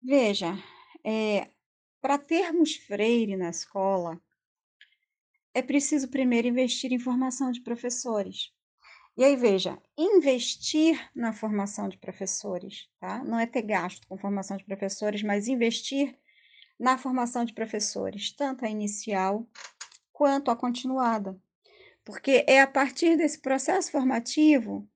Veja, 0.00 0.56
é, 1.04 1.48
para 2.00 2.16
termos 2.16 2.76
freire 2.76 3.36
na 3.36 3.50
escola, 3.50 4.20
é 5.52 5.62
preciso 5.62 6.08
primeiro 6.08 6.46
investir 6.46 6.92
em 6.92 6.98
formação 7.00 7.50
de 7.50 7.60
professores. 7.60 8.52
E 9.16 9.24
aí, 9.24 9.34
veja, 9.34 9.78
investir 9.96 11.10
na 11.14 11.32
formação 11.32 11.88
de 11.88 11.96
professores, 11.96 12.88
tá? 13.00 13.24
Não 13.24 13.38
é 13.38 13.46
ter 13.46 13.62
gasto 13.62 14.06
com 14.06 14.18
formação 14.18 14.56
de 14.56 14.64
professores, 14.64 15.22
mas 15.22 15.48
investir 15.48 16.18
na 16.78 16.98
formação 16.98 17.44
de 17.44 17.54
professores, 17.54 18.30
tanto 18.32 18.64
a 18.64 18.68
inicial 18.68 19.48
quanto 20.12 20.50
a 20.50 20.56
continuada. 20.56 21.40
Porque 22.04 22.44
é 22.46 22.60
a 22.60 22.66
partir 22.66 23.16
desse 23.16 23.40
processo 23.40 23.90
formativo 23.90 24.86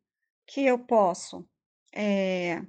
que 0.46 0.66
eu 0.66 0.78
posso 0.78 1.48
é, 1.94 2.62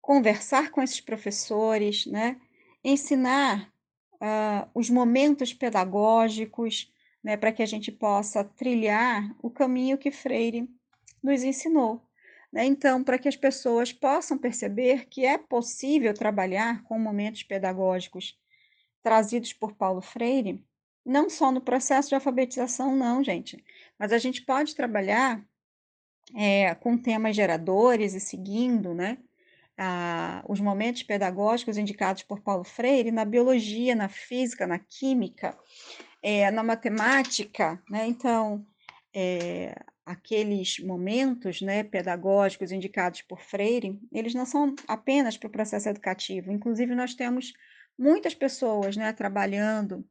conversar 0.00 0.70
com 0.70 0.80
esses 0.80 1.00
professores, 1.00 2.06
né? 2.06 2.40
ensinar 2.84 3.72
uh, 4.14 4.70
os 4.72 4.88
momentos 4.88 5.52
pedagógicos, 5.52 6.92
né, 7.26 7.36
para 7.36 7.50
que 7.50 7.60
a 7.60 7.66
gente 7.66 7.90
possa 7.90 8.44
trilhar 8.44 9.34
o 9.42 9.50
caminho 9.50 9.98
que 9.98 10.12
Freire 10.12 10.70
nos 11.20 11.42
ensinou. 11.42 12.00
Né? 12.52 12.64
Então, 12.64 13.02
para 13.02 13.18
que 13.18 13.26
as 13.26 13.34
pessoas 13.34 13.92
possam 13.92 14.38
perceber 14.38 15.06
que 15.06 15.26
é 15.26 15.36
possível 15.36 16.14
trabalhar 16.14 16.84
com 16.84 16.96
momentos 17.00 17.42
pedagógicos 17.42 18.38
trazidos 19.02 19.52
por 19.52 19.74
Paulo 19.74 20.00
Freire, 20.00 20.64
não 21.04 21.28
só 21.28 21.50
no 21.50 21.60
processo 21.60 22.10
de 22.10 22.14
alfabetização, 22.14 22.94
não, 22.94 23.24
gente, 23.24 23.60
mas 23.98 24.12
a 24.12 24.18
gente 24.18 24.42
pode 24.42 24.76
trabalhar 24.76 25.44
é, 26.32 26.76
com 26.76 26.96
temas 26.96 27.34
geradores 27.34 28.14
e 28.14 28.20
seguindo, 28.20 28.94
né? 28.94 29.18
os 30.48 30.60
momentos 30.60 31.02
pedagógicos 31.02 31.76
indicados 31.76 32.22
por 32.22 32.40
Paulo 32.40 32.64
Freire 32.64 33.10
na 33.10 33.24
biologia, 33.24 33.94
na 33.94 34.08
física, 34.08 34.66
na 34.66 34.78
química, 34.78 35.58
é, 36.28 36.50
na 36.50 36.64
matemática, 36.64 37.80
né? 37.88 38.04
Então, 38.08 38.66
é, 39.14 39.80
aqueles 40.04 40.80
momentos 40.80 41.60
né, 41.60 41.84
pedagógicos 41.84 42.72
indicados 42.72 43.22
por 43.22 43.40
Freire, 43.40 43.96
eles 44.10 44.34
não 44.34 44.44
são 44.44 44.74
apenas 44.88 45.36
para 45.36 45.46
o 45.46 45.52
processo 45.52 45.88
educativo. 45.88 46.50
Inclusive, 46.50 46.96
nós 46.96 47.14
temos 47.14 47.52
muitas 47.96 48.34
pessoas 48.34 48.96
né, 48.96 49.12
trabalhando 49.12 50.04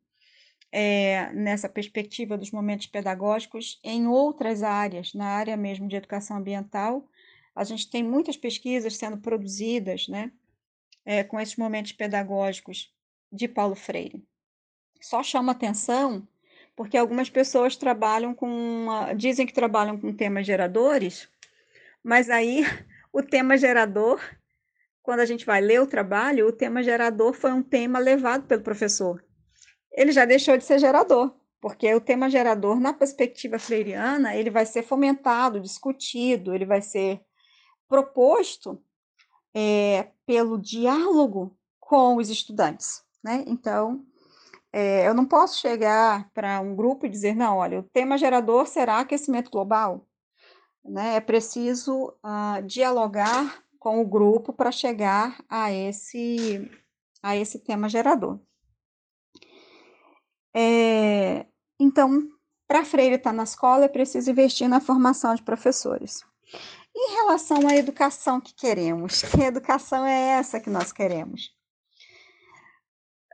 é, 0.71 1.33
nessa 1.33 1.67
perspectiva 1.67 2.37
dos 2.37 2.49
momentos 2.49 2.87
pedagógicos 2.87 3.77
em 3.83 4.07
outras 4.07 4.63
áreas, 4.63 5.13
na 5.13 5.25
área 5.25 5.57
mesmo 5.57 5.85
de 5.85 5.97
educação 5.97 6.37
ambiental. 6.37 7.05
A 7.53 7.65
gente 7.65 7.89
tem 7.89 8.01
muitas 8.01 8.37
pesquisas 8.37 8.95
sendo 8.95 9.17
produzidas 9.17 10.07
né, 10.07 10.31
é, 11.03 11.25
com 11.25 11.41
esses 11.41 11.57
momentos 11.57 11.91
pedagógicos 11.91 12.89
de 13.29 13.49
Paulo 13.49 13.75
Freire 13.75 14.25
só 15.05 15.21
chama 15.21 15.51
atenção 15.51 16.27
porque 16.75 16.97
algumas 16.97 17.29
pessoas 17.29 17.75
trabalham 17.77 18.33
com, 18.33 18.87
dizem 19.15 19.45
que 19.45 19.53
trabalham 19.53 19.97
com 19.97 20.11
temas 20.11 20.47
geradores, 20.47 21.29
mas 22.03 22.29
aí 22.29 22.63
o 23.13 23.21
tema 23.21 23.55
gerador, 23.55 24.19
quando 25.03 25.19
a 25.19 25.25
gente 25.25 25.45
vai 25.45 25.61
ler 25.61 25.79
o 25.79 25.87
trabalho, 25.87 26.47
o 26.47 26.51
tema 26.51 26.81
gerador 26.81 27.33
foi 27.33 27.53
um 27.53 27.61
tema 27.61 27.99
levado 27.99 28.47
pelo 28.47 28.63
professor. 28.63 29.23
Ele 29.91 30.11
já 30.11 30.25
deixou 30.25 30.57
de 30.57 30.65
ser 30.65 30.79
gerador, 30.79 31.33
porque 31.61 31.93
o 31.93 32.01
tema 32.01 32.27
gerador, 32.27 32.79
na 32.79 32.91
perspectiva 32.91 33.59
freiriana, 33.59 34.35
ele 34.35 34.49
vai 34.49 34.65
ser 34.65 34.81
fomentado, 34.81 35.61
discutido, 35.61 36.53
ele 36.53 36.65
vai 36.65 36.81
ser 36.81 37.21
proposto 37.87 38.83
é, 39.53 40.07
pelo 40.25 40.57
diálogo 40.57 41.55
com 41.79 42.17
os 42.17 42.29
estudantes. 42.29 43.03
Né? 43.23 43.43
Então, 43.47 44.03
é, 44.77 45.07
eu 45.07 45.13
não 45.13 45.25
posso 45.25 45.57
chegar 45.61 46.29
para 46.33 46.59
um 46.59 46.75
grupo 46.75 47.05
e 47.05 47.09
dizer, 47.09 47.33
não, 47.33 47.59
olha, 47.59 47.79
o 47.79 47.83
tema 47.83 48.17
gerador 48.17 48.67
será 48.67 48.99
aquecimento 48.99 49.49
global. 49.49 50.05
Né? 50.83 51.15
É 51.15 51.21
preciso 51.21 52.09
uh, 52.09 52.61
dialogar 52.65 53.63
com 53.79 54.01
o 54.01 54.05
grupo 54.05 54.51
para 54.51 54.73
chegar 54.73 55.41
a 55.47 55.71
esse, 55.71 56.69
a 57.23 57.37
esse 57.37 57.59
tema 57.59 57.87
gerador. 57.87 58.37
É, 60.53 61.45
então, 61.79 62.27
para 62.67 62.83
Freire 62.83 63.15
estar 63.15 63.29
tá 63.29 63.35
na 63.35 63.43
escola, 63.43 63.85
é 63.85 63.87
preciso 63.87 64.29
investir 64.29 64.67
na 64.67 64.81
formação 64.81 65.33
de 65.35 65.41
professores. 65.41 66.21
Em 66.93 67.15
relação 67.15 67.65
à 67.65 67.77
educação 67.77 68.41
que 68.41 68.53
queremos, 68.53 69.21
que 69.31 69.41
educação 69.41 70.05
é 70.05 70.31
essa 70.31 70.59
que 70.59 70.69
nós 70.69 70.91
queremos? 70.91 71.55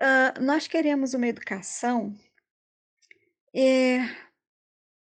Uh, 0.01 0.41
nós 0.41 0.67
queremos 0.67 1.13
uma 1.13 1.27
educação 1.27 2.17
é, 3.53 3.99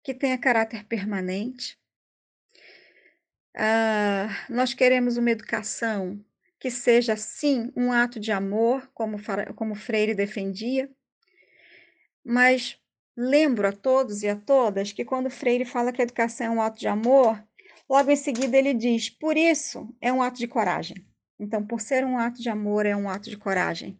que 0.03 0.15
tenha 0.15 0.35
caráter 0.35 0.83
permanente. 0.83 1.77
Uh, 3.55 4.51
nós 4.51 4.73
queremos 4.73 5.15
uma 5.15 5.29
educação 5.29 6.19
que 6.59 6.71
seja, 6.71 7.15
sim, 7.15 7.71
um 7.75 7.91
ato 7.91 8.19
de 8.19 8.31
amor, 8.31 8.89
como, 8.91 9.17
como 9.55 9.75
Freire 9.75 10.15
defendia, 10.15 10.89
mas 12.25 12.75
lembro 13.15 13.67
a 13.67 13.71
todos 13.71 14.23
e 14.23 14.27
a 14.27 14.35
todas 14.35 14.91
que 14.91 15.05
quando 15.05 15.29
Freire 15.29 15.65
fala 15.65 15.93
que 15.93 16.01
a 16.01 16.03
educação 16.03 16.47
é 16.47 16.49
um 16.49 16.61
ato 16.63 16.79
de 16.79 16.87
amor, 16.87 17.39
logo 17.87 18.09
em 18.09 18.15
seguida 18.15 18.57
ele 18.57 18.73
diz: 18.73 19.07
por 19.07 19.37
isso 19.37 19.95
é 20.01 20.11
um 20.11 20.23
ato 20.23 20.39
de 20.39 20.47
coragem. 20.47 21.05
Então, 21.39 21.63
por 21.63 21.79
ser 21.79 22.03
um 22.03 22.17
ato 22.17 22.41
de 22.41 22.49
amor, 22.49 22.87
é 22.87 22.95
um 22.95 23.07
ato 23.07 23.29
de 23.29 23.37
coragem. 23.37 23.99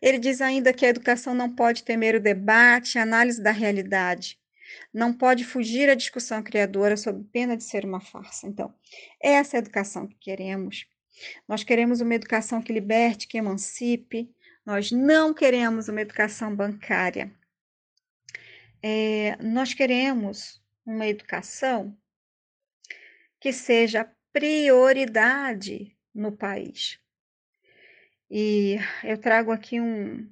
Ele 0.00 0.18
diz 0.18 0.40
ainda 0.40 0.72
que 0.72 0.84
a 0.84 0.88
educação 0.88 1.34
não 1.34 1.54
pode 1.54 1.82
temer 1.82 2.14
o 2.14 2.20
debate, 2.20 2.98
a 2.98 3.02
análise 3.02 3.42
da 3.42 3.50
realidade. 3.50 4.38
Não 4.92 5.12
pode 5.12 5.44
fugir 5.44 5.88
à 5.90 5.94
discussão 5.94 6.42
criadora 6.42 6.96
sob 6.96 7.24
pena 7.32 7.56
de 7.56 7.64
ser 7.64 7.84
uma 7.84 8.00
farsa. 8.00 8.46
Então, 8.46 8.72
essa 9.20 9.56
é 9.56 9.58
a 9.58 9.62
educação 9.62 10.06
que 10.06 10.16
queremos. 10.16 10.86
Nós 11.46 11.62
queremos 11.62 12.00
uma 12.00 12.14
educação 12.14 12.62
que 12.62 12.72
liberte, 12.72 13.26
que 13.26 13.38
emancipe. 13.38 14.32
Nós 14.64 14.90
não 14.90 15.34
queremos 15.34 15.88
uma 15.88 16.00
educação 16.00 16.54
bancária. 16.54 17.30
É, 18.82 19.36
nós 19.42 19.74
queremos 19.74 20.60
uma 20.86 21.06
educação 21.06 21.96
que 23.38 23.52
seja 23.52 24.10
prioridade 24.32 25.96
no 26.14 26.32
país. 26.32 26.98
E 28.30 28.76
eu 29.02 29.18
trago 29.18 29.50
aqui 29.50 29.80
um 29.80 30.30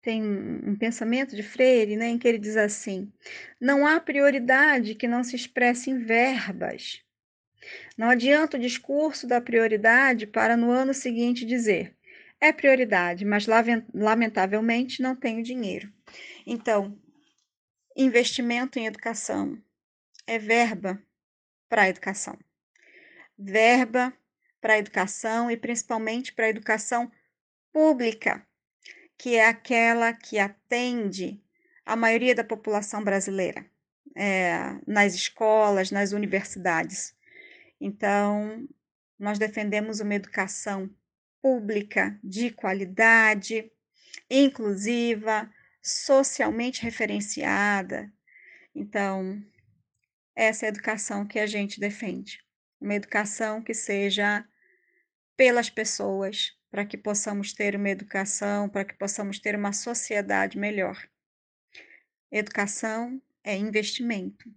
tem 0.00 0.22
um 0.22 0.76
pensamento 0.76 1.34
de 1.34 1.42
Freire, 1.42 1.96
né, 1.96 2.06
em 2.06 2.18
que 2.18 2.28
ele 2.28 2.38
diz 2.38 2.56
assim: 2.56 3.12
não 3.60 3.84
há 3.84 3.98
prioridade 4.00 4.94
que 4.94 5.08
não 5.08 5.24
se 5.24 5.34
expresse 5.34 5.90
em 5.90 5.98
verbas. 5.98 7.02
Não 7.98 8.08
adianta 8.08 8.56
o 8.56 8.60
discurso 8.60 9.26
da 9.26 9.40
prioridade 9.40 10.26
para 10.26 10.56
no 10.56 10.70
ano 10.70 10.94
seguinte 10.94 11.44
dizer: 11.44 11.96
é 12.40 12.52
prioridade, 12.52 13.24
mas 13.24 13.46
lamentavelmente 13.92 15.02
não 15.02 15.16
tenho 15.16 15.42
dinheiro. 15.42 15.92
Então, 16.46 16.96
investimento 17.96 18.78
em 18.78 18.86
educação 18.86 19.60
é 20.26 20.38
verba 20.38 21.02
para 21.68 21.82
a 21.82 21.88
educação. 21.88 22.38
Verba 23.36 24.12
para 24.60 24.74
a 24.74 24.78
educação 24.78 25.50
e 25.50 25.56
principalmente 25.56 26.32
para 26.32 26.46
a 26.46 26.50
educação 26.50 27.10
pública, 27.76 28.42
que 29.18 29.36
é 29.36 29.46
aquela 29.46 30.10
que 30.14 30.38
atende 30.38 31.38
a 31.84 31.94
maioria 31.94 32.34
da 32.34 32.42
população 32.42 33.04
brasileira, 33.04 33.66
é, 34.14 34.80
nas 34.86 35.14
escolas, 35.14 35.90
nas 35.90 36.12
universidades. 36.12 37.14
Então, 37.78 38.66
nós 39.18 39.38
defendemos 39.38 40.00
uma 40.00 40.14
educação 40.14 40.88
pública 41.42 42.18
de 42.24 42.50
qualidade, 42.50 43.70
inclusiva, 44.30 45.52
socialmente 45.82 46.82
referenciada. 46.82 48.10
Então, 48.74 49.44
essa 50.34 50.64
é 50.64 50.68
a 50.68 50.70
educação 50.70 51.26
que 51.26 51.38
a 51.38 51.46
gente 51.46 51.78
defende. 51.78 52.42
Uma 52.80 52.94
educação 52.94 53.60
que 53.60 53.74
seja 53.74 54.48
pelas 55.36 55.68
pessoas, 55.68 56.55
para 56.76 56.84
que 56.84 56.98
possamos 56.98 57.54
ter 57.54 57.74
uma 57.74 57.88
educação, 57.88 58.68
para 58.68 58.84
que 58.84 58.92
possamos 58.92 59.38
ter 59.38 59.56
uma 59.56 59.72
sociedade 59.72 60.58
melhor. 60.58 61.08
Educação 62.30 63.18
é 63.42 63.56
investimento. 63.56 64.54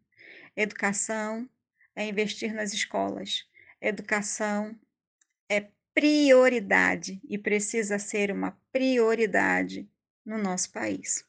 Educação 0.53 1.49
é 1.95 2.05
investir 2.05 2.53
nas 2.53 2.73
escolas. 2.73 3.47
Educação 3.79 4.77
é 5.47 5.69
prioridade 5.93 7.21
e 7.23 7.37
precisa 7.37 7.97
ser 7.97 8.31
uma 8.31 8.51
prioridade 8.69 9.89
no 10.25 10.37
nosso 10.37 10.73
país. 10.73 11.25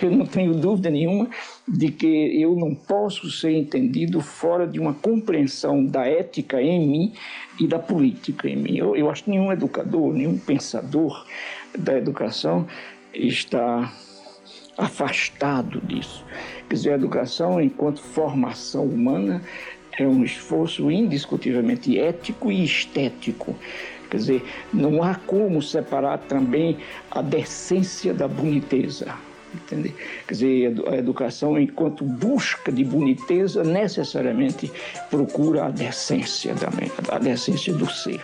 Eu 0.00 0.10
não 0.10 0.26
tenho 0.26 0.54
dúvida 0.54 0.90
nenhuma 0.90 1.28
de 1.66 1.90
que 1.90 2.06
eu 2.40 2.56
não 2.56 2.74
posso 2.74 3.30
ser 3.30 3.52
entendido 3.52 4.20
fora 4.20 4.66
de 4.66 4.80
uma 4.80 4.94
compreensão 4.94 5.84
da 5.84 6.06
ética 6.06 6.60
em 6.60 6.86
mim 6.86 7.12
e 7.60 7.66
da 7.66 7.78
política 7.78 8.48
em 8.48 8.56
mim. 8.56 8.76
Eu, 8.76 8.96
eu 8.96 9.10
acho 9.10 9.24
que 9.24 9.30
nenhum 9.30 9.52
educador, 9.52 10.12
nenhum 10.12 10.38
pensador 10.38 11.26
da 11.78 11.96
educação 11.96 12.66
está 13.14 13.92
afastado 14.76 15.80
disso. 15.82 16.24
Quer 16.68 16.74
dizer, 16.74 16.92
a 16.92 16.94
educação, 16.94 17.60
enquanto 17.60 18.00
formação 18.00 18.84
humana, 18.84 19.42
é 19.98 20.06
um 20.06 20.24
esforço 20.24 20.90
indiscutivelmente 20.90 21.98
ético 21.98 22.50
e 22.50 22.64
estético. 22.64 23.54
Quer 24.10 24.16
dizer, 24.16 24.44
não 24.72 25.02
há 25.02 25.14
como 25.14 25.62
separar 25.62 26.18
também 26.18 26.78
a 27.10 27.22
decência 27.22 28.12
da 28.12 28.26
boniteza. 28.26 29.14
Quer 29.68 29.92
dizer, 30.28 30.74
a 30.88 30.96
educação, 30.96 31.58
enquanto 31.58 32.04
busca 32.04 32.70
de 32.70 32.84
boniteza, 32.84 33.62
necessariamente 33.62 34.70
procura 35.10 35.66
a 35.66 35.70
decência 35.70 36.54
também, 36.54 36.90
a 37.08 37.18
decência 37.18 37.72
do 37.72 37.90
ser. 37.90 38.20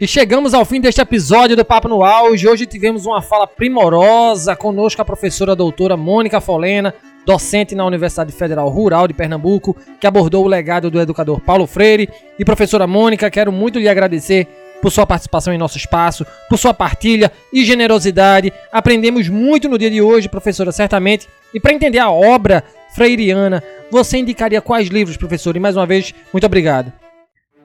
E 0.00 0.06
chegamos 0.06 0.52
ao 0.52 0.64
fim 0.64 0.80
deste 0.80 1.00
episódio 1.00 1.54
do 1.54 1.64
Papo 1.64 1.86
no 1.86 2.02
Auge. 2.02 2.48
Hoje 2.48 2.66
tivemos 2.66 3.06
uma 3.06 3.22
fala 3.22 3.46
primorosa 3.46 4.56
conosco 4.56 5.00
a 5.00 5.04
professora 5.04 5.54
doutora 5.54 5.96
Mônica 5.96 6.40
Folena, 6.40 6.92
docente 7.24 7.74
na 7.74 7.86
Universidade 7.86 8.32
Federal 8.32 8.68
Rural 8.68 9.06
de 9.06 9.14
Pernambuco, 9.14 9.76
que 10.00 10.06
abordou 10.06 10.44
o 10.44 10.48
legado 10.48 10.90
do 10.90 11.00
educador 11.00 11.40
Paulo 11.40 11.68
Freire. 11.68 12.08
E 12.36 12.44
professora 12.44 12.86
Mônica, 12.86 13.30
quero 13.30 13.52
muito 13.52 13.78
lhe 13.78 13.88
agradecer 13.88 14.48
por 14.82 14.90
sua 14.90 15.06
participação 15.06 15.54
em 15.54 15.58
nosso 15.58 15.78
espaço, 15.78 16.26
por 16.48 16.58
sua 16.58 16.74
partilha 16.74 17.32
e 17.52 17.64
generosidade. 17.64 18.52
Aprendemos 18.72 19.28
muito 19.28 19.68
no 19.68 19.78
dia 19.78 19.90
de 19.90 20.02
hoje, 20.02 20.28
professora, 20.28 20.72
certamente. 20.72 21.28
E 21.54 21.60
para 21.60 21.72
entender 21.72 22.00
a 22.00 22.10
obra 22.10 22.64
freiriana, 22.92 23.62
você 23.90 24.18
indicaria 24.18 24.60
quais 24.60 24.88
livros, 24.88 25.16
professor? 25.16 25.56
E 25.56 25.60
mais 25.60 25.76
uma 25.76 25.86
vez, 25.86 26.12
muito 26.32 26.44
obrigado. 26.44 26.92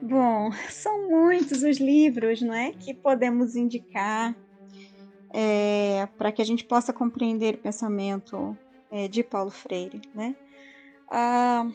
Bom, 0.00 0.52
são 0.70 1.10
muitos 1.10 1.64
os 1.64 1.78
livros 1.78 2.40
não 2.40 2.54
é, 2.54 2.70
que 2.70 2.94
podemos 2.94 3.56
indicar 3.56 4.34
é, 5.34 6.06
para 6.16 6.30
que 6.30 6.40
a 6.40 6.44
gente 6.44 6.64
possa 6.64 6.92
compreender 6.92 7.56
o 7.56 7.58
pensamento 7.58 8.56
é, 8.92 9.08
de 9.08 9.24
Paulo 9.24 9.50
Freire. 9.50 10.00
Né? 10.14 10.36
Ah, 11.10 11.66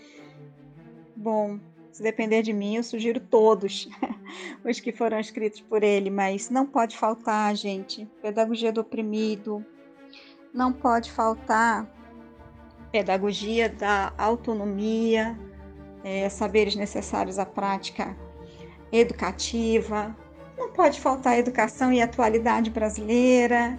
bom, 1.15 1.59
se 1.93 2.01
depender 2.01 2.41
de 2.41 2.51
mim, 2.51 2.75
eu 2.75 2.83
sugiro 2.83 3.19
todos 3.19 3.87
os 4.65 4.79
que 4.79 4.91
foram 4.91 5.19
escritos 5.19 5.61
por 5.61 5.83
ele, 5.83 6.09
mas 6.09 6.49
não 6.49 6.65
pode 6.65 6.97
faltar, 6.97 7.55
gente, 7.55 8.09
Pedagogia 8.19 8.71
do 8.71 8.81
Oprimido, 8.81 9.63
não 10.51 10.73
pode 10.73 11.11
faltar 11.11 11.87
Pedagogia 12.91 13.69
da 13.69 14.11
Autonomia, 14.17 15.39
é, 16.03 16.27
Saberes 16.29 16.75
Necessários 16.75 17.37
à 17.37 17.45
Prática 17.45 18.17
Educativa, 18.91 20.15
não 20.57 20.71
pode 20.71 20.99
faltar 20.99 21.37
Educação 21.37 21.93
e 21.93 22.01
Atualidade 22.01 22.71
Brasileira, 22.71 23.77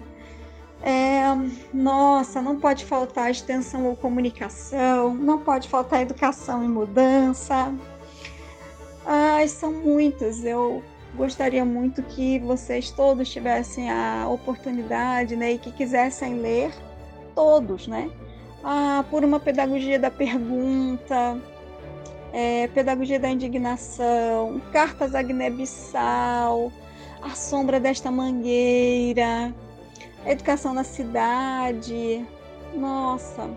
é, 0.81 1.23
nossa, 1.73 2.41
não 2.41 2.59
pode 2.59 2.85
faltar 2.85 3.29
extensão 3.29 3.85
ou 3.87 3.95
comunicação, 3.95 5.13
não 5.13 5.39
pode 5.39 5.67
faltar 5.67 6.01
educação 6.01 6.63
e 6.63 6.67
mudança, 6.67 7.73
Ai, 9.05 9.47
são 9.47 9.71
muitas. 9.71 10.43
Eu 10.43 10.83
gostaria 11.15 11.63
muito 11.63 12.01
que 12.03 12.39
vocês 12.39 12.91
todos 12.91 13.29
tivessem 13.29 13.89
a 13.89 14.27
oportunidade, 14.27 15.35
né, 15.35 15.53
e 15.53 15.57
que 15.57 15.71
quisessem 15.71 16.39
ler 16.39 16.71
todos, 17.33 17.87
né? 17.87 18.09
Ah, 18.63 19.05
por 19.11 19.23
uma 19.23 19.39
pedagogia 19.39 19.99
da 19.99 20.09
pergunta, 20.09 21.39
é, 22.33 22.67
pedagogia 22.69 23.19
da 23.19 23.29
indignação, 23.29 24.61
cartas 24.71 25.13
a 25.13 25.21
Guiné-Bissau, 25.21 26.71
a 27.21 27.29
sombra 27.35 27.79
desta 27.79 28.11
mangueira, 28.11 29.53
educação 30.25 30.73
na 30.73 30.83
cidade. 30.83 32.25
Nossa, 32.73 33.49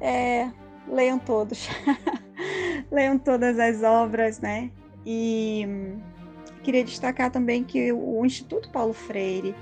é, 0.00 0.50
leiam 0.86 1.18
todos. 1.18 1.68
leiam 2.94 3.18
todas 3.18 3.58
as 3.58 3.82
obras, 3.82 4.40
né? 4.40 4.70
E 5.04 5.66
queria 6.62 6.82
destacar 6.82 7.30
também 7.30 7.62
que 7.62 7.92
o 7.92 8.24
Instituto 8.24 8.70
Paulo 8.70 8.94
Freire 8.94 9.54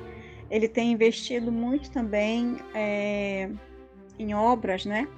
ele 0.51 0.69
tem 0.69 0.93
investido 0.93 1.51
muito 1.51 1.91
também 1.91 2.59
é, 2.75 3.49
em 4.19 4.35
obras, 4.35 4.85
né? 4.85 5.09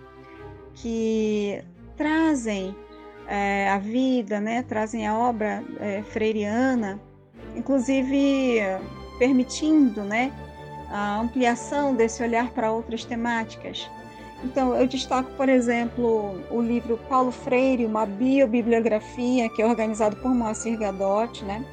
Que 0.74 1.62
trazem 1.96 2.74
é, 3.26 3.68
a 3.68 3.78
vida, 3.78 4.40
né? 4.40 4.62
Trazem 4.62 5.06
a 5.06 5.18
obra 5.18 5.62
é, 5.80 6.02
freiriana, 6.04 7.00
inclusive 7.56 8.60
permitindo, 9.18 10.04
né? 10.04 10.32
A 10.88 11.20
ampliação 11.20 11.94
desse 11.94 12.22
olhar 12.22 12.50
para 12.50 12.70
outras 12.70 13.04
temáticas. 13.04 13.90
Então, 14.44 14.76
eu 14.76 14.86
destaco, 14.86 15.30
por 15.32 15.48
exemplo, 15.48 16.38
o 16.50 16.60
livro 16.60 16.98
Paulo 17.08 17.32
Freire, 17.32 17.86
uma 17.86 18.04
biobibliografia, 18.04 19.48
que 19.48 19.62
é 19.62 19.66
organizado 19.66 20.16
por 20.16 20.34
Moacir 20.34 20.78
Gadot, 20.78 21.42
né? 21.44 21.64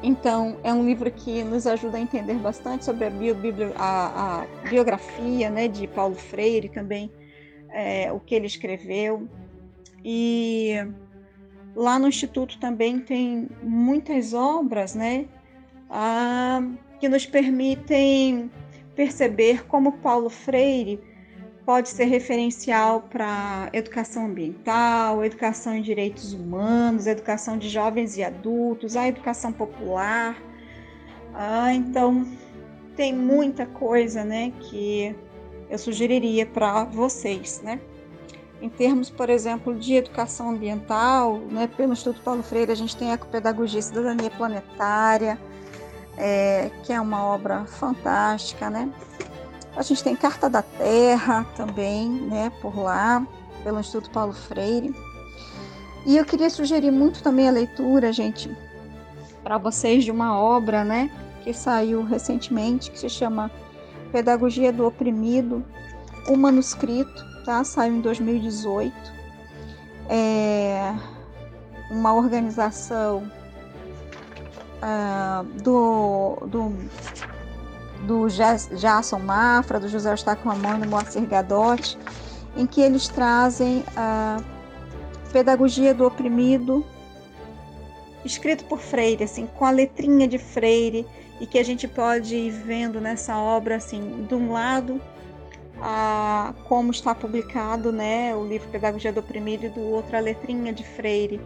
Então, 0.00 0.56
é 0.62 0.72
um 0.72 0.86
livro 0.86 1.10
que 1.10 1.42
nos 1.42 1.66
ajuda 1.66 1.98
a 1.98 2.00
entender 2.00 2.34
bastante 2.34 2.84
sobre 2.84 3.06
a, 3.06 3.10
bio, 3.10 3.34
a, 3.76 4.42
a 4.42 4.68
biografia 4.68 5.50
né, 5.50 5.66
de 5.66 5.88
Paulo 5.88 6.14
Freire, 6.14 6.68
também 6.68 7.10
é, 7.70 8.12
o 8.12 8.20
que 8.20 8.36
ele 8.36 8.46
escreveu. 8.46 9.28
E 10.04 10.76
lá 11.74 11.98
no 11.98 12.06
Instituto 12.06 12.60
também 12.60 13.00
tem 13.00 13.48
muitas 13.60 14.32
obras 14.32 14.94
né, 14.94 15.26
a, 15.90 16.62
que 17.00 17.08
nos 17.08 17.26
permitem 17.26 18.48
perceber 18.94 19.66
como 19.66 19.92
Paulo 19.98 20.30
Freire 20.30 21.07
pode 21.68 21.90
ser 21.90 22.06
referencial 22.06 23.02
para 23.02 23.68
educação 23.74 24.24
ambiental, 24.24 25.22
educação 25.22 25.74
em 25.74 25.82
direitos 25.82 26.32
humanos, 26.32 27.06
educação 27.06 27.58
de 27.58 27.68
jovens 27.68 28.16
e 28.16 28.24
adultos, 28.24 28.96
a 28.96 29.06
educação 29.06 29.52
popular. 29.52 30.42
Ah, 31.34 31.74
então 31.74 32.26
tem 32.96 33.14
muita 33.14 33.66
coisa, 33.66 34.24
né, 34.24 34.50
que 34.58 35.14
eu 35.68 35.76
sugeriria 35.76 36.46
para 36.46 36.84
vocês, 36.84 37.60
né? 37.62 37.78
Em 38.62 38.70
termos, 38.70 39.10
por 39.10 39.28
exemplo, 39.28 39.74
de 39.74 39.92
educação 39.92 40.48
ambiental, 40.48 41.38
né, 41.50 41.66
pelo 41.76 41.92
Instituto 41.92 42.22
Paulo 42.22 42.42
Freire, 42.42 42.72
a 42.72 42.76
gente 42.76 42.96
tem 42.96 43.10
a 43.10 43.14
Ecopedagogia 43.14 43.80
e 43.80 43.82
Cidadania 43.82 44.30
Planetária, 44.30 45.38
é, 46.16 46.70
que 46.82 46.94
é 46.94 46.98
uma 47.00 47.26
obra 47.26 47.66
fantástica, 47.66 48.70
né? 48.70 48.90
A 49.78 49.82
gente 49.82 50.02
tem 50.02 50.16
Carta 50.16 50.50
da 50.50 50.60
Terra 50.60 51.46
também, 51.56 52.08
né, 52.08 52.50
por 52.60 52.76
lá, 52.76 53.24
pelo 53.62 53.78
Instituto 53.78 54.10
Paulo 54.10 54.32
Freire. 54.32 54.92
E 56.04 56.16
eu 56.16 56.24
queria 56.24 56.50
sugerir 56.50 56.90
muito 56.90 57.22
também 57.22 57.48
a 57.48 57.52
leitura, 57.52 58.12
gente, 58.12 58.50
para 59.40 59.56
vocês 59.56 60.02
de 60.02 60.10
uma 60.10 60.36
obra, 60.36 60.82
né, 60.82 61.08
que 61.44 61.52
saiu 61.52 62.02
recentemente, 62.02 62.90
que 62.90 62.98
se 62.98 63.08
chama 63.08 63.52
Pedagogia 64.10 64.72
do 64.72 64.84
Oprimido, 64.84 65.64
o 66.26 66.36
manuscrito, 66.36 67.24
tá? 67.44 67.62
Saiu 67.62 67.94
em 67.94 68.00
2018. 68.00 68.92
É 70.08 70.92
uma 71.88 72.14
organização 72.14 73.30
uh, 74.82 75.44
do, 75.62 76.36
do, 76.46 76.74
do 78.02 78.26
Jason 78.28 79.18
Mafra, 79.18 79.80
do 79.80 79.88
José 79.88 80.10
Eustáquio 80.10 80.50
Ramon 80.50 80.76
e 80.76 80.80
do 80.80 80.88
Moacir 80.88 81.26
Gadotti, 81.26 81.98
em 82.56 82.66
que 82.66 82.80
eles 82.80 83.08
trazem 83.08 83.84
a 83.96 84.38
pedagogia 85.32 85.92
do 85.92 86.06
oprimido, 86.06 86.84
escrito 88.24 88.64
por 88.64 88.78
Freire, 88.78 89.24
assim, 89.24 89.46
com 89.46 89.64
a 89.64 89.70
letrinha 89.70 90.26
de 90.26 90.38
Freire, 90.38 91.06
e 91.40 91.46
que 91.46 91.58
a 91.58 91.64
gente 91.64 91.86
pode 91.86 92.34
ir 92.34 92.50
vendo 92.50 93.00
nessa 93.00 93.38
obra, 93.38 93.76
assim, 93.76 94.26
de 94.28 94.34
um 94.34 94.52
lado, 94.52 95.00
a, 95.80 96.52
como 96.64 96.90
está 96.90 97.14
publicado 97.14 97.92
né, 97.92 98.34
o 98.34 98.44
livro 98.44 98.68
Pedagogia 98.68 99.12
do 99.12 99.20
Oprimido 99.20 99.66
e 99.66 99.68
do 99.68 99.80
outro 99.80 100.16
a 100.16 100.20
letrinha 100.20 100.72
de 100.72 100.82
Freire. 100.82 101.40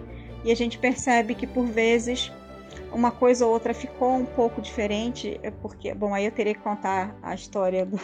E 0.45 0.51
a 0.51 0.57
gente 0.57 0.79
percebe 0.79 1.35
que 1.35 1.47
por 1.47 1.67
vezes 1.67 2.33
uma 2.93 3.11
coisa 3.11 3.47
ou 3.47 3.53
outra 3.53 3.73
ficou 3.75 4.15
um 4.15 4.25
pouco 4.25 4.61
diferente, 4.61 5.39
é 5.43 5.51
porque, 5.51 5.95
bom, 5.95 6.15
aí 6.15 6.25
eu 6.25 6.33
teria 6.33 6.55
que 6.55 6.61
contar 6.61 7.17
a 7.23 7.35
história 7.35 7.87
do, 7.87 7.99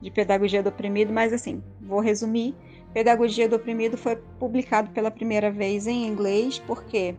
de 0.00 0.10
Pedagogia 0.10 0.62
do 0.62 0.68
Oprimido, 0.68 1.12
mas 1.12 1.32
assim, 1.32 1.62
vou 1.80 2.00
resumir. 2.00 2.54
Pedagogia 2.92 3.48
do 3.48 3.56
Oprimido 3.56 3.96
foi 3.96 4.16
publicado 4.38 4.90
pela 4.90 5.10
primeira 5.10 5.50
vez 5.50 5.86
em 5.86 6.06
inglês, 6.06 6.58
porque 6.58 7.14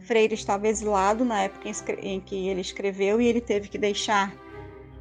Freire 0.00 0.34
estava 0.34 0.68
exilado 0.68 1.24
na 1.24 1.42
época 1.42 1.68
em 2.02 2.20
que 2.20 2.48
ele 2.48 2.60
escreveu 2.60 3.20
e 3.20 3.26
ele 3.26 3.40
teve 3.40 3.68
que 3.68 3.78
deixar 3.78 4.34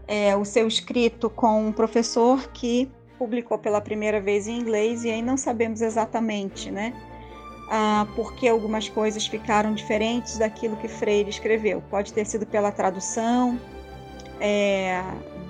é, 0.07 0.35
o 0.35 0.45
seu 0.45 0.67
escrito 0.67 1.29
com 1.29 1.67
um 1.67 1.71
professor 1.71 2.47
que 2.49 2.89
publicou 3.17 3.57
pela 3.57 3.81
primeira 3.81 4.19
vez 4.19 4.47
em 4.47 4.59
inglês 4.59 5.03
e 5.03 5.09
aí 5.09 5.21
não 5.21 5.37
sabemos 5.37 5.81
exatamente, 5.81 6.69
né? 6.69 6.93
Ah, 7.75 8.05
porque 8.15 8.47
algumas 8.47 8.87
coisas 8.87 9.25
ficaram 9.25 9.73
diferentes 9.73 10.37
daquilo 10.37 10.77
que 10.77 10.87
Freire 10.87 11.31
escreveu. 11.31 11.81
Pode 11.89 12.13
ter 12.13 12.23
sido 12.23 12.45
pela 12.45 12.71
tradução 12.71 13.59
é, 14.39 15.01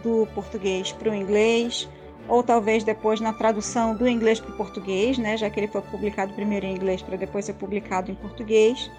do 0.01 0.25
português 0.33 0.93
para 0.93 1.11
o 1.11 1.13
inglês, 1.13 1.89
ou 2.29 2.41
talvez 2.41 2.81
depois 2.85 3.19
na 3.19 3.33
tradução 3.33 3.93
do 3.93 4.07
inglês 4.07 4.39
para 4.39 4.53
o 4.53 4.55
português, 4.55 5.17
né, 5.17 5.35
já 5.35 5.49
que 5.49 5.59
ele 5.59 5.67
foi 5.67 5.81
publicado 5.81 6.33
primeiro 6.33 6.65
em 6.65 6.73
inglês 6.73 7.01
para 7.01 7.17
depois 7.17 7.43
ser 7.43 7.55
publicado 7.55 8.09
em 8.09 8.15
português 8.15 8.89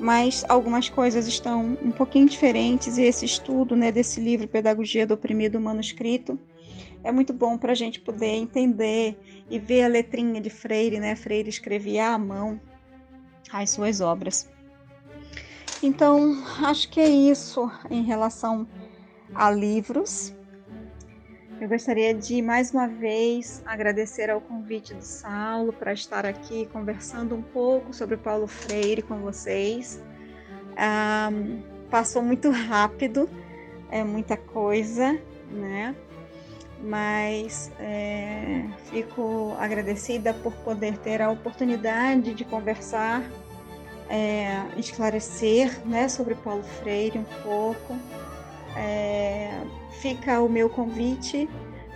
mas 0.00 0.42
algumas 0.48 0.88
coisas 0.88 1.28
estão 1.28 1.76
um 1.82 1.90
pouquinho 1.90 2.26
diferentes 2.26 2.96
e 2.96 3.02
esse 3.02 3.26
estudo 3.26 3.76
né, 3.76 3.92
desse 3.92 4.18
livro 4.18 4.48
Pedagogia 4.48 5.06
do 5.06 5.12
Oprimido 5.12 5.60
Manuscrito 5.60 6.38
é 7.04 7.12
muito 7.12 7.34
bom 7.34 7.58
para 7.58 7.72
a 7.72 7.74
gente 7.74 8.00
poder 8.00 8.34
entender 8.34 9.18
e 9.50 9.58
ver 9.58 9.84
a 9.84 9.88
letrinha 9.88 10.40
de 10.40 10.50
Freire, 10.50 10.98
né? 10.98 11.14
Freire 11.14 11.48
escrevia 11.48 12.08
à 12.08 12.18
mão 12.18 12.60
as 13.52 13.70
suas 13.70 14.00
obras. 14.00 14.50
Então, 15.82 16.42
acho 16.64 16.88
que 16.88 17.00
é 17.00 17.08
isso 17.08 17.70
em 17.90 18.02
relação 18.02 18.66
a 19.34 19.50
livros. 19.50 20.34
Eu 21.60 21.68
gostaria 21.68 22.12
de 22.12 22.42
mais 22.42 22.72
uma 22.72 22.88
vez 22.88 23.62
agradecer 23.66 24.30
ao 24.30 24.40
convite 24.40 24.94
do 24.94 25.02
Saulo 25.02 25.72
para 25.72 25.92
estar 25.92 26.26
aqui 26.26 26.66
conversando 26.72 27.34
um 27.34 27.42
pouco 27.42 27.92
sobre 27.92 28.16
Paulo 28.16 28.46
Freire 28.48 29.02
com 29.02 29.18
vocês. 29.18 30.02
Um, 30.72 31.62
passou 31.88 32.22
muito 32.22 32.50
rápido, 32.50 33.28
é 33.90 34.02
muita 34.02 34.36
coisa, 34.36 35.20
né? 35.50 35.94
Mas 36.82 37.70
é, 37.78 38.64
fico 38.90 39.54
agradecida 39.58 40.34
por 40.34 40.52
poder 40.64 40.98
ter 40.98 41.22
a 41.22 41.30
oportunidade 41.30 42.34
de 42.34 42.44
conversar, 42.44 43.22
é, 44.08 44.62
esclarecer 44.76 45.80
né, 45.86 46.08
sobre 46.08 46.34
Paulo 46.34 46.64
Freire 46.64 47.18
um 47.18 47.42
pouco. 47.44 47.96
É, 48.76 49.60
fica 50.00 50.40
o 50.40 50.48
meu 50.48 50.68
convite 50.68 51.48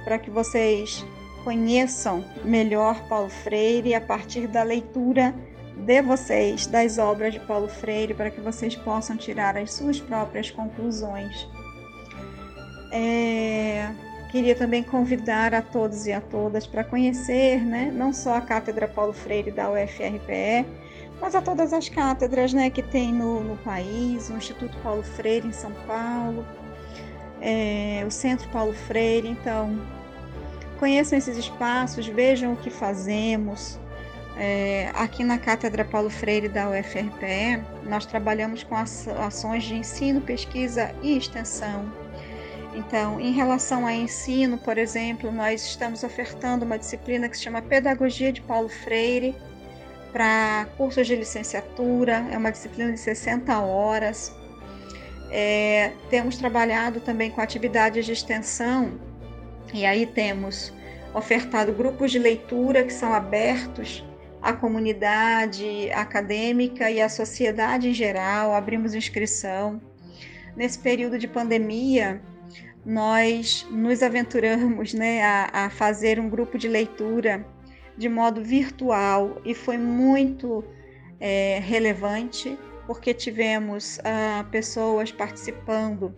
para 0.04 0.18
que 0.18 0.30
vocês 0.30 1.04
conheçam 1.42 2.24
melhor 2.44 3.08
Paulo 3.08 3.28
Freire 3.28 3.94
a 3.94 4.00
partir 4.00 4.46
da 4.46 4.62
leitura 4.62 5.34
de 5.76 6.02
vocês 6.02 6.66
das 6.66 6.98
obras 6.98 7.34
de 7.34 7.40
Paulo 7.40 7.68
Freire, 7.68 8.14
para 8.14 8.30
que 8.30 8.40
vocês 8.40 8.74
possam 8.74 9.16
tirar 9.16 9.56
as 9.56 9.72
suas 9.72 10.00
próprias 10.00 10.50
conclusões. 10.50 11.48
É, 12.90 13.92
queria 14.30 14.54
também 14.54 14.82
convidar 14.82 15.54
a 15.54 15.62
todos 15.62 16.06
e 16.06 16.12
a 16.12 16.20
todas 16.20 16.66
para 16.66 16.84
conhecer, 16.84 17.64
né, 17.64 17.90
não 17.94 18.12
só 18.12 18.36
a 18.36 18.40
Cátedra 18.40 18.86
Paulo 18.88 19.12
Freire 19.12 19.50
da 19.50 19.70
UFRPE, 19.70 20.66
mas 21.20 21.34
a 21.34 21.40
todas 21.40 21.72
as 21.72 21.88
cátedras 21.88 22.52
né, 22.52 22.68
que 22.70 22.82
tem 22.82 23.12
no, 23.12 23.40
no 23.40 23.56
país, 23.58 24.28
o 24.28 24.34
Instituto 24.34 24.76
Paulo 24.82 25.02
Freire 25.02 25.48
em 25.48 25.52
São 25.52 25.72
Paulo, 25.86 26.46
é, 27.40 28.04
o 28.06 28.10
Centro 28.10 28.48
Paulo 28.50 28.74
Freire. 28.74 29.28
Então, 29.28 29.80
conheçam 30.78 31.16
esses 31.16 31.36
espaços, 31.36 32.06
vejam 32.06 32.52
o 32.52 32.56
que 32.56 32.70
fazemos. 32.70 33.78
É, 34.38 34.90
aqui 34.94 35.24
na 35.24 35.38
Cátedra 35.38 35.82
Paulo 35.82 36.10
Freire 36.10 36.48
da 36.48 36.68
UFRPE, 36.68 37.64
nós 37.84 38.04
trabalhamos 38.04 38.62
com 38.62 38.74
ações 38.74 39.64
de 39.64 39.74
ensino, 39.74 40.20
pesquisa 40.20 40.94
e 41.02 41.16
extensão. 41.16 41.90
Então, 42.76 43.18
em 43.18 43.32
relação 43.32 43.86
a 43.86 43.94
ensino, 43.94 44.58
por 44.58 44.76
exemplo, 44.76 45.32
nós 45.32 45.64
estamos 45.64 46.04
ofertando 46.04 46.62
uma 46.62 46.78
disciplina 46.78 47.26
que 47.26 47.34
se 47.34 47.44
chama 47.44 47.62
Pedagogia 47.62 48.30
de 48.30 48.42
Paulo 48.42 48.68
Freire 48.68 49.34
para 50.12 50.68
cursos 50.76 51.06
de 51.06 51.16
licenciatura, 51.16 52.26
é 52.30 52.36
uma 52.36 52.52
disciplina 52.52 52.92
de 52.92 53.00
60 53.00 53.58
horas. 53.60 54.30
É, 55.30 55.92
temos 56.10 56.36
trabalhado 56.36 57.00
também 57.00 57.30
com 57.30 57.40
atividades 57.40 58.04
de 58.04 58.12
extensão, 58.12 59.00
e 59.72 59.86
aí 59.86 60.04
temos 60.04 60.70
ofertado 61.14 61.72
grupos 61.72 62.12
de 62.12 62.18
leitura 62.18 62.84
que 62.84 62.92
são 62.92 63.14
abertos 63.14 64.04
à 64.42 64.52
comunidade 64.52 65.90
acadêmica 65.92 66.90
e 66.90 67.00
à 67.00 67.08
sociedade 67.08 67.88
em 67.88 67.94
geral, 67.94 68.52
abrimos 68.52 68.94
inscrição. 68.94 69.80
Nesse 70.54 70.78
período 70.78 71.18
de 71.18 71.26
pandemia, 71.26 72.20
nós 72.86 73.66
nos 73.68 74.00
aventuramos 74.00 74.94
né, 74.94 75.22
a, 75.22 75.50
a 75.66 75.70
fazer 75.70 76.20
um 76.20 76.30
grupo 76.30 76.56
de 76.56 76.68
leitura 76.68 77.44
de 77.98 78.08
modo 78.08 78.40
virtual 78.40 79.42
e 79.44 79.54
foi 79.54 79.76
muito 79.76 80.62
é, 81.18 81.58
relevante 81.58 82.56
porque 82.86 83.12
tivemos 83.12 83.98
ah, 84.04 84.44
pessoas 84.52 85.10
participando 85.10 86.14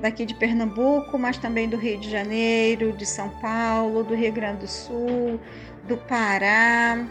daqui 0.00 0.24
de 0.24 0.34
Pernambuco, 0.34 1.18
mas 1.18 1.36
também 1.36 1.68
do 1.68 1.76
Rio 1.76 1.98
de 1.98 2.08
Janeiro, 2.08 2.92
de 2.92 3.04
São 3.04 3.28
Paulo, 3.40 4.04
do 4.04 4.14
Rio 4.14 4.32
Grande 4.32 4.60
do 4.60 4.68
Sul, 4.68 5.40
do 5.88 5.96
Pará, 5.96 7.04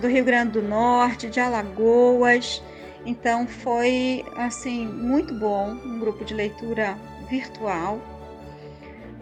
do 0.00 0.08
Rio 0.08 0.24
Grande 0.24 0.52
do 0.52 0.62
Norte, 0.62 1.28
de 1.28 1.38
Alagoas. 1.38 2.62
Então 3.04 3.46
foi 3.46 4.24
assim 4.36 4.86
muito 4.86 5.34
bom, 5.34 5.72
um 5.84 5.98
grupo 5.98 6.24
de 6.24 6.32
leitura 6.32 6.96
virtual. 7.28 8.00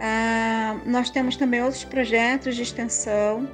Ah, 0.04 0.80
nós 0.84 1.10
temos 1.10 1.36
também 1.36 1.62
outros 1.62 1.84
projetos 1.84 2.56
de 2.56 2.62
extensão 2.62 3.48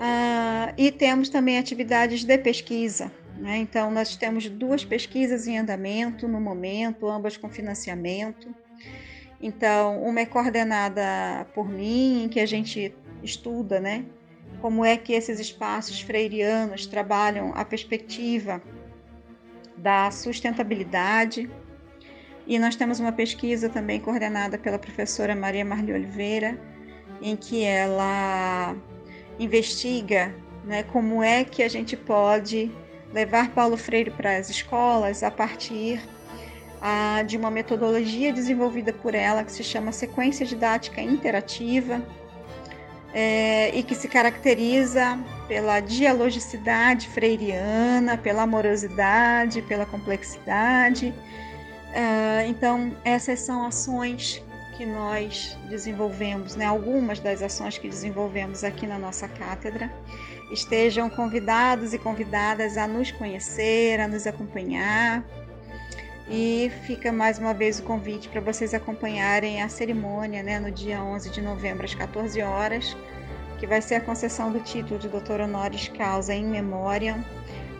ah, 0.00 0.72
e 0.78 0.90
temos 0.90 1.28
também 1.28 1.58
atividades 1.58 2.24
de 2.24 2.38
pesquisa. 2.38 3.12
Né? 3.36 3.58
Então, 3.58 3.90
nós 3.90 4.16
temos 4.16 4.48
duas 4.48 4.86
pesquisas 4.86 5.46
em 5.46 5.58
andamento 5.58 6.26
no 6.26 6.40
momento, 6.40 7.06
ambas 7.08 7.36
com 7.36 7.50
financiamento. 7.50 8.54
Então, 9.38 10.02
uma 10.02 10.20
é 10.20 10.24
coordenada 10.24 11.46
por 11.54 11.68
mim, 11.68 12.24
em 12.24 12.28
que 12.30 12.40
a 12.40 12.46
gente 12.46 12.94
estuda 13.22 13.80
né, 13.80 14.06
como 14.62 14.82
é 14.82 14.96
que 14.96 15.12
esses 15.12 15.38
espaços 15.38 16.00
freirianos 16.00 16.86
trabalham 16.86 17.52
a 17.54 17.66
perspectiva 17.66 18.62
da 19.76 20.10
sustentabilidade. 20.10 21.50
E 22.46 22.58
nós 22.58 22.76
temos 22.76 22.98
uma 22.98 23.12
pesquisa 23.12 23.68
também 23.68 24.00
coordenada 24.00 24.58
pela 24.58 24.78
professora 24.78 25.34
Maria 25.34 25.64
Marli 25.64 25.92
Oliveira, 25.92 26.58
em 27.20 27.36
que 27.36 27.62
ela 27.62 28.74
investiga 29.38 30.34
né, 30.64 30.82
como 30.82 31.22
é 31.22 31.44
que 31.44 31.62
a 31.62 31.68
gente 31.68 31.96
pode 31.96 32.70
levar 33.12 33.50
Paulo 33.50 33.76
Freire 33.76 34.10
para 34.10 34.36
as 34.36 34.50
escolas 34.50 35.22
a 35.22 35.30
partir 35.30 36.00
de 37.26 37.36
uma 37.36 37.50
metodologia 37.50 38.32
desenvolvida 38.32 38.92
por 38.92 39.14
ela 39.14 39.44
que 39.44 39.52
se 39.52 39.62
chama 39.62 39.92
sequência 39.92 40.44
didática 40.44 41.00
interativa 41.00 42.02
é, 43.14 43.70
e 43.72 43.84
que 43.84 43.94
se 43.94 44.08
caracteriza 44.08 45.16
pela 45.46 45.78
dialogicidade 45.78 47.08
freiriana, 47.08 48.18
pela 48.18 48.42
amorosidade, 48.42 49.62
pela 49.62 49.86
complexidade. 49.86 51.14
É, 51.92 52.46
então, 52.46 52.96
essas 53.04 53.40
são 53.40 53.66
ações 53.66 54.42
que 54.76 54.86
nós 54.86 55.56
desenvolvemos, 55.68 56.56
né? 56.56 56.64
algumas 56.64 57.20
das 57.20 57.42
ações 57.42 57.76
que 57.76 57.88
desenvolvemos 57.88 58.64
aqui 58.64 58.86
na 58.86 58.98
nossa 58.98 59.28
cátedra. 59.28 59.92
Estejam 60.50 61.08
convidados 61.10 61.92
e 61.92 61.98
convidadas 61.98 62.76
a 62.76 62.86
nos 62.86 63.10
conhecer, 63.12 64.00
a 64.00 64.08
nos 64.08 64.26
acompanhar. 64.26 65.24
E 66.28 66.70
fica 66.86 67.12
mais 67.12 67.38
uma 67.38 67.52
vez 67.52 67.78
o 67.78 67.82
convite 67.82 68.28
para 68.28 68.40
vocês 68.40 68.72
acompanharem 68.72 69.62
a 69.62 69.68
cerimônia 69.68 70.42
né, 70.42 70.58
no 70.58 70.70
dia 70.70 71.02
11 71.02 71.30
de 71.30 71.42
novembro, 71.42 71.84
às 71.84 71.94
14 71.94 72.40
horas, 72.40 72.96
que 73.58 73.66
vai 73.66 73.82
ser 73.82 73.96
a 73.96 74.00
concessão 74.00 74.50
do 74.50 74.60
título 74.60 74.98
de 74.98 75.08
doutor 75.08 75.40
honoris 75.40 75.88
causa 75.88 76.32
em 76.32 76.44
memória 76.44 77.22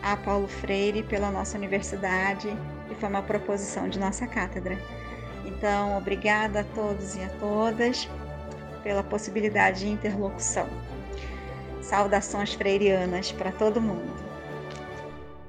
a 0.03 0.17
Paulo 0.17 0.47
Freire 0.47 1.01
pela 1.03 1.31
nossa 1.31 1.57
universidade, 1.57 2.55
e 2.93 2.95
foi 2.95 3.09
uma 3.09 3.21
proposição 3.21 3.89
de 3.89 3.99
nossa 3.99 4.25
cátedra. 4.25 4.77
Então, 5.45 5.97
obrigada 5.97 6.61
a 6.61 6.63
todos 6.63 7.15
e 7.15 7.21
a 7.21 7.29
todas 7.39 8.07
pela 8.83 9.03
possibilidade 9.03 9.81
de 9.81 9.89
interlocução. 9.89 10.67
Saudações 11.81 12.53
freirianas 12.53 13.31
para 13.31 13.51
todo 13.51 13.81
mundo. 13.81 14.23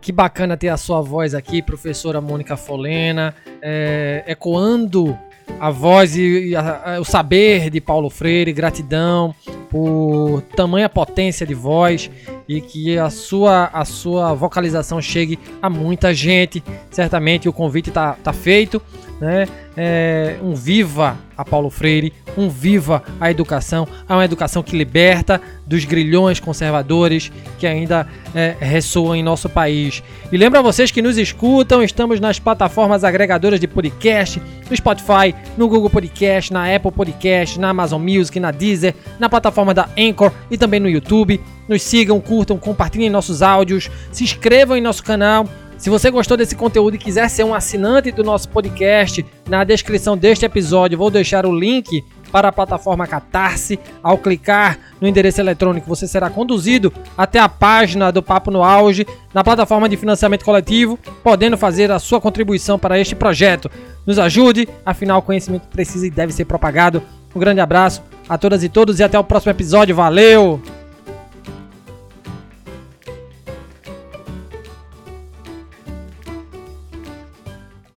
Que 0.01 0.12
bacana 0.12 0.57
ter 0.57 0.68
a 0.68 0.76
sua 0.76 1.01
voz 1.01 1.34
aqui, 1.34 1.62
professora 1.62 2.20
Mônica 2.20 2.57
Folena, 2.57 3.34
é, 3.62 4.24
ecoando 4.26 5.18
a 5.59 5.70
voz 5.70 6.16
e 6.16 6.55
a, 6.55 6.99
o 7.01 7.05
saber 7.05 7.70
de 7.70 7.80
Paulo 7.80 8.11
Freire, 8.11 8.53
gratidão 8.53 9.34
por 9.70 10.42
tamanha 10.55 10.88
potência 10.88 11.47
de 11.47 11.55
voz 11.55 12.11
e 12.49 12.61
que 12.61 12.99
a 12.99 13.11
sua, 13.11 13.70
a 13.72 13.84
sua 13.84 14.34
vocalização 14.34 15.01
chegue 15.01 15.38
a 15.61 15.70
muita 15.70 16.12
gente. 16.12 16.62
Certamente 16.90 17.49
o 17.49 17.53
convite 17.53 17.88
está 17.88 18.12
tá 18.14 18.32
feito 18.32 18.80
né? 19.20 19.46
É, 19.76 20.36
um 20.42 20.54
viva 20.54 21.16
a 21.36 21.44
Paulo 21.44 21.68
Freire, 21.68 22.12
um 22.36 22.48
viva 22.48 23.02
a 23.20 23.30
educação, 23.30 23.88
a 24.08 24.14
uma 24.14 24.24
educação 24.24 24.62
que 24.62 24.76
liberta 24.76 25.40
dos 25.66 25.84
grilhões 25.84 26.38
conservadores 26.38 27.32
que 27.58 27.66
ainda 27.66 28.06
é, 28.34 28.54
ressoam 28.60 29.16
em 29.16 29.22
nosso 29.22 29.48
país. 29.48 30.02
E 30.30 30.36
lembro 30.36 30.58
a 30.58 30.62
vocês 30.62 30.90
que 30.90 31.02
nos 31.02 31.18
escutam, 31.18 31.82
estamos 31.82 32.20
nas 32.20 32.38
plataformas 32.38 33.02
agregadoras 33.02 33.58
de 33.58 33.66
podcast, 33.66 34.40
no 34.68 34.76
Spotify, 34.76 35.34
no 35.56 35.68
Google 35.68 35.90
Podcast, 35.90 36.52
na 36.52 36.72
Apple 36.74 36.92
Podcast, 36.92 37.58
na 37.58 37.70
Amazon 37.70 38.00
Music, 38.00 38.38
na 38.38 38.50
Deezer, 38.50 38.94
na 39.18 39.28
plataforma 39.28 39.74
da 39.74 39.88
Anchor 39.98 40.32
e 40.50 40.56
também 40.56 40.80
no 40.80 40.88
YouTube. 40.88 41.40
Nos 41.68 41.82
sigam, 41.82 42.20
curtam, 42.20 42.58
compartilhem 42.58 43.08
nossos 43.08 43.40
áudios, 43.40 43.90
se 44.12 44.22
inscrevam 44.22 44.76
em 44.76 44.82
nosso 44.82 45.02
canal 45.02 45.48
se 45.77 45.91
você 45.91 46.11
gostou 46.11 46.37
desse 46.37 46.55
conteúdo 46.55 46.95
e 46.95 46.99
quiser 46.99 47.29
ser 47.29 47.45
um 47.45 47.55
assinante 47.55 48.11
do 48.11 48.25
nosso 48.25 48.49
podcast, 48.49 49.25
na 49.49 49.64
descrição 49.64 50.16
deste 50.16 50.45
episódio 50.45 50.99
vou 50.99 51.11
deixar 51.11 51.45
o 51.47 51.53
link 51.53 52.03
para 52.35 52.49
a 52.49 52.53
plataforma 52.53 53.07
Catarse. 53.07 53.79
Ao 54.03 54.18
clicar 54.18 54.77
no 55.01 55.07
endereço 55.07 55.41
eletrônico, 55.41 55.89
você 55.89 56.09
será 56.09 56.29
conduzido 56.29 56.93
até 57.16 57.39
a 57.39 57.49
página 57.49 58.11
do 58.11 58.22
Papo 58.22 58.51
no 58.51 58.64
Auge, 58.64 59.07
na 59.33 59.45
plataforma 59.45 59.89
de 59.89 59.97
financiamento 59.97 60.45
coletivo, 60.45 60.99
podendo 61.22 61.57
fazer 61.57 61.93
a 61.93 62.01
sua 62.01 62.20
contribuição 62.20 62.77
para 62.77 62.99
este 62.99 63.14
projeto. 63.14 63.70
Nos 64.05 64.18
ajude, 64.18 64.68
afinal, 64.85 65.20
o 65.20 65.22
conhecimento 65.22 65.68
precisa 65.68 66.09
e 66.09 66.11
deve 66.11 66.33
ser 66.33 66.45
propagado. 66.45 67.01
Um 67.35 67.39
grande 67.39 67.61
abraço 67.61 68.03
a 68.29 68.37
todas 68.37 68.64
e 68.64 68.68
todos 68.68 68.99
e 68.99 69.05
até 69.05 69.16
o 69.16 69.22
próximo 69.22 69.53
episódio. 69.53 69.95
Valeu! 69.95 70.84